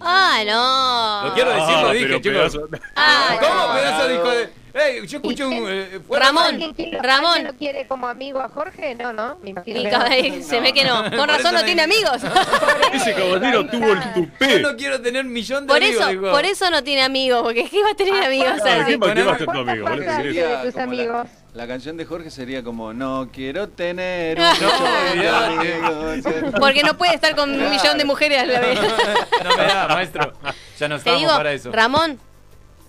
[0.00, 1.28] Ah, no.
[1.28, 2.54] Lo quiero decir, lo Ah, dije, pero chicos.
[2.56, 3.72] pedazo- Ah, ¿Cómo no.
[3.74, 4.66] pedazo dijo de.?
[4.74, 5.06] ¡Ey!
[5.06, 5.64] Yo escuché un.
[5.70, 7.30] eh, fue Ramón, ¿Alguien quiere- Ramón.
[7.32, 8.94] ¿alguien lo quiere como amigo a Jorge?
[8.94, 9.38] No, no.
[9.42, 10.44] Me imagino que no.
[10.44, 11.02] se ve que no.
[11.16, 12.18] Con Por razón no tiene amigos.
[12.92, 14.14] Ese caballero tuvo el está.
[14.16, 14.60] Yo tupé.
[14.60, 17.66] no quiero tener un millón de Por amigos, eso, por eso no tiene amigos, porque
[17.70, 18.98] ¿qué va a tener amigos Ah, así?
[18.98, 19.86] ¿Qué va a ser tu amigo?
[19.86, 20.04] ¿Cuántas boludo?
[20.06, 21.26] pasas ¿Qué Sería de tus amigos?
[21.56, 24.44] La, canción de Jorge sería como No quiero tener un
[26.52, 26.60] No.
[26.60, 28.78] Porque no puede estar con un millón de mujeres a la vez.
[29.44, 30.32] No me da, maestro.
[30.78, 31.72] Ya no estamos digo, para eso.
[31.72, 32.18] Ramón,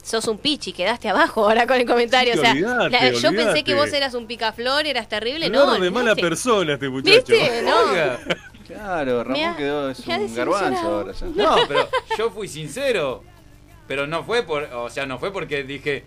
[0.03, 2.33] sos un pichi, quedaste abajo ahora con el comentario.
[2.33, 5.49] Sí, o sea, olvidate, la- yo pensé que vos eras un picaflor, eras terrible.
[5.49, 7.15] Flor No, de mala persona este muchacho.
[7.15, 7.61] ¿Viste?
[7.63, 7.91] No.
[7.91, 8.19] Oiga,
[8.67, 11.25] Claro, Ramón ha- quedó es un garbanzo ahora ya.
[11.27, 11.87] No, pero
[12.17, 13.23] yo fui sincero.
[13.87, 16.03] Pero no fue por, o sea, no fue porque dije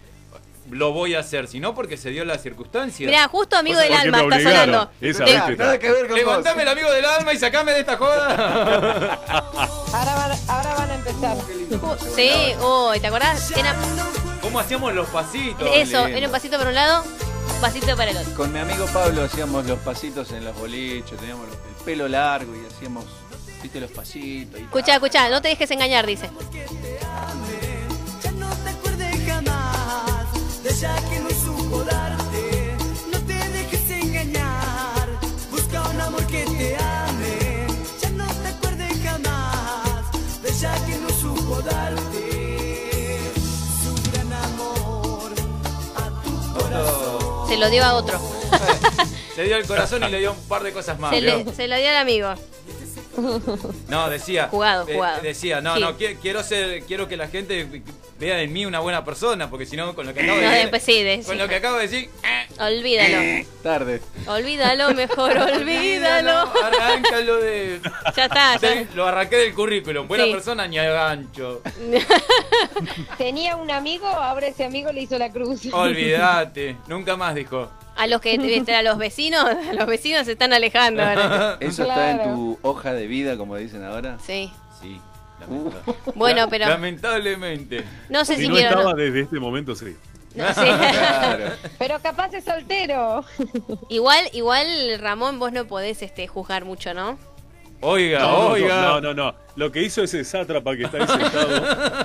[0.70, 3.06] lo voy a hacer, sino porque se dio la circunstancia.
[3.06, 4.90] Mirá, justo amigo del alma está sonando.
[5.00, 9.20] Esa que ver con Levantame el amigo del alma y sacame de esta joda.
[9.92, 11.36] Ahora van, ahora van a empezar.
[11.36, 12.30] Uh, sí,
[12.62, 13.50] uy, ¿te acordás?
[13.56, 13.74] Era
[14.40, 15.68] ¿Cómo hacíamos los pasitos?
[15.74, 16.18] eso, lindo.
[16.18, 17.04] era un pasito para un lado,
[17.54, 18.34] un pasito para el otro.
[18.34, 22.66] Con mi amigo Pablo hacíamos los pasitos en los boliches, teníamos el pelo largo y
[22.66, 23.04] hacíamos,
[23.62, 24.58] viste, los pasitos.
[24.60, 26.30] Y Escucha, escucha, no te dejes engañar, dice.
[30.70, 32.76] Ella que no supo darte.
[33.12, 35.08] No te dejes engañar.
[35.50, 37.66] Busca un amor que te ame.
[38.00, 43.20] Ya no te acuerdes jamás de ella que no supo darte.
[43.82, 45.32] Su gran amor
[45.96, 47.48] a tu corazón.
[47.48, 48.20] Se lo dio a otro.
[49.34, 51.10] Se dio el corazón y le dio un par de cosas más.
[51.14, 52.34] Se, le- se lo dio al amigo.
[53.88, 54.48] No, decía.
[54.50, 55.20] Jugado, eh, jugado.
[55.22, 55.80] decía, no, Sí.
[55.80, 57.82] no, qui- quiero ser, quiero que la gente
[58.18, 60.48] vea en mí una buena persona, porque si no, con lo que acabo de No,
[60.50, 60.62] decir.
[60.62, 61.40] después sí, de- Con sí.
[61.40, 62.10] lo que acabo de decir,
[62.58, 63.46] Olvídalo.
[63.62, 64.00] tarde.
[64.26, 66.52] Olvídalo, mejor olvídalo.
[66.62, 67.80] arráncalo de.
[68.16, 68.84] Ya está, ya.
[68.94, 70.06] Lo arranqué del currículum.
[70.06, 70.32] Buena Sí.
[70.32, 71.62] persona ni a gancho.
[73.18, 75.62] Tenía un amigo, ahora ese amigo le hizo la cruz.
[75.72, 76.76] Olvídate.
[76.88, 77.70] Nunca más dijo.
[78.00, 81.56] A los que viste, a los vecinos, a los vecinos se están alejando ahora.
[81.60, 84.16] ¿Eso está en tu hoja de vida, como dicen ahora?
[84.24, 84.50] Sí.
[84.80, 84.98] Sí.
[85.48, 85.70] Uh.
[86.14, 87.84] Bueno, pero Lamentablemente.
[88.08, 88.70] no sé Si si no quiero.
[88.70, 88.96] estaba no.
[88.96, 89.94] desde este momento, sí.
[90.34, 90.60] No, sí.
[90.60, 91.44] Claro.
[91.78, 93.24] Pero capaz es soltero.
[93.88, 94.66] igual, igual,
[94.98, 97.18] Ramón, vos no podés este, juzgar mucho, ¿no?
[97.82, 98.82] Oiga, no, oiga.
[98.82, 99.34] No, no, no.
[99.56, 102.04] Lo que hizo ese sátrapa que está ahí sentado.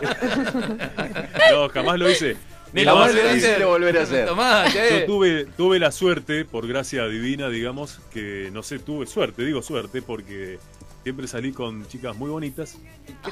[1.52, 2.36] no, jamás lo hice.
[2.76, 3.60] Ni lo sí, volveré a hacer.
[3.62, 4.28] lo volveré a hacer.
[4.28, 9.62] Yo tuve, tuve la suerte, por gracia divina, digamos, que no sé, tuve suerte, digo
[9.62, 10.60] suerte, porque
[11.04, 12.78] siempre salí con chicas muy bonitas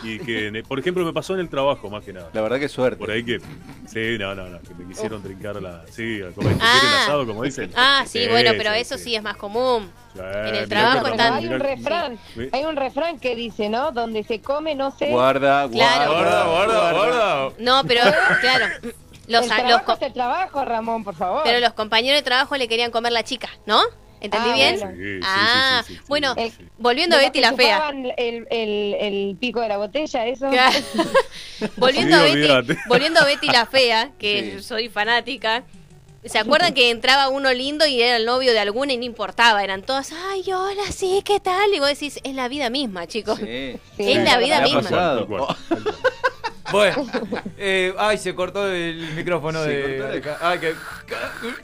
[0.03, 2.29] y que, por ejemplo, me pasó en el trabajo más que nada.
[2.31, 2.97] La verdad que suerte.
[2.99, 3.39] Por ahí que,
[3.87, 7.01] sí, no, no, no, que me quisieron trincar la, sí, como el Ah.
[7.03, 7.71] asado, como dicen.
[7.75, 9.89] Ah, sí, bueno, pero eso sí es más común.
[10.13, 12.49] Sí, En el trabajo están- Ramón, Hay un refrán, Sí.
[12.51, 13.91] hay un refrán que dice, ¿no?
[13.91, 15.07] Donde se come no se...
[15.09, 16.11] Guarda, Claro.
[16.13, 17.55] Guarda, guarda, guarda, guarda.
[17.57, 18.01] No, pero
[18.39, 18.65] claro,
[19.27, 21.41] los, el trabajo es el trabajo, Ramón, por favor.
[21.43, 23.81] pero los compañeros de trabajo le querían comer la chica, ¿no?
[24.21, 24.79] ¿Entendí Ah, bien?
[24.79, 24.93] bueno.
[24.95, 26.33] Sí, sí, ah, sí, sí, sí, bueno,
[26.77, 27.89] volviendo a Betty la fea.
[27.89, 30.47] El, el, el pico de la botella, eso.
[31.77, 34.63] volviendo, Sí, a Betty, volviendo a Betty la fea, que Sí.
[34.63, 35.63] soy fanática.
[36.25, 39.61] ¿Se acuerdan que entraba uno lindo y era el novio de alguna y no importaba?
[39.61, 41.73] Eran todos, ay, hola, sí, ¿qué tal?
[41.73, 43.37] Y vos decís, es la vida misma, chicos.
[43.39, 43.77] Sí.
[43.97, 45.27] Sí, Es la vida misma.
[46.71, 47.05] Bueno,
[47.57, 49.97] eh, ay, se cortó el micrófono Se de.
[50.21, 50.73] cortó la- Ay, que.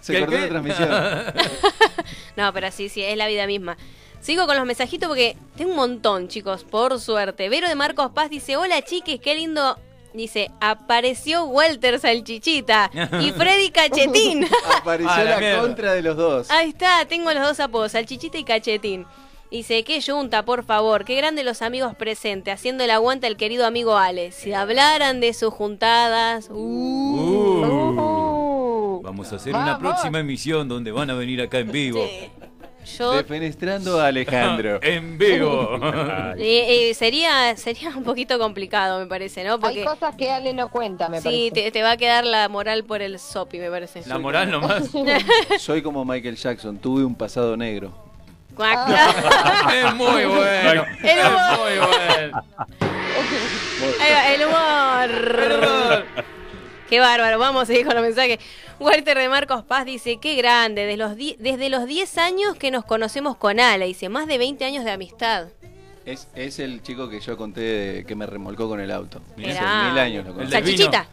[0.01, 0.41] Se ¿que cortó qué?
[0.41, 0.89] la transmisión.
[2.35, 3.77] No, pero sí, sí, es la vida misma.
[4.21, 7.49] Sigo con los mensajitos porque tengo un montón, chicos, por suerte.
[7.49, 9.77] Vero de Marcos Paz dice, hola chiques, qué lindo.
[10.13, 12.89] Dice, apareció Walter Salchichita
[13.21, 14.47] y Freddy Cachetín.
[14.77, 16.49] Apareció Ah, la la, contra de los dos.
[16.49, 19.05] Ahí está, tengo los dos apodos, Salchichita y Cachetín.
[19.51, 23.65] Dice, qué yunta, por favor, qué grande los amigos presentes, haciendo el aguante al querido
[23.65, 24.31] amigo Ale.
[24.31, 26.49] Si hablaran de sus juntadas...
[26.51, 29.01] uh, Uh.
[29.01, 32.05] Vamos a hacer una próxima emisión donde van a venir acá en vivo.
[32.97, 33.13] yo...
[33.13, 34.79] Defenestrando a Alejandro.
[34.83, 35.79] en vivo.
[36.37, 39.57] Eh, eh, sería, sería un poquito complicado, me parece, ¿no?
[39.63, 41.51] Hay cosas que Ale no cuenta, me sí, parece.
[41.51, 44.03] te, te va a quedar la moral por el sopi, me parece.
[44.05, 44.91] La moral nomás.
[45.59, 48.08] Soy como Michael Jackson, tuve un pasado negro.
[48.59, 48.89] Cuac.
[49.73, 50.85] es muy bueno.
[51.01, 51.59] El Es humor.
[51.59, 52.43] muy bueno.
[54.01, 56.05] Ahí va, el humor.
[56.89, 58.39] Qué bárbaro, vamos a seguir con los mensajes.
[58.79, 62.83] Walter de Marcos Paz dice, qué grande, desde los, desde los 10 años que nos
[62.83, 65.47] conocemos con Ala, dice, más de 20 años de amistad.
[66.05, 69.21] Es, es el chico que yo conté de- que me remolcó con el auto.
[69.37, 69.51] Mirá.
[69.83, 71.07] Hace mil años lo El Salchichita.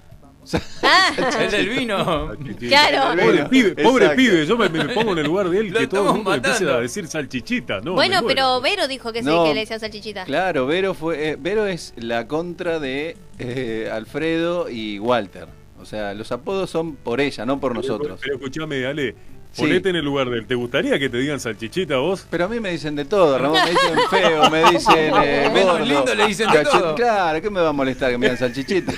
[0.83, 2.33] Ah, El del vino.
[2.59, 3.21] claro.
[3.21, 5.87] Pobre pibe, pobre pibe, yo me, me pongo en el lugar de él Lo que
[5.87, 6.79] todo el mundo le empiece matando.
[6.79, 7.93] a decir salchichita, ¿no?
[7.95, 9.45] bueno, pero Vero dijo que sí, No.
[9.45, 10.25] que le decían salchichita.
[10.25, 15.49] Claro, Vero fue eh, Vero es la contra de eh, Alfredo y Walter.
[15.81, 18.19] O sea, los apodos son por ella, no por nosotros.
[18.23, 19.15] Pero escuchame, Ale.
[19.57, 20.47] Ponete en el lugar de él.
[20.47, 22.27] ¿Te gustaría que te digan salchichita a vos?
[22.31, 25.79] Pero a mí me dicen de todo, Ramón, me dicen feo, me dicen eh, Menos
[25.79, 26.95] gordo, lindo le dicen de todo.
[26.95, 28.93] Claro, ¿qué me va a molestar que me digan salchichita?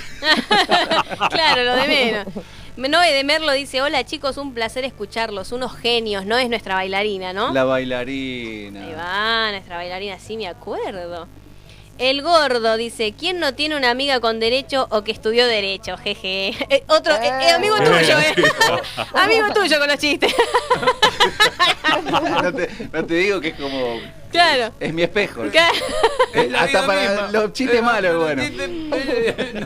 [1.29, 2.27] claro, lo de menos.
[2.77, 7.33] Noé de Merlo dice, hola chicos, un placer escucharlos, unos genios, no es nuestra bailarina,
[7.33, 7.53] ¿no?
[7.53, 8.85] La bailarina.
[8.85, 11.27] Ahí va, nuestra bailarina, sí me acuerdo.
[11.99, 15.97] El gordo dice, ¿quién no tiene una amiga con derecho o que estudió derecho?
[15.97, 16.55] Jeje.
[16.69, 17.81] Eh, otro, eh, eh, amigo Eh.
[17.83, 18.35] tuyo, eh.
[19.15, 20.33] amigo tuyo con los chistes.
[22.43, 23.99] no, te, no te digo que es como
[24.31, 24.71] Claro.
[24.79, 25.41] Es mi espejo.
[25.51, 25.73] Claro.
[26.35, 27.29] Es Hasta para misma.
[27.31, 28.43] los chistes malos, bueno.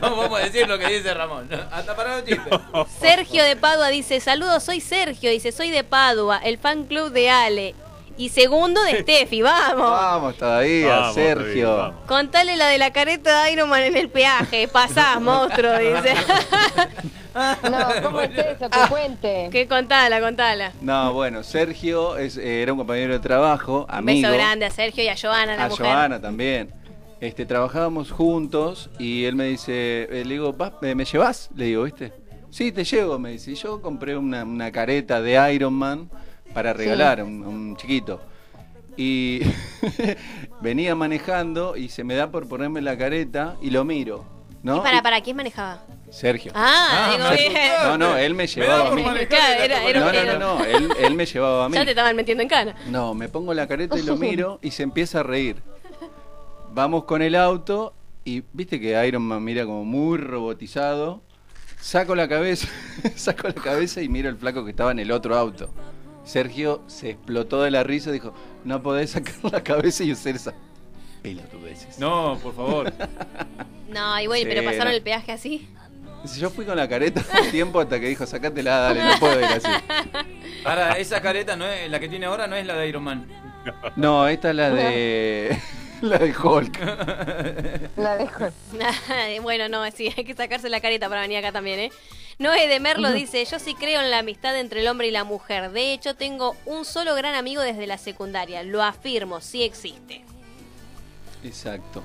[0.00, 1.48] vamos a decir lo que dice Ramón.
[1.70, 2.52] Hasta para los chistes.
[2.98, 7.28] Sergio de Padua dice, saludos, soy Sergio, dice, soy de Padua, el fan club de
[7.28, 7.74] Ale.
[8.16, 9.90] Y segundo de Steffi, vamos.
[9.90, 11.66] Vamos todavía, Vamos, Sergio.
[11.68, 12.06] todavía, vamos.
[12.06, 14.68] Contale la de la careta de Iron Man en el peaje.
[14.68, 16.14] Pasás, monstruo, dice.
[17.34, 18.70] No, ¿cómo es eso?
[18.70, 19.48] Que cuente.
[19.50, 20.70] Que contala, contala.
[20.80, 24.28] No, bueno, Sergio es, eh, era un compañero de trabajo, Un amigo.
[24.28, 25.84] beso grande a Sergio y a Joana, la a mujer.
[25.84, 26.72] Joana también.
[27.20, 31.48] Este, trabajábamos juntos y él me dice, eh, le digo, "¿Vas- eh, ¿me llevas?
[31.56, 32.12] Le digo, ¿viste?
[32.50, 33.50] Sí, te llevo, me dice.
[33.50, 36.08] Y yo compré una, una careta de Iron Man
[36.54, 38.20] para regalar a un, chiquito.
[38.96, 39.40] Y
[40.62, 44.24] venía manejando y se me da por ponerme la careta y lo miro,
[44.62, 44.82] ¿no?
[44.82, 45.84] Para, para, ¿quién manejaba?
[46.10, 46.52] Sergio.
[46.54, 47.52] Ah, digo bien.
[47.82, 49.02] No, no, él me llevaba a mí.
[49.02, 51.74] Claro, era, era No, no, no, no, él, él me llevaba a mí.
[51.74, 52.76] Ya te estaban metiendo en cana.
[52.86, 55.60] No, me pongo la careta y lo miro y se empieza a reír.
[56.70, 57.94] Vamos con el auto
[58.24, 61.20] y viste que Iron Man mira como muy robotizado.
[61.80, 62.68] Saco la cabeza,
[63.16, 65.68] saco la cabeza y miro el flaco que estaba en el otro auto.
[66.24, 68.32] Sergio se explotó de la risa y dijo,
[68.64, 70.54] no podés sacar la cabeza y hacer esa
[71.22, 71.98] pelotudeces.
[71.98, 72.92] No, por favor.
[73.88, 74.96] No, y bueno, Sí, pero pasaron no.
[74.96, 75.68] el peaje así.
[76.36, 79.44] Yo fui con la careta un tiempo hasta que dijo, sacátela, dale, no puedo ir
[79.44, 79.68] así.
[80.64, 83.28] Ahora, esa careta no es la que tiene ahora, no es la de Iron Man.
[83.94, 85.56] No, esta es la de...
[86.08, 86.78] la de Hulk.
[87.96, 88.46] La dejo.
[89.42, 91.92] bueno, no, sí, hay que sacarse la careta para venir acá también, ¿eh?
[92.38, 95.24] Noé de Merlo dice, yo sí creo en la amistad entre el hombre y la
[95.24, 95.70] mujer.
[95.70, 98.64] De hecho, tengo un solo gran amigo desde la secundaria.
[98.64, 100.24] Lo afirmo, sí existe.
[101.44, 102.02] Exacto.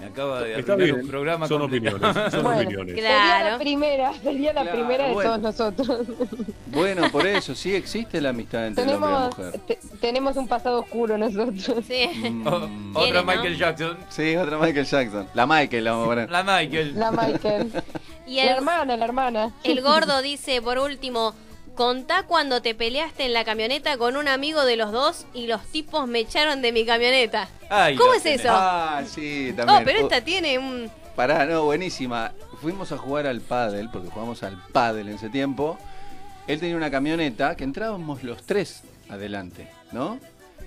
[0.00, 1.96] Me acaba de Está bien, un programa son completo.
[1.96, 2.94] opiniones, son Bueno, opiniones.
[2.94, 3.58] Sería la Claro.
[3.58, 5.30] primera, sería la Claro, primera de bueno.
[5.30, 6.06] todos nosotros.
[6.66, 9.60] Bueno, por eso, sí existe la amistad entre el hombre y la tenemos, mujer.
[9.66, 11.84] te- tenemos un pasado oscuro nosotros.
[11.86, 12.42] Sí.
[12.46, 12.96] O- Mm.
[12.96, 13.22] otra.
[13.22, 13.98] Michael Jackson.
[14.08, 15.28] Sí, otra Michael Jackson.
[15.34, 16.30] La Michael, la vamos a poner.
[16.30, 16.92] La Michael.
[16.98, 17.72] La Michael.
[18.28, 19.52] Y La el, hermana, la hermana.
[19.64, 21.34] el gordo dice, por último,
[21.78, 25.62] contá cuando te peleaste en la camioneta con un amigo de los dos y los
[25.66, 27.48] tipos me echaron de mi camioneta.
[27.70, 28.40] Ay, ¿Cómo es tenés.
[28.40, 28.48] eso?
[28.50, 29.82] Ah, sí, también.
[29.82, 30.90] Oh, pero Oh, esta tiene un...
[31.14, 32.32] Pará, no, buenísima.
[32.60, 35.78] Fuimos a jugar al pádel, porque jugamos al pádel en ese tiempo.
[36.48, 40.18] Él tenía una camioneta que entrábamos los tres adelante, ¿no?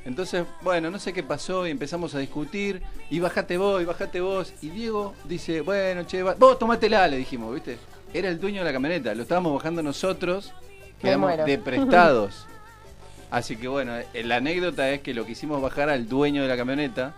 [0.06, 2.82] Entonces, bueno, no sé qué pasó y empezamos a discutir.
[3.10, 4.54] Y bajate vos, y bajate vos.
[4.62, 7.78] Y Diego dice, bueno, che, va- vos tomátela, le dijimos, ¿viste?
[8.14, 10.54] Era el dueño de la camioneta, lo estábamos bajando nosotros,
[11.02, 11.46] quedamos muero.
[11.46, 12.46] de prestados.
[13.32, 16.58] Así que bueno, eh, la anécdota es que lo quisimos bajar al dueño de la
[16.58, 17.14] camioneta.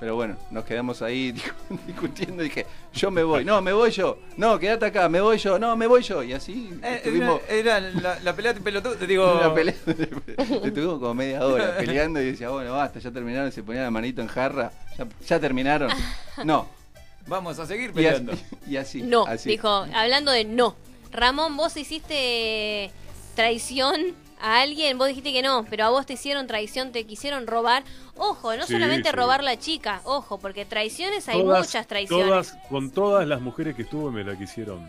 [0.00, 1.34] Pero bueno, nos quedamos ahí
[1.88, 2.44] discutiendo.
[2.44, 2.64] Dije,
[2.94, 3.44] yo me voy.
[3.44, 4.18] No, me voy yo.
[4.36, 5.08] No, quédate acá.
[5.08, 5.58] Me voy yo.
[5.58, 6.22] No, me voy yo.
[6.22, 8.94] Y así Eh, estuvimos era, era la, la pelea de pelotudo.
[8.94, 9.34] Te digo.
[9.40, 9.74] una pelea.
[10.62, 13.50] Estuvimos como media hora peleando y decía, bueno, basta, ya terminaron.
[13.50, 14.70] Se ponía la manito en jarra.
[14.96, 15.90] Ya, ya terminaron.
[16.44, 16.68] No.
[17.26, 18.32] Vamos a seguir Y peleando.
[18.34, 18.44] así.
[18.68, 19.48] Y así No, así.
[19.50, 20.76] dijo, hablando de no.
[21.10, 22.92] Ramón, vos hiciste
[23.42, 27.46] traición a alguien, vos dijiste que no, pero a vos te hicieron traición, te quisieron
[27.46, 27.84] robar.
[28.16, 29.14] Ojo, no Sí, solamente sí.
[29.14, 32.26] robar la chica, ojo, porque traiciones hay Todas- muchas traiciones.
[32.26, 34.88] Todas, con todas las mujeres que estuve me la quisieron.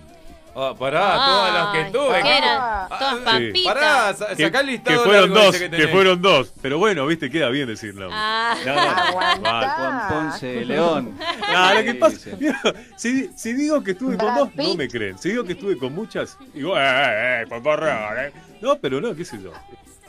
[0.56, 2.22] Ah, pará, todas las que tuve.
[2.24, 2.58] ¿qué eran?
[2.60, 3.22] Ah, Todas sí.
[3.24, 3.74] pampitas.
[3.74, 5.92] Pará, sa- Que, sacá el que listado fueron largo dos, ese que, tenés.
[5.92, 6.54] fueron dos.
[6.62, 8.10] Pero bueno, viste, queda bien decirlo.
[8.12, 8.56] Ah.
[8.66, 9.70] No, no, Aguantá.
[9.70, 11.18] Juan Ponce de León.
[11.52, 12.32] Ah, lo que Sí, pasa, sí.
[12.40, 12.62] mira,
[12.98, 14.78] si, si digo que estuve con Brad dos, no Pitt.
[14.78, 15.18] me creen.
[15.18, 18.32] Si digo que estuve con muchas, digo, eh, eh, eh, por favor, eh.
[18.62, 19.52] No, pero no, qué sé yo.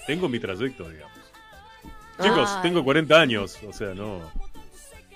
[0.07, 1.11] Tengo mi trayecto, digamos.
[2.23, 2.63] Chicos, Ay.
[2.63, 4.21] tengo 40 años, o sea, no.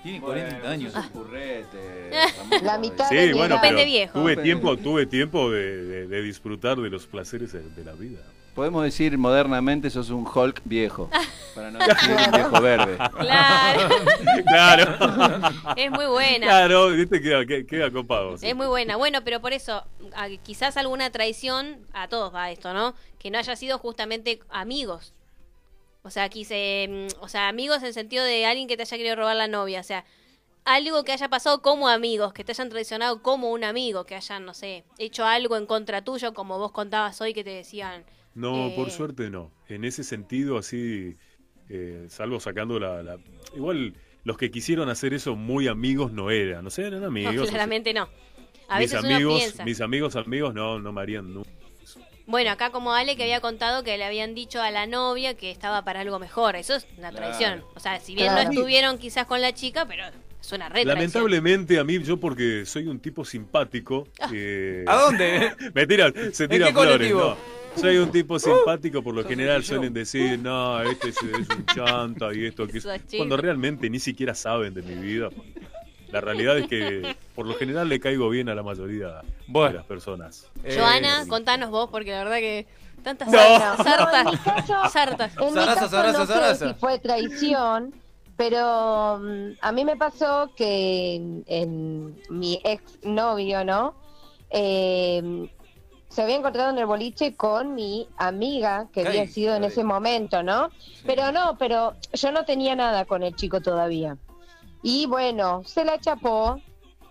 [0.04, 0.94] Tiene 40 años.
[0.94, 2.10] un currete,
[2.62, 4.20] La mitad Sí, de bueno, pero Depende viejo.
[4.20, 8.20] tuve tiempo, tuve tiempo de, de- de disfrutar de los placeres de, de la vida.
[8.54, 11.10] Podemos decir modernamente sos un Hulk viejo.
[11.56, 12.96] Para no decir un viejo verde.
[13.18, 13.88] Claro,
[14.46, 15.48] Claro.
[15.76, 16.46] es muy buena.
[16.46, 18.38] Claro, viste, queda, queda, copado.
[18.38, 18.46] sí.
[18.46, 18.94] Es muy buena.
[18.96, 22.94] Bueno, pero por eso, a- quizás alguna traición, a todos va esto, ¿no?
[23.18, 25.14] Que no haya sido justamente amigos.
[26.06, 29.16] O sea, quise, mm, o sea, amigos en sentido de alguien que te haya querido
[29.16, 29.80] robar la novia.
[29.80, 30.04] O sea,
[30.66, 34.44] algo que haya pasado como amigos, que te hayan traicionado como un amigo, que hayan,
[34.44, 38.04] no sé, hecho algo en contra tuyo, como vos contabas hoy que te decían.
[38.34, 39.50] No, Eh, por suerte no.
[39.68, 41.16] En ese sentido, así,
[41.70, 43.18] eh, salvo sacando la, la-
[43.56, 43.94] Igual,
[44.24, 47.34] los que quisieron hacer eso muy amigos no eran, no sé, eran No, amigos.
[47.36, 48.08] o sea, claramente no.
[48.68, 51.50] A mis veces amigos, mis amigos, amigos, no, no me harían nunca.
[52.26, 55.50] Bueno, acá como Ale que había contado que le habían dicho a la novia que
[55.50, 56.56] estaba para algo mejor.
[56.56, 57.16] Eso es una Claro.
[57.26, 57.64] traición.
[57.74, 58.44] O sea, si bien Claro.
[58.44, 60.04] no estuvieron quizás con la chica, pero
[60.40, 65.52] es una red Lamentablemente a mí, yo porque soy un tipo simpático, eh, ¿A dónde?
[65.74, 67.12] me tiran, se ¿En tiran qué flores?
[67.12, 67.36] ¿no?
[67.76, 72.32] Soy un tipo simpático, por lo general suelen decir, no, este es, es un chanta
[72.32, 72.80] y esto, que
[73.18, 75.28] cuando realmente ni siquiera saben de mi vida.
[76.10, 79.84] La realidad es que por lo general le caigo bien a la mayoría de las
[79.84, 80.48] personas.
[80.62, 82.66] Joana, contanos vos, porque la verdad que
[83.02, 83.38] tantas No.
[83.38, 85.32] sartas, No, en mi sartas, caso- sartas.
[85.38, 87.94] En mi caso no sé si fue traición,
[88.36, 93.94] pero mm, a mí me pasó que en, en mi ex novio, ¿no?
[94.50, 95.48] Eh,
[96.08, 99.82] se había encontrado en el boliche con mi amiga que había Ay, sido en ese
[99.82, 100.68] momento, ¿no?
[101.04, 104.16] Pero no, pero yo no tenía nada con el chico todavía.
[104.84, 106.60] Y bueno, se la chapó.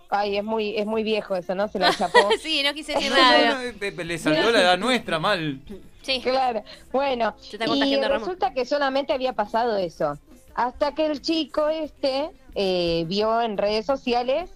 [0.08, 1.66] Ay, es muy, es muy viejo eso, ¿no?
[1.66, 2.18] Se la chapó.
[2.40, 3.60] sí, no quise decir nada.
[4.04, 5.60] le saltó la edad nuestra mal.
[6.02, 6.20] Sí.
[6.22, 6.62] Claro.
[6.92, 7.34] Bueno,
[7.74, 10.16] y resulta que solamente había pasado eso.
[10.54, 14.50] Hasta que el chico este eh, vio en redes sociales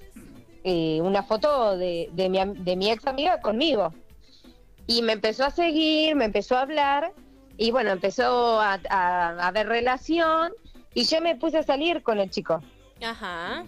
[0.63, 3.93] eh, una foto de, de, mi, am- de mi ex amiga conmigo.
[4.87, 7.13] Y me empezó a seguir, me empezó a hablar
[7.57, 10.53] y bueno, empezó a, a, a haber relación
[10.95, 12.63] y yo me puse a salir con el chico.
[13.03, 13.65] Ajá.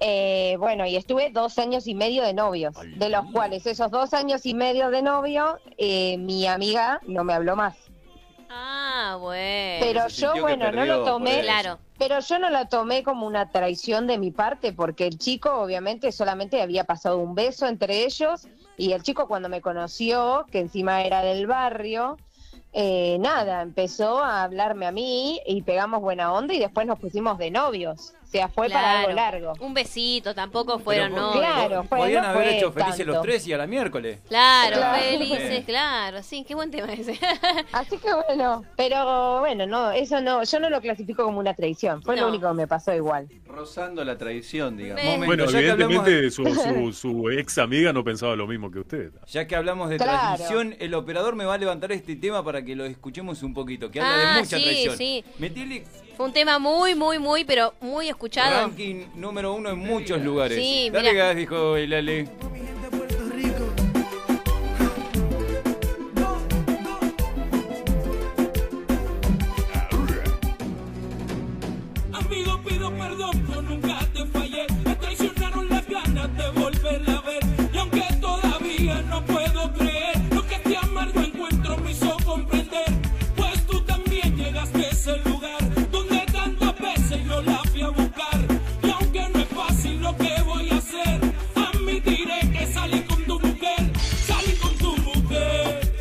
[0.00, 4.12] Eh, bueno, y estuve dos años y medio de novios, de los cuales esos dos
[4.12, 7.76] años y medio de novio, eh, mi amiga no me habló más.
[8.50, 9.78] Ah, bueno.
[9.80, 11.78] Pero yo, bueno, no lo tomé, Claro.
[11.98, 16.12] pero yo no lo tomé como una traición de mi parte, porque el chico, obviamente,
[16.12, 18.46] solamente había pasado un beso entre ellos,
[18.76, 22.16] y el chico cuando me conoció, que encima era del barrio,
[22.72, 27.38] eh, nada, empezó a hablarme a mí y pegamos buena onda y después nos pusimos
[27.38, 28.14] de novios.
[28.34, 29.52] O sea, fue para algo largo.
[29.60, 31.44] Un besito, tampoco fueron Pero, novios.
[31.44, 34.18] Claro, fue- Podían no haber fue hecho felices los tres y a la miércoles.
[34.26, 34.98] Claro, Claro.
[35.04, 36.20] felices, claro.
[36.24, 37.12] Sí, qué buen tema ese.
[37.72, 42.02] Así que bueno, pero bueno, no, eso no, yo no lo clasifico como una traición,
[42.02, 42.22] fue No.
[42.22, 43.28] lo único que me pasó igual.
[43.46, 45.04] Rozando la tradición, digamos.
[45.04, 49.12] Momento, Bueno, evidentemente de- su, su, su ex amiga no pensaba lo mismo que usted.
[49.28, 50.34] Ya que hablamos de Claro.
[50.38, 53.92] tradición, el operador me va a levantar este tema para que lo escuchemos un poquito,
[53.92, 54.96] que habla Ah, de mucha sí, traición.
[54.96, 55.24] sí.
[55.38, 55.84] Metele
[56.16, 58.66] Fue un tema muy, muy, muy, pero muy escuchado.
[58.68, 60.56] ranking número uno en muchos lugares.
[60.58, 61.26] Sí, Dale mira.
[61.26, 62.28] gas, dijo el Ale.
[72.12, 73.43] Amigo, pido perdón,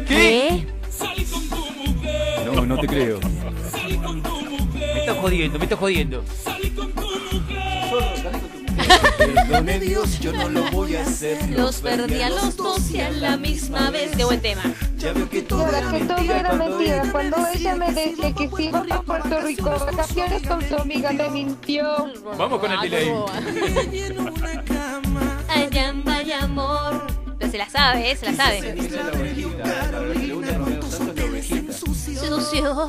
[0.07, 0.65] ¿Qué?
[2.45, 3.19] No, no te creo.
[3.71, 4.93] Salí con tu mujer.
[4.93, 6.23] Me estás jodiendo, me estás jodiendo.
[6.43, 8.31] Salí con tu mujer.
[9.17, 11.49] Perdone Dios, yo no lo voy a hacer.
[11.49, 14.15] Los perdí a los dos y a la misma vez.
[14.15, 14.63] Qué buen tema.
[15.03, 17.91] Ya veo que todo era que todo mentira era cuando mentira, ella cuando ella me
[17.91, 22.07] decía que iba a Puerto Rico de vacaciones con su amiga me mintió.
[22.37, 23.11] Vamos con el delay.
[25.49, 27.05] Ay, amor.
[27.37, 28.15] Pero se la sabe, ¿eh?
[28.15, 28.77] Se la sabe.
[31.73, 32.87] Sucio.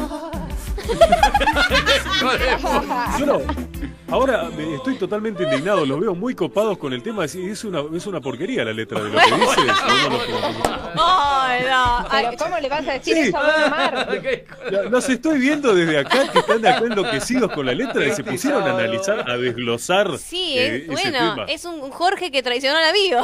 [3.27, 3.41] No.
[4.15, 7.25] Ahora me- estoy totalmente indignado, los veo muy copados con el tema.
[7.25, 9.61] Es, es una, es una porquería la letra de lo que dice.
[10.95, 12.07] No.
[12.11, 13.21] Pero ¿cómo le vas a decir Sí.
[13.29, 14.85] eso a no.
[14.91, 18.23] Los estoy viendo desde acá que están de acá enloquecidos con la letra y se
[18.23, 21.45] pusieron a analizar, a desglosar Sí, eh, es, ese bueno, tema.
[21.49, 23.23] es un Jorge que traicionó al amigo.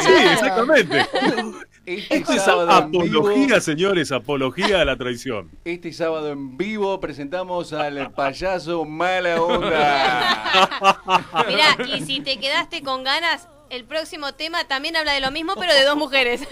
[0.00, 1.06] Sí, exactamente.
[1.86, 5.50] Este Esto es sábado en vivo- apología, señores, apología a la traición.
[5.64, 10.94] Este sábado en vivo presentamos al payaso Mala Onda.
[11.48, 15.54] Mirá, y si te quedaste con ganas, el próximo tema también habla de lo mismo,
[15.58, 16.42] pero de dos mujeres.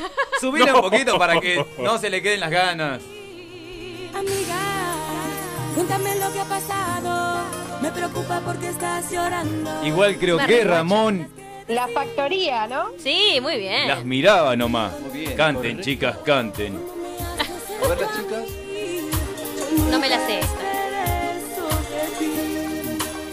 [0.41, 3.01] Subila un poquito para que no se le queden las ganas.
[4.15, 4.59] Amiga,
[5.75, 7.43] cuéntame lo que ha pasado.
[7.81, 9.71] Me preocupa porque estás llorando.
[9.87, 10.65] Igual creo Una que.
[10.65, 11.29] Ramón
[11.69, 12.91] La factoría, ¿no?
[12.99, 13.89] Sí, muy bien.
[13.89, 14.93] las miraba nomás.
[15.01, 16.79] Muy bien, Canten, chicas, canten.
[17.85, 18.45] A ver las chicas.
[19.91, 20.63] No me la sé esta.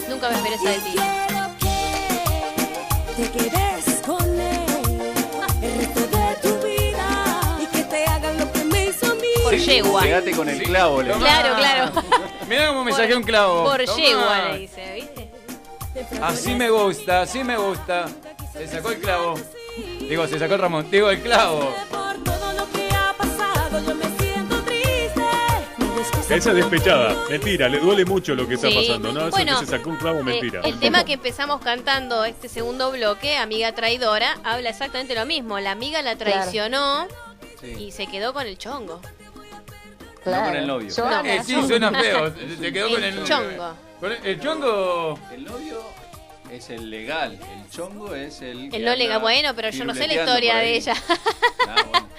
[0.08, 0.94] Nunca me esperé esa de ti.
[3.16, 4.60] Te quedes con él
[5.62, 9.28] el resto de tu vida y que te hagan lo que me hizo a mí.
[9.44, 10.02] Por yegua.
[10.02, 11.92] Quédate con el clavo, le Claro, claro.
[12.48, 13.64] Mirá cómo me saqué un clavo.
[13.64, 15.09] Por yegua le dice, ¿viste?
[16.22, 18.06] Así me gusta, así me gusta.
[18.52, 19.34] Se sacó el clavo.
[20.08, 20.90] Digo, se sacó el Ramón.
[20.90, 21.74] Digo, el clavo.
[26.28, 28.74] Esa despechada, mentira, le duele mucho lo que está Sí.
[28.86, 29.20] pasando, ¿no?
[29.22, 30.60] Eso Bueno, que se sacó un clavo, Eh, mentira.
[30.62, 35.58] el tema que empezamos cantando este segundo bloque, Amiga Traidora, habla exactamente lo mismo.
[35.58, 37.08] La amiga la traicionó
[37.76, 39.00] y se quedó con el chongo.
[40.24, 40.88] No con el novio.
[40.96, 41.24] No.
[41.24, 42.32] Eh, sí, suena feo.
[42.60, 43.74] Se quedó con el chongo.
[44.02, 45.18] El, chongo.
[45.32, 45.82] El novio
[46.50, 48.70] es el legal, el chongo es el.
[48.70, 50.94] que El no lega, anda bueno, pero yo no sé la historia de ella.
[51.68, 52.08] Ah, bueno.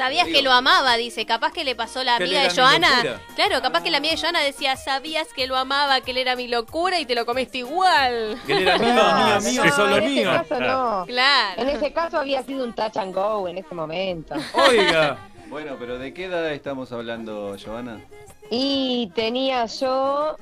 [0.00, 0.96] ¿Sabías que lo amaba?
[0.96, 3.20] Dice, capaz que le pasó la Que amiga de Joana.
[3.34, 6.36] Claro, capaz que la amiga de Joana decía, sabías que lo amaba, que él era
[6.36, 8.40] mi locura y te lo comiste igual.
[8.46, 11.04] Que él era mío, mío, mío, No, solo en ese caso no.
[11.06, 11.60] Claro.
[11.60, 14.36] En ese caso había sido un touch and go en ese momento.
[14.54, 15.18] Oiga.
[15.50, 18.00] Bueno, pero ¿de qué edad estamos hablando, Giovanna?
[18.48, 20.36] Y tenía yo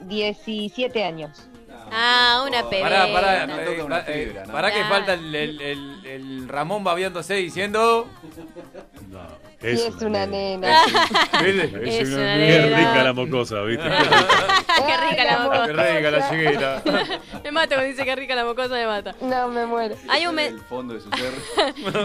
[0.00, 1.46] 17 años.
[1.92, 2.88] Ah, una pebeta.
[2.88, 4.52] Pará, pará, No eh, una eh, fibra, ¿no?
[4.52, 8.08] pará que falta el, el, el- el Ramón babeándose diciendo.
[9.08, 9.20] No,
[9.62, 10.82] Y es una nena.
[10.82, 10.92] Es
[12.08, 12.76] una Qué nena.
[12.78, 13.84] rica la mocosa, ¿viste?
[13.88, 15.66] Qué rica la Qué mocosa.
[15.94, 16.82] rica la chiquita.
[17.44, 19.14] Me mata cuando dice que rica la mocosa, me mata.
[19.20, 19.94] No, me muero.
[20.08, 21.32] Hay un El fondo de su ser.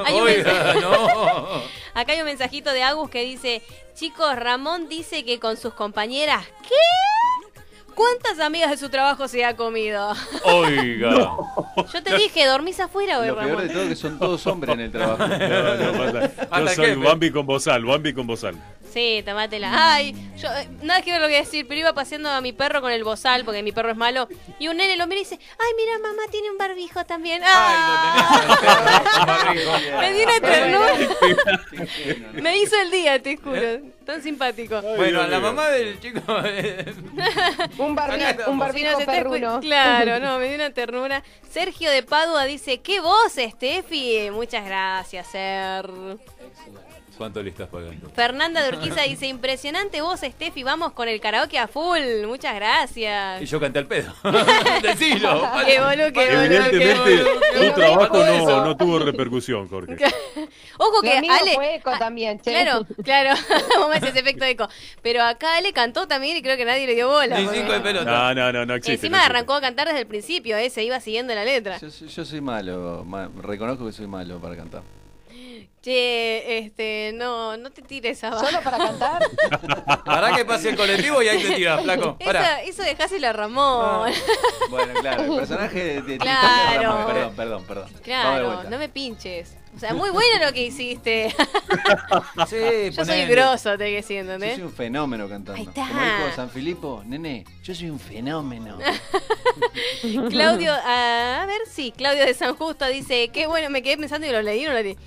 [0.06, 1.62] Hay un Oiga, mensaje- no.
[1.96, 3.64] Acá hay un mensajito de Agus que dice,
[3.96, 6.76] chicos, Ramón dice que con sus compañeras, ¿qué?
[8.02, 10.12] ¿Cuántas amigas de su trabajo se ha comido?
[10.44, 11.12] Oiga.
[11.94, 14.74] Yo te dije, ¿dormís afuera hoy, Lo peor de todo es que son todos hombres
[14.74, 15.28] en el trabajo.
[15.28, 15.92] No, no,
[16.50, 16.60] pasa.
[16.62, 18.56] Yo soy Bambi con bozal, Bambi con bozal.
[18.92, 19.94] Sí, tomátela.
[19.94, 22.82] Ay, yo, eh, nada que ver lo que decir, pero iba paseando a mi perro
[22.82, 24.28] con el bozal, porque mi perro es malo,
[24.60, 27.42] y un nene lo mira y dice, ay, mira, mamá tiene un barbijo también.
[27.46, 28.74] ¡Ah!
[30.02, 30.94] Me dio una ternura.
[32.34, 33.80] Me hizo el día, te juro.
[34.06, 34.82] Tan simpático.
[34.82, 36.22] Bueno, a la mamá del chico.
[36.44, 36.84] eh,
[37.92, 39.60] Un, barbi- un Si barbijo perruno.
[39.60, 41.24] Claro, no, me dio una ternura.
[41.50, 44.30] Sergio de Padua dice, qué voz, Steffi.
[44.32, 45.90] Muchas gracias, Ser.
[47.18, 48.10] ¿Cuánto le estás pagando?
[48.16, 50.64] Fernanda de Urquiza dice, impresionante voz, Steffi.
[50.64, 52.26] Vamos con el karaoke a full.
[52.26, 53.50] Muchas Y gracias.
[53.50, 54.14] yo canté al pedo.
[54.82, 55.48] Decilo.
[55.66, 57.70] Qué boludo, qué boludo, qué boludo.
[57.70, 59.96] tu trabajo no, no tuvo repercusión, Jorge.
[60.78, 61.54] Ojo que Ale...
[61.56, 62.52] fue eco también, che.
[62.52, 63.40] Claro, claro,
[63.78, 64.68] vamos a hacer ese efecto de eco.
[65.02, 67.40] Pero acá Ale cantó también y creo que nadie le dio bola.
[67.40, 68.10] Ni cinco de pelota.
[68.10, 68.94] No, no, no, no existe.
[68.94, 69.36] Encima no existe.
[69.38, 70.70] arrancó a cantar desde el principio, ¿eh?
[70.70, 71.78] se iba siguiendo la letra.
[71.78, 74.82] Yo, soy- yo soy malo, ma- reconozco que soy malo para cantar.
[75.84, 78.46] Che, este, no, no te tires abajo.
[78.46, 79.24] ¿Solo para cantar?
[80.06, 82.18] Pará que pase el colectivo y ahí te tiras, flaco.
[82.24, 82.62] Pará.
[82.62, 84.12] Eso, eso dejáselo a Ramón.
[84.70, 86.84] Bueno, claro, el personaje de, de Claro.
[86.84, 87.90] Ramón, Perdón, perdón, perdón.
[88.04, 89.56] Claro, no me pinches.
[89.76, 91.34] O sea, muy bueno lo que hiciste.
[92.48, 94.56] Sí, Yo soy grosso, te que decir, Yo ¿entendés?
[94.56, 95.54] soy un fenómeno cantando.
[95.60, 95.88] Ahí está.
[95.88, 98.78] Como dijo San Filipo, nene, yo soy un fenómeno.
[100.30, 104.32] Claudio, a ver, sí, Claudio de San Justo dice, qué bueno, me quedé pensando y
[104.32, 104.98] lo leí, no lo leí.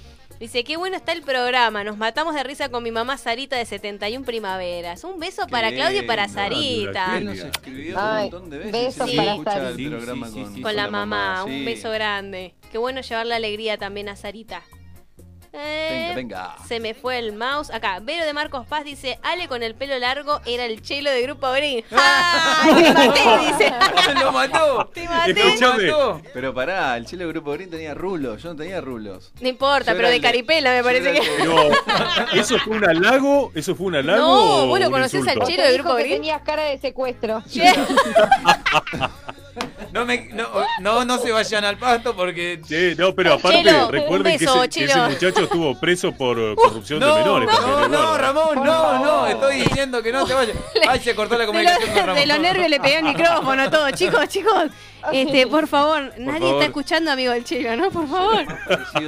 [0.45, 3.65] Dice, qué bueno está el programa, nos matamos de risa con mi mamá Sarita de
[3.65, 5.03] 71 primaveras.
[5.03, 6.29] Un beso para Qué Claudio y para.
[6.29, 7.17] Sarita.
[7.17, 8.73] Él nos escribió Ay, un montón de veces.
[8.73, 9.67] besos y para escucha Sari.
[9.67, 10.05] el Sí, sí,
[10.35, 10.61] sí, con, sí.
[10.61, 11.65] Con la mamá, un sí.
[11.65, 12.55] beso grande.
[12.71, 14.63] Qué bueno llevarle alegría también a Sarita.
[15.57, 16.57] Eh, Venga, venga.
[16.67, 17.71] Se me fue el mouse.
[17.71, 21.23] Acá, Vero de Marcos Paz dice, Ale con el pelo largo era el chelo de
[21.23, 21.85] Grupo Green.
[21.93, 23.21] ¡Ay, te maté!
[23.47, 23.73] Dice.
[24.21, 24.91] ¡Lo mató!
[24.95, 25.93] Te maté.
[26.33, 29.33] Pero pará, el chile Grupo Green tenía rulos, yo no tenía rulos.
[29.41, 31.21] No importa, Yo pero de el de- caripela me yo parece que...
[31.21, 31.69] de- Pero,
[32.35, 33.53] ¿eso fue un halago?
[33.55, 34.19] ¿Eso fue un halago?
[34.23, 35.39] No, vos lo conocés al?
[35.45, 36.15] Chelo de Grupo Green.
[36.15, 37.43] tenías cara de secuestro.
[39.95, 40.49] No, me, no,
[40.81, 42.61] no, no se vayan al pasto porque.
[42.67, 45.09] Sí, no, pero aparte, recuerden que, ese, que ese Chelo.
[45.09, 47.49] muchacho estuvo preso por eh, corrupción de No, menores.
[47.49, 48.19] no, no.
[48.19, 50.57] Ramón, no, no, estoy diciendo que no te vayas.
[50.89, 52.21] Ay, se cortó la De, comunicación con los, Ramón.
[52.21, 53.89] de los nervios le pegué el micrófono a todo.
[53.93, 54.65] Chicos, chicos,
[55.13, 56.55] este, por favor, nadie favor.
[56.55, 57.91] está escuchando, amigo del Chelo, ¿no?
[57.93, 58.45] Por favor.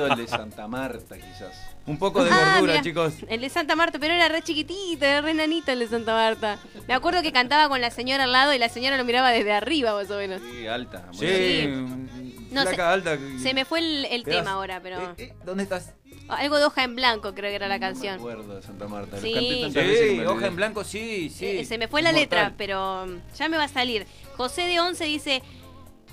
[0.08, 1.65] Al de Santa Marta, quizás.
[1.86, 3.14] Un poco de Ah, gordura, mira, chicos.
[3.28, 6.58] El de Santa Marta, pero era re chiquitito, era re nanito el de Santa Marta.
[6.88, 9.52] Me acuerdo que cantaba con la señora al lado y la señora lo miraba desde
[9.52, 10.40] arriba, más o menos.
[10.50, 11.04] Sí, alta.
[11.12, 11.68] muy Sí.
[12.50, 13.18] No, se- alta.
[13.40, 13.80] Se me fue
[14.12, 15.00] el, tema ahora, pero.
[15.00, 15.92] Eh, eh, ¿Dónde estás?
[16.28, 18.14] Algo de hoja en blanco, creo que era la No me canción.
[18.16, 19.12] acuerdo de Santa Marta.
[19.16, 19.70] Los Sí.
[19.72, 20.46] Sí, hoja olvidé.
[20.48, 21.46] en blanco, sí, sí.
[21.58, 22.38] Eh, se me fue la Inmortal.
[22.40, 23.06] letra, pero
[23.36, 24.06] ya me va a salir.
[24.36, 25.42] José de Once dice.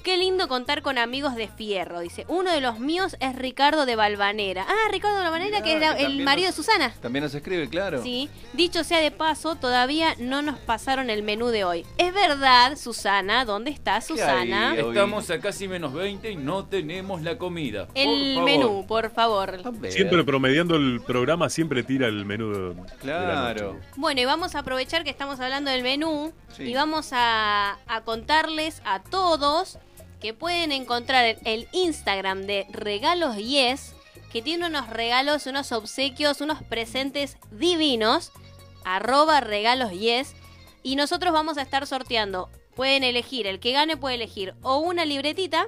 [0.04, 2.26] Qué lindo contar con amigos de fierro, dice.
[2.28, 4.66] Uno de los míos es Ricardo de Valvanera.
[4.68, 6.94] Ah, Ricardo de Valvanera, Mirá, que es que el marido nos- de Susana.
[7.02, 8.04] También nos escribe, claro.
[8.04, 11.86] Sí, dicho sea de paso, todavía no nos pasaron el menú de hoy.
[11.98, 14.72] Es verdad, Susana, ¿dónde está Susana?
[14.72, 14.80] hay?
[14.80, 17.88] Estamos a casi menos 20 y no tenemos la comida.
[17.96, 19.62] El menú, por favor.
[19.90, 23.80] Siempre promediando el programa, siempre tira el menú de, de la Claro.
[23.96, 26.64] Bueno, y vamos a aprovechar que estamos hablando del menú Sí.
[26.64, 29.80] y vamos a, a contarles a todos
[30.24, 33.94] que pueden encontrar en el Instagram de Regalos Yes,
[34.32, 38.32] que tiene unos regalos, unos obsequios, unos presentes divinos,
[38.86, 40.34] arroba regalos yes,
[40.82, 42.50] y nosotros vamos a estar sorteando.
[42.74, 45.68] Pueden elegir, el que gane puede elegir o una libretita.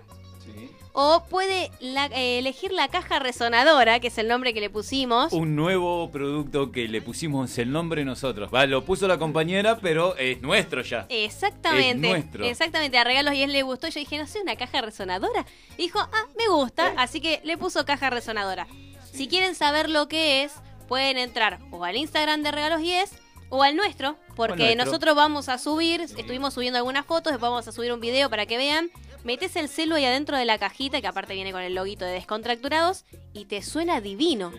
[0.97, 5.34] O puede la- eh, elegir la caja resonadora, que es el nombre que le pusimos.
[5.34, 8.49] Un nuevo producto que le pusimos el nombre nosotros.
[8.53, 11.05] Va, lo puso la compañera, pero es nuestro ya.
[11.09, 12.07] Exactamente.
[12.07, 12.45] Es nuestro.
[12.45, 13.89] Exactamente, a regalos y él le gustó.
[13.89, 15.45] Yo dije, no sé, una caja resonadora.
[15.77, 18.65] Y dijo, ah, me gusta, así que le puso caja resonadora.
[19.11, 20.53] Si quieren saber lo que es,
[20.88, 23.11] pueden entrar o al Instagram de Regalos y es
[23.49, 24.85] o al nuestro, porque nuestro.
[24.85, 28.45] nosotros vamos a subir, estuvimos subiendo algunas fotos, después vamos a subir un video para
[28.45, 28.89] que vean.
[29.26, 32.11] Metes el celu ahí adentro de la cajita, que aparte viene con el loguito de
[32.11, 34.53] descontracturados, y te suena divino.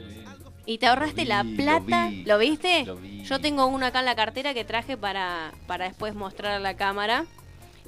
[0.67, 2.09] Y te ahorraste la lo plata.
[2.09, 2.85] vi, ¿Lo viste?
[2.85, 3.23] lo vi.
[3.23, 6.77] Yo tengo uno acá en la cartera que traje para, para después mostrar a la
[6.77, 7.25] cámara.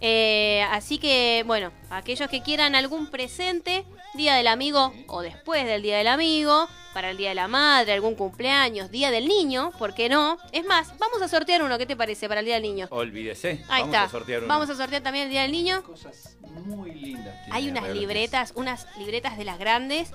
[0.00, 3.84] Eh, así que, bueno, aquellos que quieran algún presente,
[4.14, 7.92] Día del Amigo o después del Día del Amigo, para el Día de la Madre,
[7.92, 10.38] algún cumpleaños, Día del Niño, ¿por qué no?
[10.52, 12.88] Es más, vamos a sortear uno, ¿qué te parece para el Día del Niño?
[12.90, 13.64] Olvídese.
[13.68, 14.02] Ahí Vamos está.
[14.04, 14.48] a sortear uno.
[14.48, 15.84] Vamos a sortear también el Día del Niño.
[16.64, 17.36] Muy lindas.
[17.50, 20.10] Hay unas libretas, unas libretas de las grandes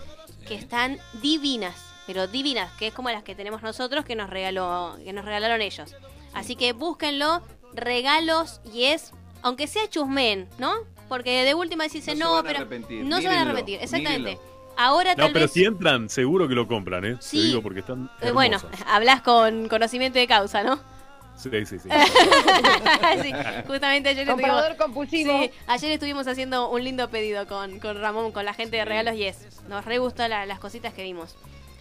[0.48, 1.76] que están divinas,
[2.06, 5.61] pero divinas, que es como las que tenemos nosotros que nos regaló, que nos regalaron
[5.61, 5.95] ellos.
[6.34, 7.41] Así que búsquenlo,
[7.74, 9.11] regalos y es,
[9.41, 10.74] aunque sea chusmen, ¿no?
[11.09, 13.80] Porque de última decís, No no, van a pero arrepentir, no se van a arrepentir,
[13.81, 14.31] exactamente.
[14.31, 14.53] mírenlo.
[14.75, 17.17] Ahora No, tal pero vez si entran, seguro que lo compran, ¿eh?
[17.19, 17.38] Sí.
[17.38, 18.57] Te digo porque están eh, bueno,
[18.88, 20.80] hablas con conocimiento de causa, ¿no?
[21.35, 21.89] Sí, sí, sí.
[23.21, 23.31] Sí,
[23.67, 25.39] justamente ayer Comprador estuvimos, compulsivo.
[25.43, 29.15] Sí, ayer estuvimos haciendo un lindo pedido con, con Ramón, con la gente de Regalos
[29.15, 29.61] Yes.
[29.67, 31.35] Nos re gustó la- las cositas que vimos.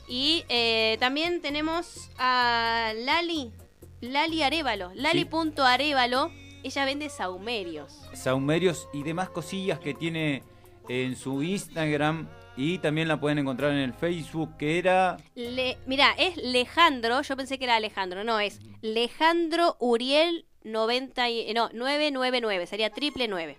[0.09, 3.53] Y eh, también tenemos a Lali,
[4.01, 6.31] Lali Arevalo, Lali.arevalo.
[6.63, 8.01] Ella vende saumerios.
[8.15, 10.43] Saumerios y demás cosillas que tiene
[10.89, 12.29] en su Instagram.
[12.57, 15.17] Y también la pueden encontrar en el Facebook, que era...
[15.35, 21.41] Le, mira, es Lejandro, yo pensé que era Alejandro, no, es Lejandro Uriel 90 y-
[21.51, 23.57] eh, no, 999, sería triple 9.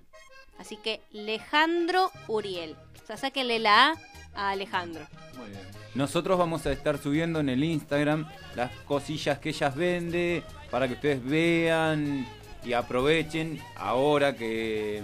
[0.60, 2.76] Así que Lejandro Uriel.
[3.04, 3.96] O sea, sáquenle la A
[4.36, 5.06] a Alejandro.
[5.38, 5.62] Muy bien.
[5.96, 10.94] Nosotros vamos a estar subiendo en el Instagram las cosillas que ellas vende para que
[10.94, 12.28] ustedes vean
[12.66, 15.02] y aprovechen ahora que,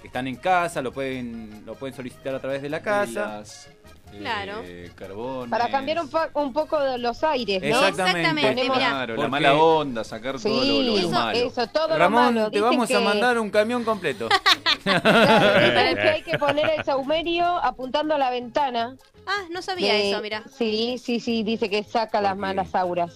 [0.00, 3.42] que están en casa, lo pueden, lo pueden solicitar a través de la casa.
[3.42, 3.80] Eh,
[4.20, 4.62] Claro.
[4.94, 5.50] carbones.
[5.50, 7.66] Para cambiar un, po- un poco de los aires, ¿no?
[7.84, 8.64] Exactamente.
[8.66, 11.36] Claro, la mala onda, sacar todo lo, lo eso, malo.
[11.36, 12.50] eso, todo lo Ramón, malo.
[12.52, 14.28] te vamos a mandar un camión completo.
[14.84, 18.94] Claro, dicen que hay que poner el saumerio apuntando a la ventana.
[19.26, 20.44] Ah, no sabía de- eso, mira.
[20.56, 23.14] Sí, sí, sí, dice que saca las malas auras.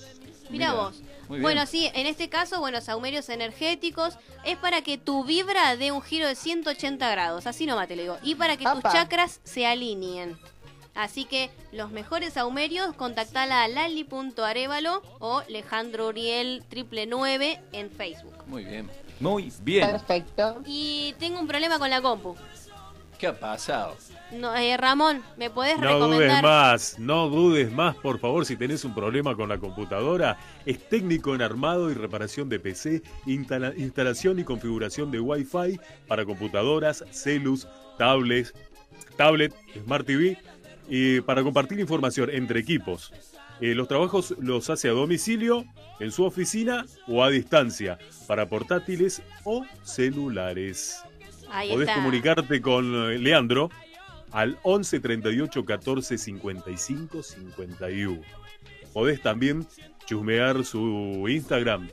[0.51, 1.01] Mira, vos.
[1.29, 1.43] Muy bien.
[1.43, 6.03] Bueno, sí, en este caso, bueno, saumerios energéticos es para que tu vibra dé un
[6.03, 9.67] giro de 180 grados, así nomás te lo digo, y para que tus chakras se
[9.67, 10.39] alineen.
[10.95, 18.35] Así que los mejores saumerios, contactala a lali.arevalo o Alejandro Uriel triple 9 en Facebook.
[18.49, 18.91] Muy bien.
[19.21, 19.91] Muy bien.
[19.91, 20.61] Perfecto.
[20.67, 22.35] Y tengo un problema con la compu.
[23.19, 23.97] ¿Qué ha pasado?
[24.31, 26.43] No, eh, Ramón, ¿me podés No dudes recomendar?
[26.45, 31.35] más, no dudes más, por favor, si tenés un problema con la computadora, es técnico
[31.35, 37.67] en armado y reparación de PC, instala- instalación y configuración de Wi-Fi para computadoras, celus,
[37.97, 38.55] tablets,
[39.17, 39.53] tablet,
[39.85, 40.39] Smart TV
[40.89, 43.13] y para compartir información entre equipos.
[43.61, 45.65] Eh, los trabajos los hace a domicilio,
[45.99, 51.03] en su oficina o a distancia, para portátiles o celulares.
[51.51, 52.01] Ahí Podés está.
[52.01, 53.71] comunicarte con eh, Leandro
[54.33, 58.21] al 11 38 14 55 51.
[58.93, 59.67] Podés también
[60.07, 61.89] chusmear su Instagram.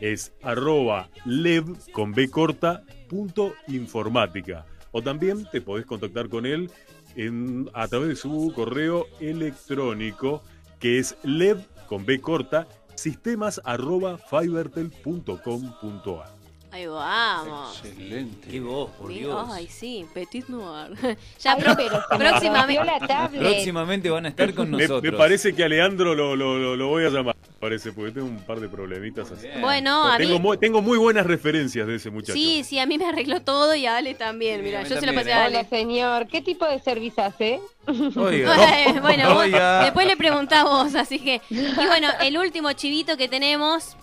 [0.00, 4.66] Es arroba lev con B corta punto informática.
[4.92, 6.70] O también te podés contactar con él
[7.16, 10.42] en, a través de su correo electrónico
[10.78, 16.35] que es lev con B corta sistemas arroba fibertel.com.ar.
[16.76, 17.80] Ahí vamos.
[17.82, 18.48] Excelente.
[18.50, 19.48] Qué voz, por Dios.
[19.50, 20.92] Ay, sí, Petit Noir.
[21.40, 22.84] ya Ay, pro- pero próximamente.
[23.38, 25.02] Próximamente van a estar con Me, nosotros.
[25.10, 27.34] me parece que a Leandro lo, lo- lo- lo voy a llamar.
[27.58, 29.46] Parece, porque tengo un par de problemitas así.
[29.58, 30.38] Bueno, a tengo, mí.
[30.40, 32.34] muy, tengo muy buenas referencias de ese muchacho.
[32.34, 34.58] Sí, sí, a mí me arregló todo y a Ale también.
[34.58, 35.68] Sí, Mira, yo se lo pasé a Hola, Ale.
[35.70, 36.26] señor.
[36.28, 37.58] ¿Qué tipo de servicio hace?
[38.16, 38.54] Oiga.
[39.00, 39.84] bueno, vos- Oiga.
[39.84, 41.40] después le preguntamos, así que.
[41.48, 43.96] Y bueno, el último chivito que tenemos.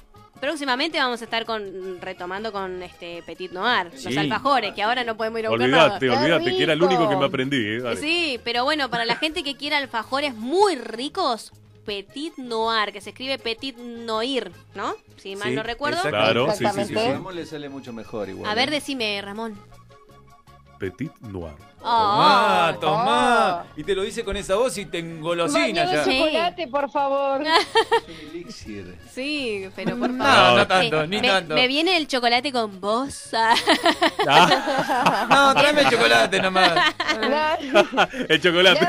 [0.44, 5.16] Próximamente vamos a estar con retomando con este Petit Noir, los alfajores, que ahora no
[5.16, 5.64] podemos ir a nada.
[5.96, 7.66] Olvídate, olvídate, que era el único que me aprendí.
[7.66, 7.96] eh.
[7.96, 11.54] Sí, pero bueno, para la gente que quiera alfajores muy ricos,
[11.86, 14.96] Petit Noir, que se escribe Petit Noir, ¿no?
[15.16, 16.02] Si mal Sí, no recuerdo.
[16.02, 17.00] Claro, sí, sí, sí, Exactamente.
[17.02, 17.08] sí.
[17.08, 18.52] A Ramón le sale mucho mejor igual.
[18.52, 18.72] A ver, ¿eh?
[18.74, 19.58] decime, Ramón.
[20.78, 21.54] Petit Noir.
[21.84, 22.80] Tomá, Oh.
[22.80, 23.66] tomá.
[23.76, 26.04] Y te lo dice con esa voz y te engolosina ya.
[26.04, 27.42] Chocolate, por favor.
[27.46, 27.68] Es
[28.08, 28.96] un elixir.
[29.14, 30.58] Sí, pero por No, favor.
[30.60, 31.54] no tanto, Eh, ni me, tanto.
[31.56, 33.30] me viene el chocolate con vos.
[33.36, 33.56] Ah,
[35.30, 36.72] No, tráeme chocolate nomás.
[38.30, 38.88] El chocolate.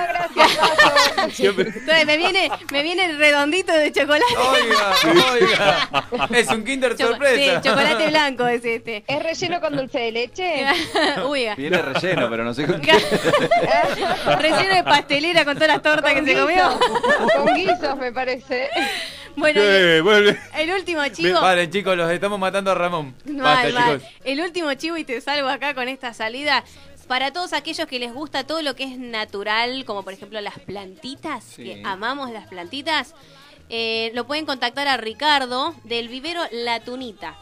[1.33, 1.69] Siempre.
[1.69, 4.25] Entonces me viene, me viene el redondito de chocolate.
[4.37, 6.29] Oiga, oiga.
[6.39, 7.61] Es un Kinder Choco- sorpresa.
[7.63, 9.05] Sí, chocolate blanco es este.
[9.07, 10.67] ¿Es relleno con dulce de leche?
[11.29, 12.81] Uy, Viene relleno, pero no sé con
[14.39, 16.79] relleno de pastelera con todas las tortas que se comió.
[17.37, 18.69] Con guisos, me parece.
[19.37, 20.03] Bueno, Eh,
[20.57, 21.41] el último chivo.
[21.41, 23.15] Vale, chicos, los estamos matando a Ramón.
[23.25, 24.03] Basta, chicos.
[24.25, 26.65] El último chivo y te salgo acá con esta salida.
[27.09, 30.59] Para todos aquellos que les gusta todo lo que es natural, como por ejemplo las
[30.61, 31.65] plantitas, Sí.
[31.65, 33.15] que amamos las plantitas,
[33.69, 37.37] eh, lo pueden contactar a Ricardo del vivero La Tunita.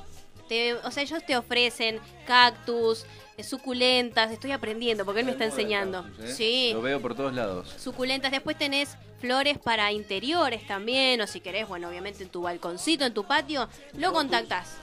[0.52, 3.06] Te- o sea, ellos te ofrecen cactus,
[3.38, 6.06] eh, suculentas, estoy aprendiendo porque él me está enseñando.
[6.22, 6.30] ¿eh?
[6.30, 6.70] Sí.
[6.74, 7.74] Lo veo por todos lados.
[7.82, 13.06] Suculentas, después tenés flores para interiores también, o si querés, bueno, obviamente en tu balconcito,
[13.06, 13.66] en tu patio,
[13.96, 14.76] lo contactás.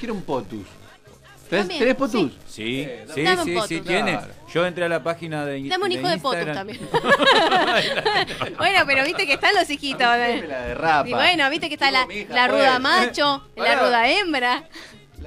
[0.00, 0.66] Quiero un potus.
[1.48, 2.32] ¿Tenés, También, tenés potus?
[2.48, 3.68] Sí, Eh, sí, dame un sí, potus.
[3.68, 3.80] sí.
[3.80, 4.26] Claro.
[4.52, 6.56] Yo entré a la página de Dame un de hijo de potus Instagram.
[6.56, 6.88] también.
[8.58, 10.00] bueno, pero viste que están los hijitos.
[10.16, 10.44] ¿eh?
[10.48, 11.08] La de rapa.
[11.08, 12.80] Y bueno, viste que está la, hija, la ruda pues.
[12.80, 14.64] macho, la ruda hembra.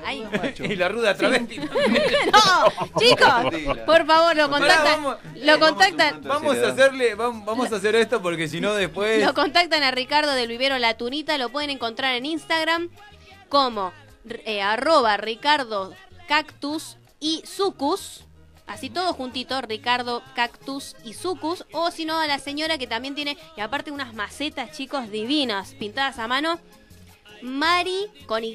[0.05, 0.23] Ay.
[0.59, 1.57] y la ruda travesti.
[1.57, 4.85] no, chicos, por favor, lo Pará, contactan.
[5.03, 6.21] vamos- Lo contactan.
[6.23, 9.25] Vamos a hacerle, vamos, vamos a hacer esto porque si no después.
[9.25, 12.89] Lo contactan a Ricardo del Vivero La Tunita, lo pueden encontrar en Instagram
[13.49, 13.91] como
[14.45, 15.93] eh, arroba Ricardo
[16.29, 18.23] Cactus y Sucus.
[18.67, 21.65] Así todo juntito, Ricardo Cactus y Sucus.
[21.71, 25.73] O si no, a la señora que también tiene, y aparte unas macetas, chicos, divinas,
[25.73, 26.59] pintadas a mano.
[27.41, 28.53] Mari con Y,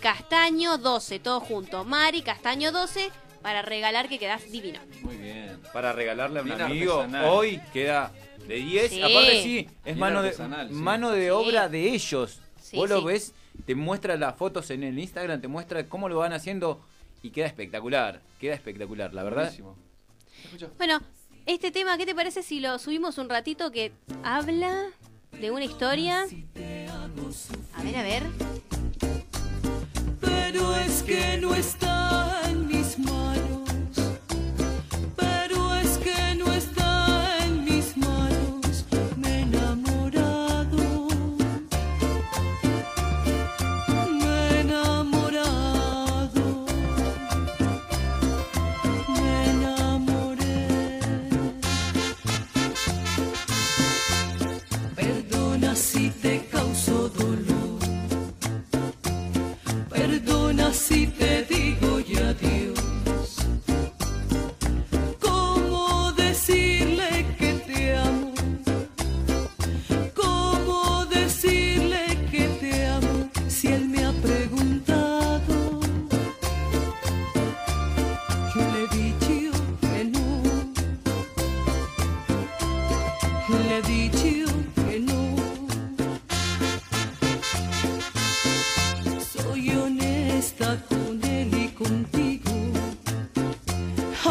[0.00, 1.84] Castaño 12, todo junto.
[1.84, 3.10] Mari Castaño 12
[3.40, 4.78] para regalar que quedas divino.
[5.00, 5.58] Muy bien.
[5.72, 7.30] Para regalarle a un Bien amigo, artesanal.
[7.30, 8.12] hoy queda
[8.46, 8.90] de 10.
[8.90, 9.00] Sí.
[9.02, 10.42] Aparte, sí, es Bien mano de, sí.
[10.70, 11.30] mano de Sí.
[11.30, 12.40] obra de ellos.
[12.60, 13.32] Sí, Vos lo ves,
[13.64, 16.84] te muestra las fotos en el Instagram, te muestra cómo lo van haciendo
[17.22, 18.20] y queda espectacular.
[18.40, 19.42] Queda espectacular, la verdad.
[19.42, 19.76] Buenísimo.
[20.76, 21.00] Bueno,
[21.46, 24.86] este tema, ¿qué te parece si lo subimos un ratito que habla
[25.32, 26.22] de una historia?
[27.74, 28.22] A ver, a ver.
[30.20, 33.55] Pero es que no está en mis manos.
[60.86, 61.35] Perdona si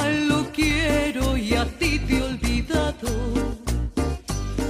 [0.04, 3.10] Lo quiero y a ti te he olvidado.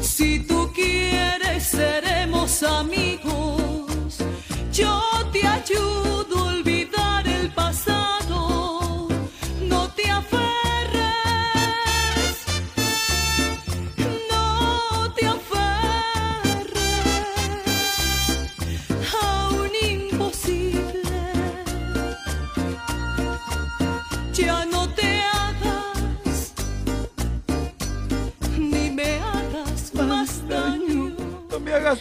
[0.02, 4.18] Si tú quieres, seremos amigos.
[4.72, 6.45] Yo te ayudo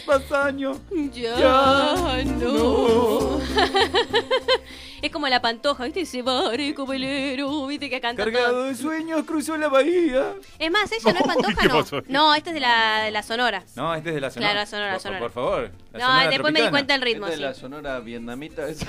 [0.07, 0.77] Más daño.
[1.13, 3.39] Ya, Ya no.
[5.15, 6.01] como la pantoja, ¿viste?
[6.01, 7.89] Ese barco velero, ¿viste?
[7.89, 8.63] Que canta Cargado todo.
[8.65, 10.33] de sueños, cruzó la bahía.
[10.59, 11.79] Es más, ella no es pantoja, ¿qué no.
[11.79, 12.01] pasó?
[12.09, 13.63] No, esta es de la, de la Sonora.
[13.75, 14.51] No, este es de la Sonora.
[14.51, 15.19] Claro, la Sonora, Por, Sonora.
[15.21, 15.71] por favor.
[15.93, 17.43] la No, Sonora después me di cuenta el ritmo, Esta sí.
[17.43, 18.67] es la sonora vietnamita.
[18.67, 18.85] esa.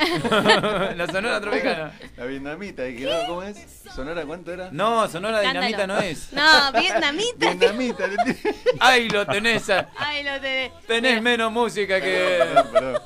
[0.97, 1.93] la Sonora tropicana.
[2.17, 3.23] La vietnamita, ¿y qué?
[3.29, 3.83] ¿cómo es?
[3.95, 4.69] ¿Sonora cuánto era?
[4.73, 5.67] No, Sonora Cántalo.
[5.67, 6.33] Dinamita no es.
[6.33, 7.51] No, vietnamita.
[7.55, 8.05] Vietnamita.
[8.81, 9.71] Ahí lo tenés.
[9.71, 10.73] a- Ay, lo tenés.
[10.89, 12.41] Tenés menos música que.
[12.73, 13.01] Perdón.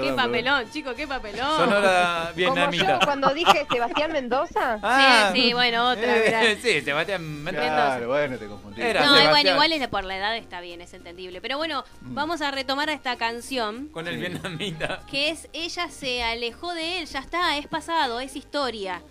[0.00, 1.56] qué papelón, chico, qué papelón.
[1.56, 2.98] Sonora Como vietnamita.
[3.00, 4.78] yo cuando dije Sebastián Mendoza.
[4.82, 5.30] Ah.
[5.34, 7.66] Sí, sí, bueno, otra, Eh, sí, Sebastián Mendoza.
[7.66, 8.82] Claro, bueno, te confundí.
[8.82, 9.54] Era No, igual, Sebastián.
[9.54, 11.40] igual es por la edad está bien, es entendible.
[11.40, 13.88] Pero bueno, vamos a retomar esta canción.
[13.88, 15.02] Con el vietnamita.
[15.10, 19.02] Que es Ella se alejó de él, ya está, es pasado, es historia.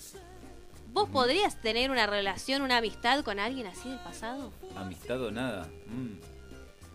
[0.87, 4.51] ¿Vos podrías tener una relación, una amistad con alguien así del pasado?
[4.75, 5.67] Amistad o nada.
[5.87, 6.32] Mm.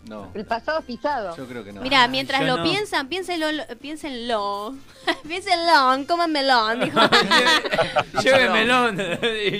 [0.05, 0.31] No.
[0.33, 1.35] El pasado pisado.
[1.35, 1.81] Yo creo que no.
[1.81, 2.63] Mira, mientras lo no.
[2.63, 3.47] piensan, piénsenlo,
[3.79, 4.75] piénsenlo.
[5.27, 6.99] piénsenlo, coman melón, dijo.
[8.23, 8.97] Lleve melón.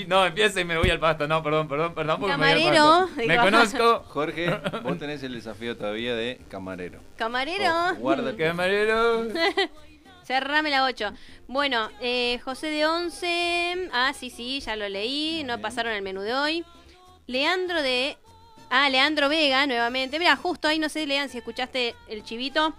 [0.08, 1.28] No, empieza y me voy al pasto.
[1.28, 2.20] No, perdón, perdón, perdón.
[2.20, 3.08] porque me voy al Camarero.
[3.16, 4.04] Me conozco.
[4.08, 7.00] Jorge, vos tenés el desafío todavía de camarero.
[7.16, 7.72] Camarero.
[7.92, 9.26] Oh, guarda el- Camarero.
[10.24, 11.12] Cerrame la 8.
[11.48, 13.88] Bueno, eh, José de 11.
[13.92, 15.42] Ah, sí, sí, ya lo leí.
[15.44, 16.64] No pasaron el menú de hoy.
[17.26, 18.16] Leandro de.
[18.70, 20.18] Ah, Leandro Vega, nuevamente.
[20.18, 22.72] Mira, justo ahí, no sé, Lean, si escuchaste el chivito.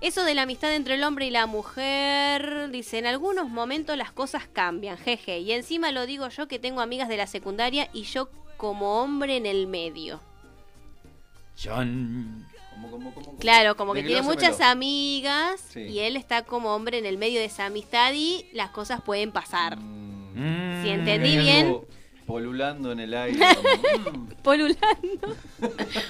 [0.00, 4.12] Eso de la amistad entre el hombre y la mujer, dice, en algunos momentos las
[4.12, 5.38] cosas cambian, jeje.
[5.38, 8.28] Y encima lo digo yo que tengo amigas de la secundaria y yo
[8.58, 10.20] como hombre en el medio.
[11.62, 12.46] John.
[12.72, 13.36] ¿Cómo, cómo, cómo?
[13.38, 15.80] Claro, como que tiene muchas amigas Sí.
[15.80, 19.32] y él está como hombre en el medio de esa amistad y las cosas pueden
[19.32, 19.78] pasar.
[19.78, 20.82] Mm.
[20.82, 21.86] Si entendí bien, algo
[22.26, 23.38] Polulando en el aire.
[24.02, 24.28] como, mm.
[24.42, 25.36] polulando.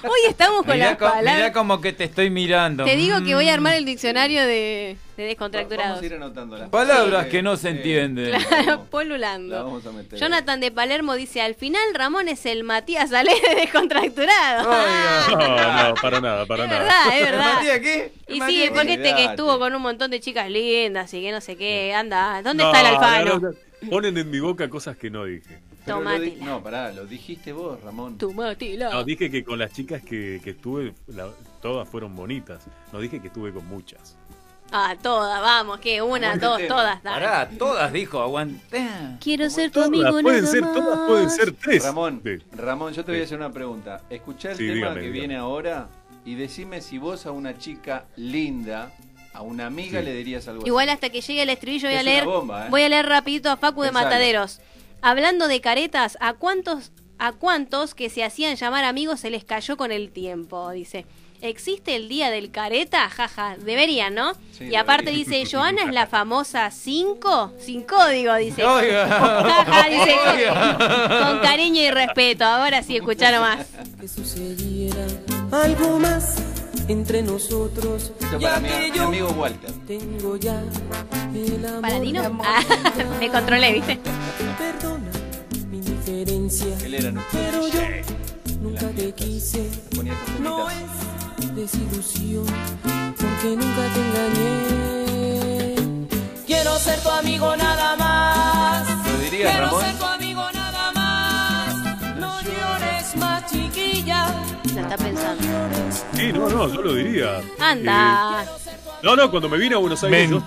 [0.02, 1.50] Hoy estamos con Mirá, las co- mirá palabras.
[1.52, 2.84] como que te estoy mirando.
[2.84, 3.76] Te digo que voy a armar Mm.
[3.78, 6.00] el diccionario de, de Vamos descontracturados.
[6.02, 7.30] a ir anotando las Palabras Sí.
[7.32, 8.30] que no se entienden.
[8.40, 9.64] Claro, La polulando.
[9.64, 10.18] vamos a meter.
[10.18, 14.70] Jonathan de Palermo dice, al final Ramón es el Matías Ale de descontracturado.
[15.36, 16.80] No, no, para nada, para Es nada.
[16.82, 17.54] verdad, es verdad.
[17.54, 18.12] ¿Matías qué?
[18.28, 21.30] Y sí, Matías, porque este que estuvo con un montón de chicas lindas y que
[21.32, 23.38] no sé qué, anda, ¿dónde No, está el alfano?
[23.38, 25.58] no, no, Ponen en mi boca cosas que no dije.
[25.86, 28.18] No, pará, lo dijiste vos, Ramón.
[28.18, 28.90] Tomatila.
[28.90, 31.30] No, dije que con las chicas que, que estuve, la-
[31.62, 32.62] todas fueron bonitas.
[32.92, 34.16] No dije que estuve con muchas.
[34.72, 36.68] Ah, todas, vamos, que una, Aguante dos, tema.
[36.74, 37.02] todas.
[37.04, 37.24] dale.
[37.24, 38.88] Pará, todas dijo, aguanté.
[39.20, 40.74] Quiero ser tu Todas, amigo pueden nada ser, más.
[40.74, 41.84] todas pueden ser tres.
[41.84, 42.38] Ramón, Sí.
[42.56, 44.02] Ramón, yo te voy a hacer una pregunta.
[44.10, 45.18] Escuchá el Sí, tema dígame, que dígame.
[45.18, 45.88] viene ahora
[46.24, 48.90] y decime si vos a una chica linda,
[49.32, 50.04] a una amiga Sí.
[50.06, 50.94] le dirías algo Igual así.
[50.94, 52.70] hasta que llegue el estribillo voy a Es leer, bomba, ¿eh?
[52.70, 53.92] voy a leer rapidito a Facu de.
[53.92, 54.60] Mataderos.
[55.02, 59.76] Hablando de caretas, ¿a cuántos, a cuántos que se hacían llamar amigos se les cayó
[59.76, 60.70] con el tiempo?
[60.70, 61.06] Dice.
[61.42, 63.10] ¿Existe el día del careta?
[63.10, 64.32] Jaja, deberían, ¿no?
[64.52, 68.64] Sí, y aparte dice, Joana es la famosa 5, sin código, dice.
[68.64, 69.06] Oiga.
[69.06, 71.08] Jaja, dice, Oiga.
[71.28, 72.44] con cariño y respeto.
[72.44, 73.66] Ahora sí, escucharon más.
[74.00, 75.06] que sucediera
[75.52, 76.36] algo más
[76.88, 78.12] entre nosotros.
[78.20, 79.70] Esto ya para mi, que mi yo amigo Walter.
[79.86, 80.60] tengo ya
[81.34, 81.82] el amor.
[81.82, 82.20] ¿Paladino?
[82.20, 82.46] de amor.
[82.48, 82.62] Ah,
[83.20, 83.98] me controlé, ¿viste?
[84.58, 85.10] Perdona
[85.70, 87.80] mi indiferencia, Él era nuestro pero yo
[88.60, 89.68] nunca te quise.
[90.40, 90.76] No es
[91.54, 92.44] desilusión,
[93.16, 95.86] porque nunca te engañé.
[96.46, 98.88] Quiero ser tu amigo nada más.
[98.88, 99.84] ¿Lo dirías, Quiero Ramón?
[99.84, 100.25] ser tu amigo
[104.06, 104.44] chiquilla.
[104.74, 105.44] La está pensando.
[106.14, 107.40] Sí, no, no, yo lo diría.
[107.58, 108.44] Anda.
[108.44, 108.46] Eh,
[109.02, 110.40] no, no, cuando me vine a Buenos Aires yo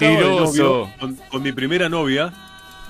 [0.46, 2.34] novio con, con mi primera novia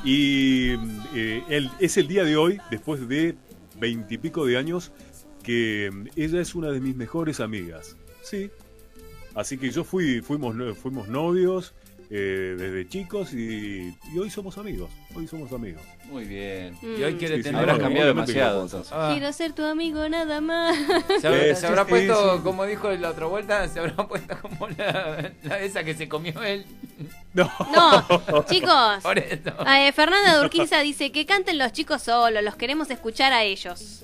[0.04, 0.72] y
[1.14, 3.36] eh, el- es el día de hoy, después de
[3.78, 4.92] veintipico de años,
[5.44, 7.98] que mm, ella es una de mis mejores amigas.
[8.22, 8.50] Sí.
[9.36, 11.74] Así que yo fui, fuimos, no- fuimos novios
[12.12, 14.90] eh, desde chicos y, y hoy somos amigos.
[15.16, 15.82] Hoy somos amigos.
[16.06, 16.76] Muy bien.
[16.82, 17.62] Y hoy quiere Sí, tener.
[17.62, 18.92] Habrás cambiado demasiado entonces.
[18.96, 19.10] Ah.
[19.14, 20.76] Quiero ser tu amigo nada más.
[21.22, 24.68] Se habrá, se habrá sí, puesto, como dijo la otra vuelta, se habrá puesto como
[24.70, 26.66] la, la esa que se comió él.
[27.34, 29.04] No, No, chicos.
[29.04, 29.54] Por eso.
[29.68, 34.04] eh, Fernanda Durquiza dice que canten los chicos solos, los queremos escuchar a ellos.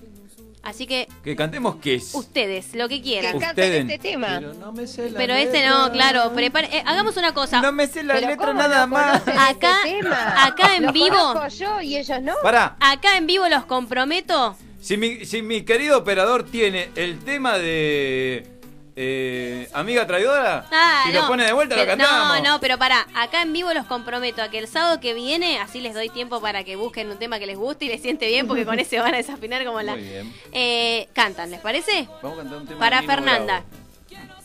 [0.65, 2.13] Así que Que cantemos qué es.
[2.15, 3.35] ustedes, lo que Que quieran.
[3.35, 3.53] Ustedes.
[3.55, 4.27] canten este tema.
[4.39, 5.69] Pero no me sé la Pero este letra.
[5.69, 7.61] no, claro, prepare- eh, hagamos una cosa.
[7.61, 9.21] No me sé la Pero letra ¿cómo nada no más.
[9.27, 10.43] Acá- este tema?
[10.45, 11.47] acá en Lo vivo.
[11.49, 12.33] yo y ellos no.
[12.41, 14.57] Pará, Acá en vivo los comprometo.
[14.81, 18.47] si mi, si mi querido operador tiene el tema de
[18.95, 21.21] eh, Amiga Traidora, Ah, si no.
[21.21, 22.41] lo pone de vuelta lo cantamos.
[22.41, 25.59] No, no, pero pará, acá en vivo los comprometo a que el sábado que viene,
[25.59, 28.27] así les doy tiempo para que busquen un tema que les guste y les siente
[28.27, 29.93] bien, porque con ese van a desafinar como la...
[29.93, 30.33] Muy bien.
[30.51, 32.07] Eh, cantan, ¿les parece?
[32.21, 33.63] Vamos a cantar un tema Para Fernanda.
[33.67, 33.84] Bravo.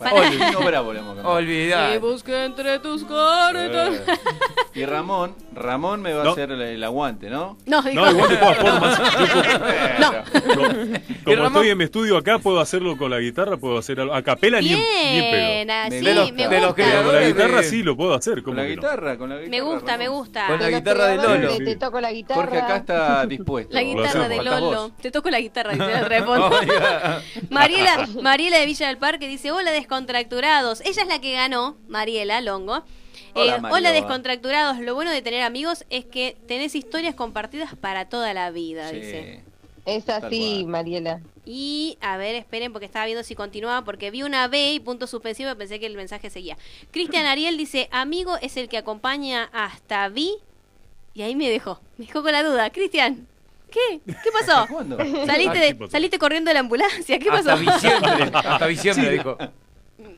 [0.00, 1.94] Para Bravo le.
[1.94, 3.94] Y busque entre tus cartas.
[4.06, 4.14] Eh.
[4.74, 7.58] Y Ramón, Ramón me va a hacer el, el aguante, ¿no?
[7.66, 8.98] No, digo, no, igual de todas formas.
[10.46, 11.00] yo puedo- no.
[11.24, 14.14] como Ramón- estoy en mi estudio acá, puedo hacerlo con la guitarra, puedo hacer algo.
[14.14, 15.90] A capela ni en, ni en pedo.
[15.90, 16.82] De los- me de los gusta.
[16.90, 19.50] Pero con la guitarra sí lo puedo hacer, Con ¿cómo la guitarra, con la guitarra.
[19.50, 20.46] Me gusta, me gusta.
[20.46, 21.56] Con la De guitarra de Lolo.
[21.58, 22.40] Te toco la guitarra.
[22.42, 23.74] Jorge acá está dispuesto.
[23.74, 24.90] La guitarra de Lolo.
[25.00, 26.50] Te toco la guitarra, dice el.
[27.50, 30.80] Mariela, Mariela de Villa del Parque dice, hola descontracturados.
[30.82, 32.84] Ella es la que ganó, Mariela Longo.
[33.34, 34.78] Hola, Eh, hola descontracturados.
[34.78, 38.96] Lo bueno de tener amigos es que tenés historias compartidas para toda la vida, Sí.
[38.96, 39.40] dice.
[39.86, 40.64] Es así.
[40.66, 41.20] Mariela.
[41.44, 45.06] Y a ver, esperen porque estaba viendo si continuaba porque vi una B y punto
[45.08, 46.56] suspensivo y pensé que el mensaje seguía.
[46.92, 50.34] Cristian Ariel dice, amigo es el que acompaña hasta Vi.
[51.14, 52.70] Y ahí me dejó, me dejó con la duda.
[52.70, 53.26] Cristian,
[53.70, 54.00] ¿Qué?
[54.04, 54.66] ¿Qué pasó?
[54.68, 54.96] ¿Cuándo?
[55.26, 57.18] Saliste, Ah, saliste corriendo de la ambulancia.
[57.20, 57.52] ¿Qué pasó?
[57.52, 59.12] Hasta diciembre, hasta diciembre Sí.
[59.12, 59.38] dijo.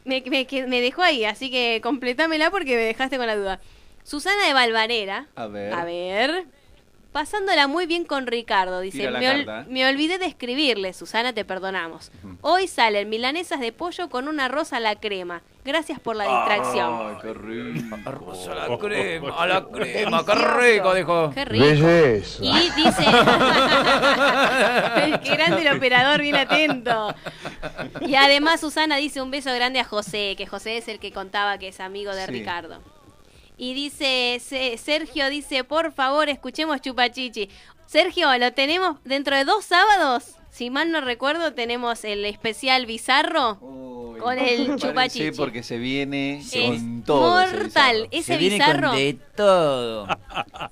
[0.04, 3.60] Me, me, que- me dejó ahí, así que completámela porque me dejaste con la duda.
[4.04, 5.26] Susana de Valvanera.
[5.36, 5.72] A ver.
[5.72, 6.44] A ver.
[7.12, 9.10] Pasándola muy bien con Ricardo, dice.
[9.10, 12.10] Me, ol- carta, ¿eh?" me olvidé de escribirle, Susana, te perdonamos.
[12.40, 15.43] Hoy salen milanesas de pollo con un arroz a la crema.
[15.64, 17.10] Gracias por la distracción.
[17.10, 17.97] Ay, qué rico.
[18.05, 21.30] Arroz a la crema, a la crema, qué rico, dijo.
[21.34, 21.64] Qué rico.
[21.66, 23.05] Y dice.
[25.22, 27.14] Qué grande el operador, bien atento.
[28.01, 31.59] Y además Susana dice un beso grande a José, que José es el que contaba
[31.59, 32.32] que es amigo de Sí.
[32.32, 32.78] Ricardo.
[33.56, 37.48] Y dice, Se- Sergio dice, por favor, escuchemos Chupachichi.
[37.86, 40.36] Sergio, lo tenemos dentro de dos sábados.
[40.50, 43.58] Si mal no recuerdo, tenemos el especial bizarro
[44.22, 45.32] con el Chupachichi.
[45.32, 47.40] porque se viene Es con todo.
[47.40, 48.06] ese bizarro.
[48.10, 48.92] Ese bizarro.
[49.36, 50.06] todo.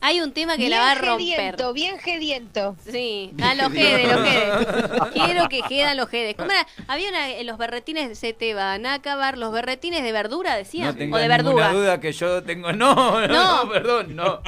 [0.01, 1.36] Hay un tema que bien la va a romper.
[1.36, 2.77] gediento, bien gediento.
[2.90, 4.66] Sí, a los jedes, los jedes.
[5.12, 6.35] Quiero que jedan los jedes.
[6.36, 6.66] ¿Cómo era?
[6.89, 10.93] Había una, en los berretines se te van a acabar los berretines de verdura, decía.
[10.93, 11.72] No o de verduga.
[11.72, 12.72] duda que yo tengo.
[12.72, 13.64] No, no, No.
[13.64, 14.40] no, perdón, no.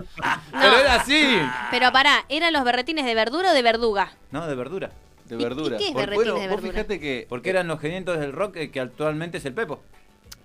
[0.53, 1.39] Pero era así.
[1.71, 4.13] Pero pará, ¿eran los berretines de verdura o de verduga?
[4.31, 4.91] No, de verdura.
[5.37, 5.79] De ¿Y- y verdura.
[5.79, 6.73] qué es Por- bueno, de vos verdura?
[6.73, 9.81] fíjate que Porque eran los genientos del rock eh, que actualmente es el Pepo.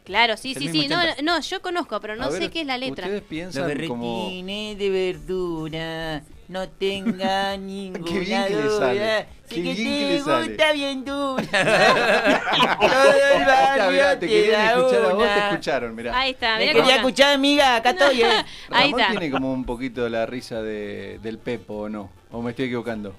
[0.05, 0.87] Claro, sí, sí, sí.
[0.87, 1.21] No, 80.
[1.23, 3.03] no, yo conozco, pero no A sé ver, qué es la letra.
[3.07, 4.29] Ustedes piensan como...
[4.31, 9.25] de verdura, no tenga ninguna Qué bien que le sale.
[9.49, 10.73] Qué bien que le sale.
[10.73, 11.43] bien dura.
[12.79, 15.49] Todo el barrio Mirá, te te querían da escuchar a vos, te una.
[15.49, 16.17] escucharon, mirá.
[16.17, 16.95] Ahí está, Me mirá quería cómo está.
[17.01, 18.21] escuchar, amiga, acá estoy.
[18.21, 18.25] eh.
[18.71, 19.11] Ahí Ramón está.
[19.11, 22.09] tiene como un poquito la risa de, del Pepo, ¿o no?
[22.31, 23.13] ¿O me estoy equivocando?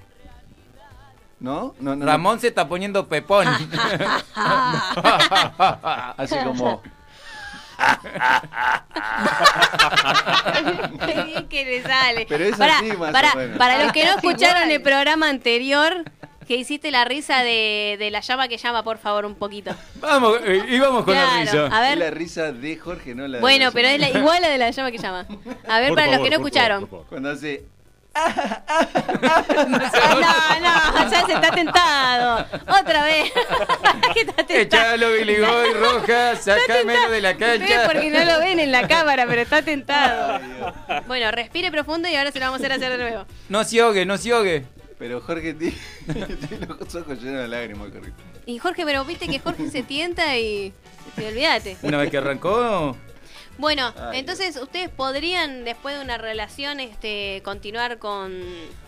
[1.41, 1.75] ¿No?
[1.81, 2.07] no, no no.
[2.07, 3.47] Ramón se está poniendo pepón.
[6.17, 6.83] Así como...
[11.07, 12.27] Qué bien que le sale.
[12.29, 13.59] Pero es Pará, así, más o pará, menos.
[13.59, 16.05] Para los que no Es escucharon el programa anterior,
[16.47, 19.71] que hiciste la risa de, de la llama que llama, por favor, un poquito.
[20.01, 21.67] Vamos, eh, íbamos con la risa.
[21.67, 21.93] a ver.
[21.93, 24.49] Es la risa de Jorge, no la de Bueno, la pero es la, igual la
[24.49, 25.27] de la llama que llama.
[25.69, 26.89] A ver, Por para los que no escucharon.
[26.89, 27.07] favor.
[27.09, 27.65] Cuando hace...
[28.15, 32.47] No, no, ya se está tentado.
[32.81, 33.33] Otra vez.
[34.49, 37.85] Echalo, Billy Boy, Roja, sacámelo de la cancha.
[37.87, 40.41] porque no lo ven en la cámara, pero está tentado.
[41.07, 43.27] Bueno, respire profundo y ahora se lo vamos a hacer hacer de nuevo.
[43.49, 44.65] No se ahogue, no se ahogue.
[44.99, 45.77] Pero Jorge tiene,
[46.49, 48.13] tiene los ojos llenos de lágrimas, Jorge.
[48.47, 50.73] Y Jorge, pero viste que Jorge se tienta y.
[51.17, 51.77] y olvídate.
[51.83, 52.97] Una vez que arrancó,
[53.59, 58.41] Bueno, Ay, entonces ustedes podrían, después de una relación, este, continuar con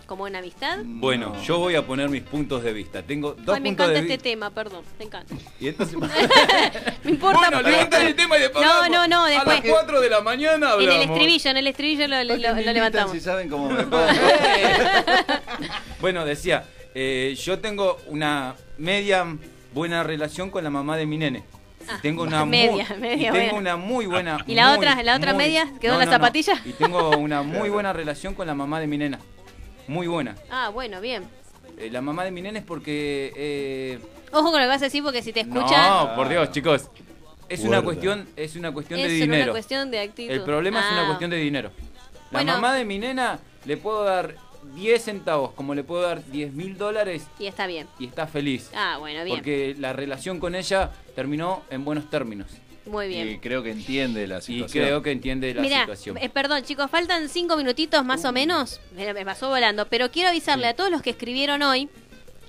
[0.06, 0.78] como una amistad.
[0.84, 3.00] bueno, yo voy a poner mis puntos de vista.
[3.02, 5.34] Tengo dos Ay, me puntos encanta de este tema, perdón, me encanta.
[5.60, 5.96] Y entonces,
[7.04, 7.38] Me importa.
[7.38, 9.62] bueno, levantar el tema y después No, no, no, A después.
[9.64, 10.94] las 4 de la mañana En hablamos.
[11.04, 13.12] el estribillo, en el estribillo lo, lo- ¿Por qué lo me invitan levantamos.
[13.12, 14.04] Si saben cómo me pongo.
[16.00, 16.64] Bueno, decía,
[16.94, 19.24] eh, yo tengo una media
[19.72, 21.44] buena relación con la mamá de mi nene.
[21.90, 23.74] Ah, tengo una media, muy, media y tengo buena.
[23.74, 24.38] una muy buena.
[24.46, 25.72] ¿Y la muy, otra- la otra muy- media?
[25.80, 26.24] ¿Quedó No, en la no, no.
[26.24, 26.60] zapatilla?
[26.64, 29.18] Y tengo una muy buena relación con la mamá de mi nena.
[29.88, 30.36] Muy buena.
[30.50, 31.24] Ah, bueno, bien.
[31.78, 33.98] Eh, la mamá de mi nene es porque eh,
[34.32, 35.88] Ojo con lo que vas a decir porque si te escuchan.
[35.90, 36.88] No, por Dios, chicos.
[37.48, 39.42] Es una cuestión, es una cuestión es de dinero.
[39.44, 40.32] una cuestión de actitud.
[40.32, 41.06] El problema es una Ah.
[41.06, 41.70] cuestión de dinero.
[42.30, 42.52] La Bueno.
[42.52, 44.36] mamá de mi nena le puedo dar
[44.74, 47.86] 10 centavos, como le puedo dar 10 mil dólares Y está bien.
[47.98, 48.70] y está feliz.
[48.74, 49.36] Ah, bueno, bien.
[49.38, 52.48] Porque la relación con ella terminó en buenos términos.
[52.86, 53.28] Muy bien.
[53.28, 54.84] Y creo que entiende la Y situación.
[54.86, 56.16] creo que entiende la situación.
[56.18, 58.80] eh, perdón, chicos, faltan cinco minutitos más o menos.
[58.96, 59.86] Mira, me pasó volando.
[59.86, 61.88] Pero quiero avisarle a todos los que escribieron hoy.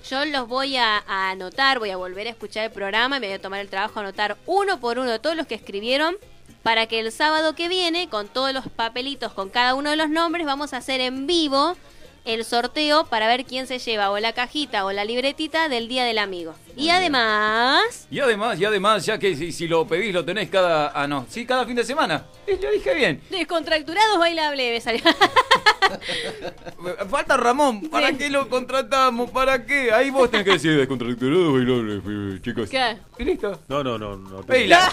[0.10, 3.28] Yo los voy a, a anotar, voy a volver a escuchar el programa y me
[3.28, 6.16] voy a tomar el trabajo de anotar uno por uno de todos los que escribieron
[6.64, 10.10] para que el sábado que viene, con todos los papelitos, con cada uno de los
[10.10, 11.76] nombres, vamos a hacer en vivo
[12.24, 16.04] el sorteo para ver quién se lleva o la cajita o la libretita del Día
[16.06, 16.54] del Amigo.
[16.76, 18.08] Y además...
[18.12, 20.92] Y además, y además, ya que si, si lo pedís lo tenés cada...
[20.94, 22.26] Ah, no, sí, cada fin de semana.
[22.48, 23.22] Lo dije bien.
[23.30, 25.02] Descontracturados bailable, salió.
[27.10, 28.18] Falta Ramón, ¿para Sí.
[28.18, 29.30] qué lo contratamos?
[29.32, 29.92] ¿Para qué?
[29.92, 32.70] Ahí vos tenés que decir descontracturado bailable, chicos.
[32.70, 32.98] ¿Qué?
[33.20, 33.60] Y listo.
[33.68, 34.16] No, no, no.
[34.16, 34.92] no Anda.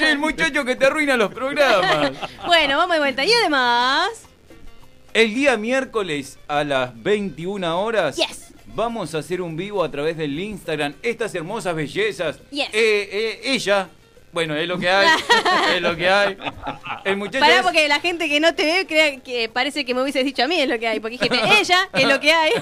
[0.10, 2.12] el muchacho que te arruina los programas.
[2.46, 3.24] Bueno, vamos de vuelta.
[3.24, 4.08] Y además...
[5.14, 8.54] El día miércoles a las 21 horas Yes.
[8.74, 10.94] vamos a hacer un vivo a través del Instagram.
[11.02, 12.38] Estas hermosas bellezas.
[12.50, 12.68] Yes.
[12.72, 13.88] Eh, eh, ella
[14.32, 15.08] Bueno, es lo que hay.
[15.76, 16.36] es lo que hay.
[17.04, 17.40] El muchacho.
[17.40, 20.24] Pará es- porque la gente que no te ve crea que parece que me hubieses
[20.24, 21.00] dicho a mí es lo que hay.
[21.00, 21.28] Porque dije,
[21.60, 22.52] ella es lo que hay.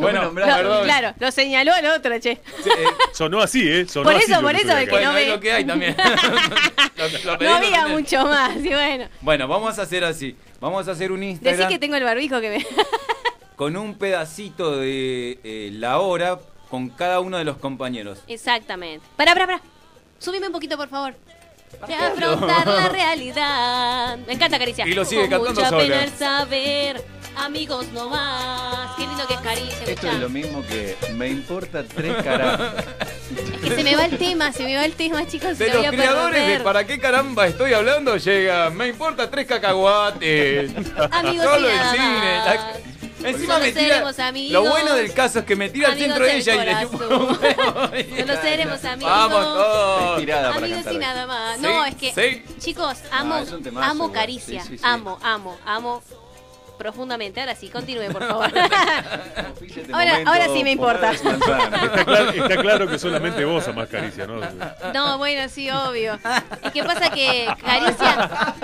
[0.00, 2.40] Bueno, Lo- claro, lo señaló al otro, che.
[3.12, 3.86] Sonó así, ¿eh?
[3.86, 5.28] Sonó Por eso, por eso es que no Bueno, es ve.
[5.32, 5.96] lo que hay también.
[6.96, 7.98] Lo- lo No había también.
[8.00, 9.08] mucho más, y bueno.
[9.20, 10.36] Bueno, vamos a hacer así.
[10.60, 12.66] Vamos a hacer un Instagram Decí que tengo el barbijo que me.
[13.56, 16.38] con un pedacito de eh, la hora
[16.68, 18.18] con cada uno de los compañeros.
[18.26, 19.06] Exactamente.
[19.16, 19.60] Pará, pará, pará.
[20.18, 21.14] Subime un poquito, por favor.
[21.88, 24.18] De afrontar la realidad.
[24.26, 24.86] Me encanta Caricia.
[24.86, 25.82] Y lo sigue Con cantando mucha sola.
[25.82, 27.04] pena el saber.
[27.36, 28.94] Amigos no más.
[28.96, 29.84] Qué lindo que es Caricia.
[29.86, 32.68] Esto es lo mismo que me importa tres carajos.
[33.64, 35.58] Y se me va el tema, se me va el tema, chicos.
[35.58, 36.60] De lo voy los a creadores de.
[36.60, 38.16] ¿Para qué caramba estoy hablando?
[38.16, 40.70] Llega, me importa tres cacahuates.
[41.10, 42.36] Amigos Solo y el nada cine.
[42.44, 42.72] la-
[43.24, 43.80] Encima me tira.
[43.94, 44.52] seremos amigos.
[44.52, 47.04] Lo bueno del caso es que me tira al centro de ella y le chupo
[47.04, 47.90] un huevo.
[48.42, 49.12] Seremos amigos.
[49.12, 50.08] Vamos todos.
[50.10, 51.56] Inspirada para Amigos y nada más.
[51.56, 52.44] Sí, No, es que, sí.
[52.58, 54.12] chicos, amo, es temazo amo.
[54.12, 54.62] Caricia.
[54.62, 54.84] Sí, sí, sí.
[54.84, 56.02] Amo, amo, amo
[56.78, 57.40] profundamente.
[57.40, 58.52] Ahora sí, continúe, por favor.
[59.64, 61.10] Este ahora, ahora sí me importa.
[61.12, 64.40] Está claro, está claro que solamente vos amás Caricia, ¿no?
[64.92, 66.18] No, bueno, sí, obvio.
[66.64, 68.54] ¿Y qué pasa que Caricia...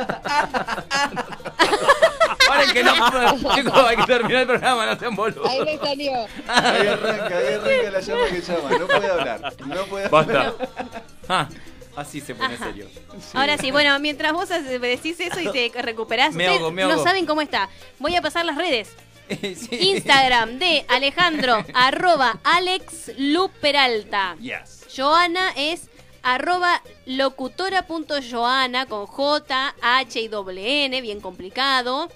[2.50, 3.54] Paren que no.
[3.54, 5.48] Chicos, hay que terminar el programa, no sean boludos.
[5.48, 6.12] Ahí me salió.
[6.48, 8.70] Ahí arranca, ahí arranca la llama que llama.
[8.78, 9.54] No puede hablar.
[9.66, 10.40] No puede Basta.
[10.48, 10.68] hablar.
[11.28, 11.48] Ah,
[11.96, 12.64] así se pone Ajá.
[12.66, 12.86] serio.
[13.34, 17.02] Ahora sí, bueno, mientras vos decís eso y te recuperás, Me ustedes ahogo, me no
[17.02, 17.68] saben cómo está.
[17.98, 18.90] Voy a pasar las redes.
[19.30, 19.68] Sí.
[19.94, 24.34] Instagram de Alejandro, arroba Alex Luperalta.
[24.40, 24.86] Yes.
[24.96, 25.82] Joana es
[26.24, 32.10] arroba locutora.joana con J, H y doble N, bien complicado.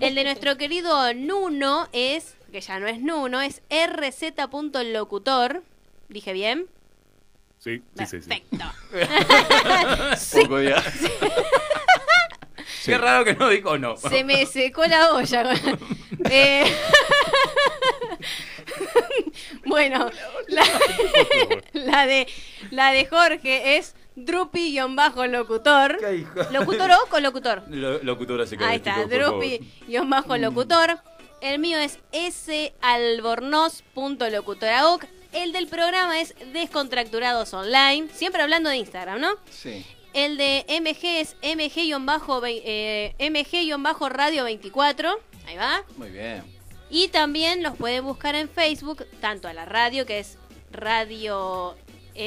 [0.00, 5.62] El de nuestro querido Nuno es, que ya no es Nuno, es rz.locutor.
[6.08, 6.66] ¿Dije bien?
[7.58, 8.22] Sí, sí, sí.
[8.22, 8.28] sí.
[8.28, 8.64] Perfecto.
[10.42, 10.82] Poco ya.
[12.84, 13.96] Qué raro que no dijo no.
[13.98, 15.52] Se me secó la olla.
[16.32, 16.64] Eh,
[19.64, 20.10] bueno,
[20.48, 20.64] la,
[21.72, 22.26] la de
[22.70, 23.94] la de Jorge es
[24.24, 25.98] Drupi-locutor.
[25.98, 26.40] ¿Qué hijo?
[26.52, 27.62] ¿Locutor o con locutor?
[27.68, 28.68] Lo- Locutora se cae.
[28.68, 29.04] Ahí está.
[29.06, 30.98] Drupi-locutor.
[31.40, 35.04] El mío es salbornoz.locutoraoc.
[35.32, 38.08] El del programa es Descontracturados Online.
[38.12, 39.30] Siempre hablando de Instagram, ¿no?
[39.50, 39.86] Sí.
[40.12, 45.20] El de MG es MG-radio eh, MG-radio 24.
[45.46, 45.84] Ahí va.
[45.96, 46.42] Muy bien.
[46.90, 50.36] Y también los pueden buscar en Facebook, tanto a la radio, que es
[50.72, 51.76] Radio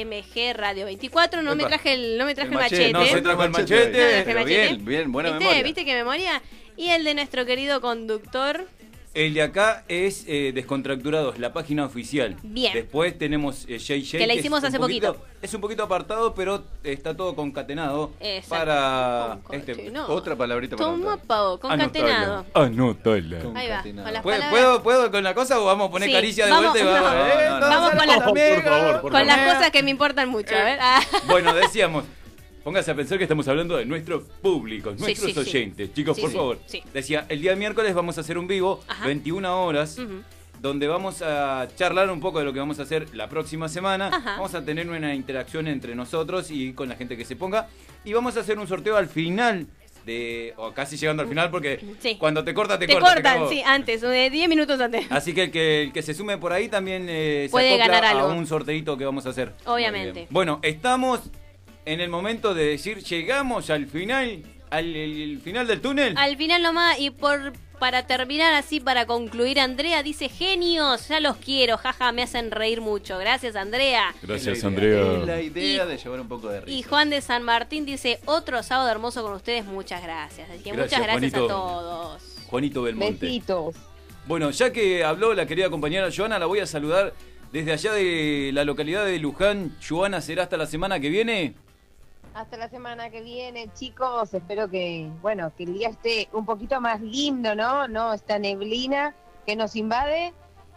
[0.04, 1.42] MG Radio 24.
[1.42, 1.68] No me Epa.
[1.70, 2.92] traje el, no me traje el El machete.
[2.92, 3.86] No se trajo el machete.
[3.86, 4.66] No traje el Pero machete.
[4.68, 5.44] bien, bien, buena ¿Viste?
[5.44, 5.62] memoria.
[5.62, 6.42] ¿Viste qué memoria?
[6.76, 8.66] Y el de nuestro querido conductor.
[9.14, 12.36] El de acá es eh, Descontracturados, la página oficial.
[12.42, 12.72] Bien.
[12.74, 14.18] Después tenemos eh, JJ.
[14.18, 18.48] Que la hicimos hace poquito- Es un poquito apartado, pero está todo concatenado Exacto.
[18.56, 19.72] para este.
[19.74, 20.12] Concatenado.
[20.12, 22.44] Otra palabrita para Toma pao, concatenado.
[22.54, 23.38] Anótala.
[23.54, 24.50] Ahí va, con las ¿Puedo.
[24.50, 27.16] ¿puedo, ¿Puedo con la cosa o vamos a poner Sí, caricia de vamos- vuelta no,
[27.40, 27.68] eh, no, no.
[27.68, 30.78] Vamos con la- Por favor, por Con las cosas que me importan mucho, a ver.
[30.80, 31.00] Ah.
[31.28, 32.04] Bueno, decíamos,
[32.64, 35.38] póngase a pensar que estamos hablando de nuestro público, nuestros sí, sí.
[35.38, 35.92] oyentes.
[35.94, 36.58] Chicos, por favor.
[36.92, 39.06] Decía, el día miércoles vamos a hacer un vivo, Ajá.
[39.06, 39.98] 21 horas,
[40.60, 44.08] donde vamos a charlar un poco de lo que vamos a hacer la próxima semana.
[44.08, 44.36] Ajá.
[44.36, 47.68] Vamos a tener una interacción entre nosotros y con la gente que se ponga.
[48.04, 49.66] Y vamos a hacer un sorteo al final.
[50.06, 52.16] De, o casi llegando al final porque Sí.
[52.18, 55.06] cuando te corta te, Te corta, te cortan, sí, antes, de 10 minutos antes.
[55.08, 57.86] Así que el, que el que se sume por ahí también eh, se Puede acopla
[58.00, 58.28] ganar algo.
[58.28, 59.54] a un sorteito que vamos a hacer.
[59.64, 60.26] Obviamente.
[60.28, 61.20] Bueno, estamos
[61.86, 66.14] en el momento de decir, llegamos al final, al el final del túnel.
[66.16, 71.36] Al final nomás, y por para terminar así, para concluir, Andrea dice, genios, ya los
[71.36, 73.18] quiero, jaja, me hacen reír mucho.
[73.18, 74.14] Gracias, Andrea.
[74.22, 76.78] Gracias, Es la idea, Es la idea de llevar un poco de risa.
[76.78, 80.48] Y Juan de San Martín dice, otro sábado hermoso con ustedes, muchas gracias.
[80.48, 81.44] Así que Gracias, muchas gracias Juanito.
[81.44, 82.22] a todos.
[82.46, 83.26] Juanito Belmonte.
[83.26, 83.74] Besitos.
[84.26, 87.12] Bueno, ya que habló la querida compañera Joana, la voy a saludar
[87.52, 89.76] desde allá de la localidad de Luján.
[89.86, 91.54] Joana, ¿será hasta la semana que viene?
[92.34, 94.34] Hasta la semana que viene, chicos.
[94.34, 97.86] Espero que, bueno, que el día esté un poquito más lindo, ¿no?
[97.86, 99.14] No esta neblina
[99.46, 100.34] que nos invade.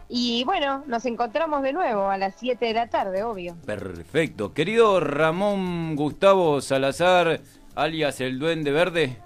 [0.08, 3.56] Y bueno, nos encontramos de nuevo a las 7 de la tarde, obvio.
[3.66, 4.54] Perfecto.
[4.54, 7.40] Querido Ramón Gustavo Salazar,
[7.74, 9.16] alias el Duende Verde.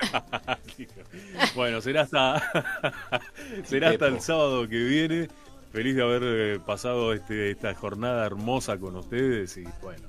[1.56, 2.42] bueno, será hasta
[3.64, 5.28] será hasta el sábado que viene.
[5.72, 10.08] Feliz de haber eh, pasado este, esta jornada hermosa con ustedes y bueno,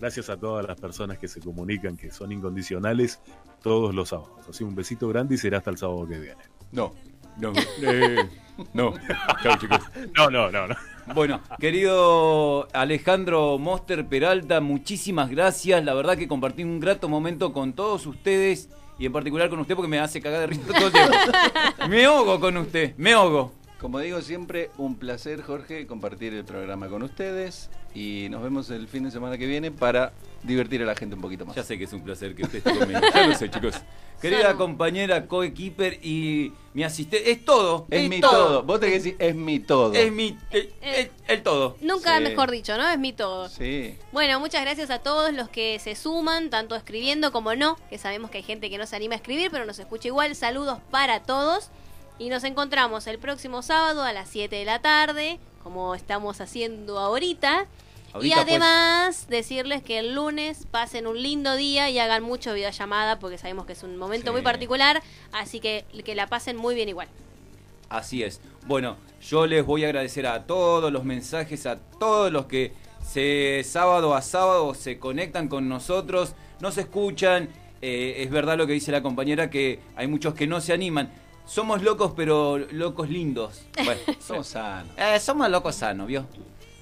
[0.00, 3.20] gracias a todas las personas que se comunican, que son incondicionales
[3.62, 4.48] todos los sábados.
[4.48, 6.42] Así un besito grande y será hasta el sábado que viene.
[6.72, 6.94] No,
[7.36, 7.52] No,
[7.82, 8.28] eh,
[8.72, 8.94] no.
[9.42, 9.80] Chao, chicos.
[10.16, 10.74] No, no, no, no.
[11.14, 15.84] Bueno, querido Alejandro Moster Peralta, muchísimas gracias.
[15.84, 18.68] La verdad que compartí un grato momento con todos ustedes
[18.98, 21.14] y en particular con usted porque me hace cagar de risa todo el tiempo.
[21.88, 23.52] Me ahogo con usted, me ahogo.
[23.80, 28.86] Como digo siempre, un placer, Jorge, compartir el programa con ustedes y nos vemos el
[28.88, 30.12] fin de semana que viene para
[30.42, 31.54] divertir a la gente un poquito más.
[31.56, 33.00] Ya sé que es un placer que usted esté conmigo.
[33.14, 33.74] Ya lo sé, chicos.
[34.20, 37.30] Querida compañera, coequiper y mi asistente.
[37.30, 37.86] Es todo.
[37.90, 38.62] Es mi todo.
[38.62, 39.94] Vos tenés que decir, es mi todo.
[39.94, 40.36] Es mi.
[40.50, 41.76] El, el- el todo.
[41.80, 42.22] Nunca Sí.
[42.24, 42.86] mejor dicho, ¿no?
[42.88, 43.48] Es mi todo.
[43.48, 43.96] Sí.
[44.12, 48.30] Bueno, muchas gracias a todos los que se suman, tanto escribiendo como no, que sabemos
[48.30, 50.34] que hay gente que no se anima a escribir, pero nos escucha igual.
[50.36, 51.70] Saludos para todos.
[52.18, 56.98] Y nos encontramos el próximo sábado a las 7 de la tarde, como estamos haciendo
[56.98, 57.66] ahorita.
[58.08, 58.32] y pues.
[58.36, 63.66] además, decirles que el lunes pasen un lindo día y hagan mucho videollamada, porque sabemos
[63.66, 64.32] que es un momento Sí.
[64.32, 65.00] muy particular.
[65.32, 67.08] Así que que la pasen muy bien igual.
[67.88, 68.40] Así es.
[68.66, 72.72] Bueno, yo les voy a agradecer a todos los mensajes, a todos los que
[73.06, 77.48] se sábado a sábado se conectan con nosotros, nos escuchan.
[77.82, 81.10] Eh, es verdad lo que dice la compañera que hay muchos que no se animan.
[81.50, 83.62] Somos locos, pero locos lindos.
[83.84, 84.92] Bueno, Somos sanos.
[84.96, 86.24] Eh, somos locos sanos, ¿vio?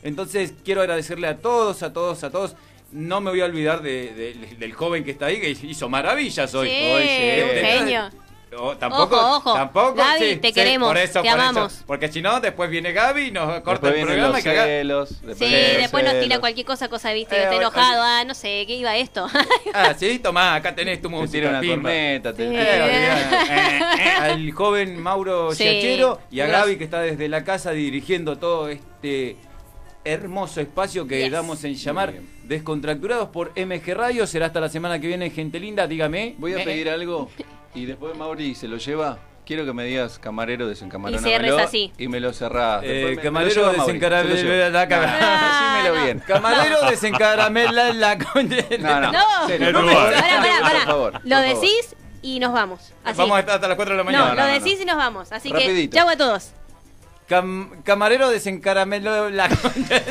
[0.02, 2.54] Entonces quiero agradecerle a todos, a todos, a todos.
[2.92, 6.54] No me voy a olvidar de- de- del joven que está ahí, que hizo maravillas
[6.54, 6.68] hoy.
[6.68, 7.66] Sí, Hoy, un sí.
[7.66, 8.10] genio.
[8.56, 9.52] Oh, tampoco, Ojo, ojo.
[9.54, 9.94] tampoco.
[9.96, 11.48] Gaby, sí, te sí, queremos, por eso, te por eso.
[11.48, 11.84] amamos.
[11.86, 14.64] porque si no, después viene Gaby y nos corta Después el programa los y caga-
[14.64, 15.08] celos.
[15.10, 18.24] Sí, después los después nos tira cualquier cosa, cosa, viste, Eh, está oye, enojado, ah,
[18.24, 19.26] no sé, ¿qué iba esto?
[19.74, 21.32] Ah, sí, tomá, acá tenés tu Te música.
[21.32, 22.32] tira una corneta.
[22.32, 22.54] te- Sí.
[22.56, 22.60] Eh.
[22.60, 25.64] Eh, eh, al joven Mauro Sí.
[25.64, 26.64] Giachero y a Gracias.
[26.66, 29.36] Gaby que está desde la casa dirigiendo todo este
[30.04, 31.32] hermoso espacio que Yes.
[31.32, 32.14] damos en llamar
[32.44, 34.26] Descontracturados por MG Radio.
[34.26, 36.34] Será hasta la semana que viene, gente linda, dígame.
[36.38, 37.28] Voy a pedir algo
[37.78, 39.18] y después Mauri se lo lleva.
[39.46, 41.90] Quiero que me digas camarero desencamaronamelo Y cierres así.
[41.96, 42.82] Y me lo cerrás.
[42.84, 45.18] Eh, me- camarero desencaramela la cara.
[45.18, 46.18] No, no, Decímelo bien.
[46.26, 48.56] Camarero desencaramela la concha.
[48.78, 49.12] No, no.
[49.12, 49.46] No.
[49.46, 50.80] serio, No, Pará, pará, Por pará.
[50.84, 52.92] favor, Lo decís y nos vamos.
[53.04, 53.16] Así.
[53.16, 54.24] Vamos a estar hasta las 4 de la mañana.
[54.24, 55.32] no, no, lo no, decís y nos vamos.
[55.32, 55.96] Así que, Rapidito.
[55.96, 56.50] chau a todos.
[57.26, 60.02] Cam- camarero desencaramelo la concha.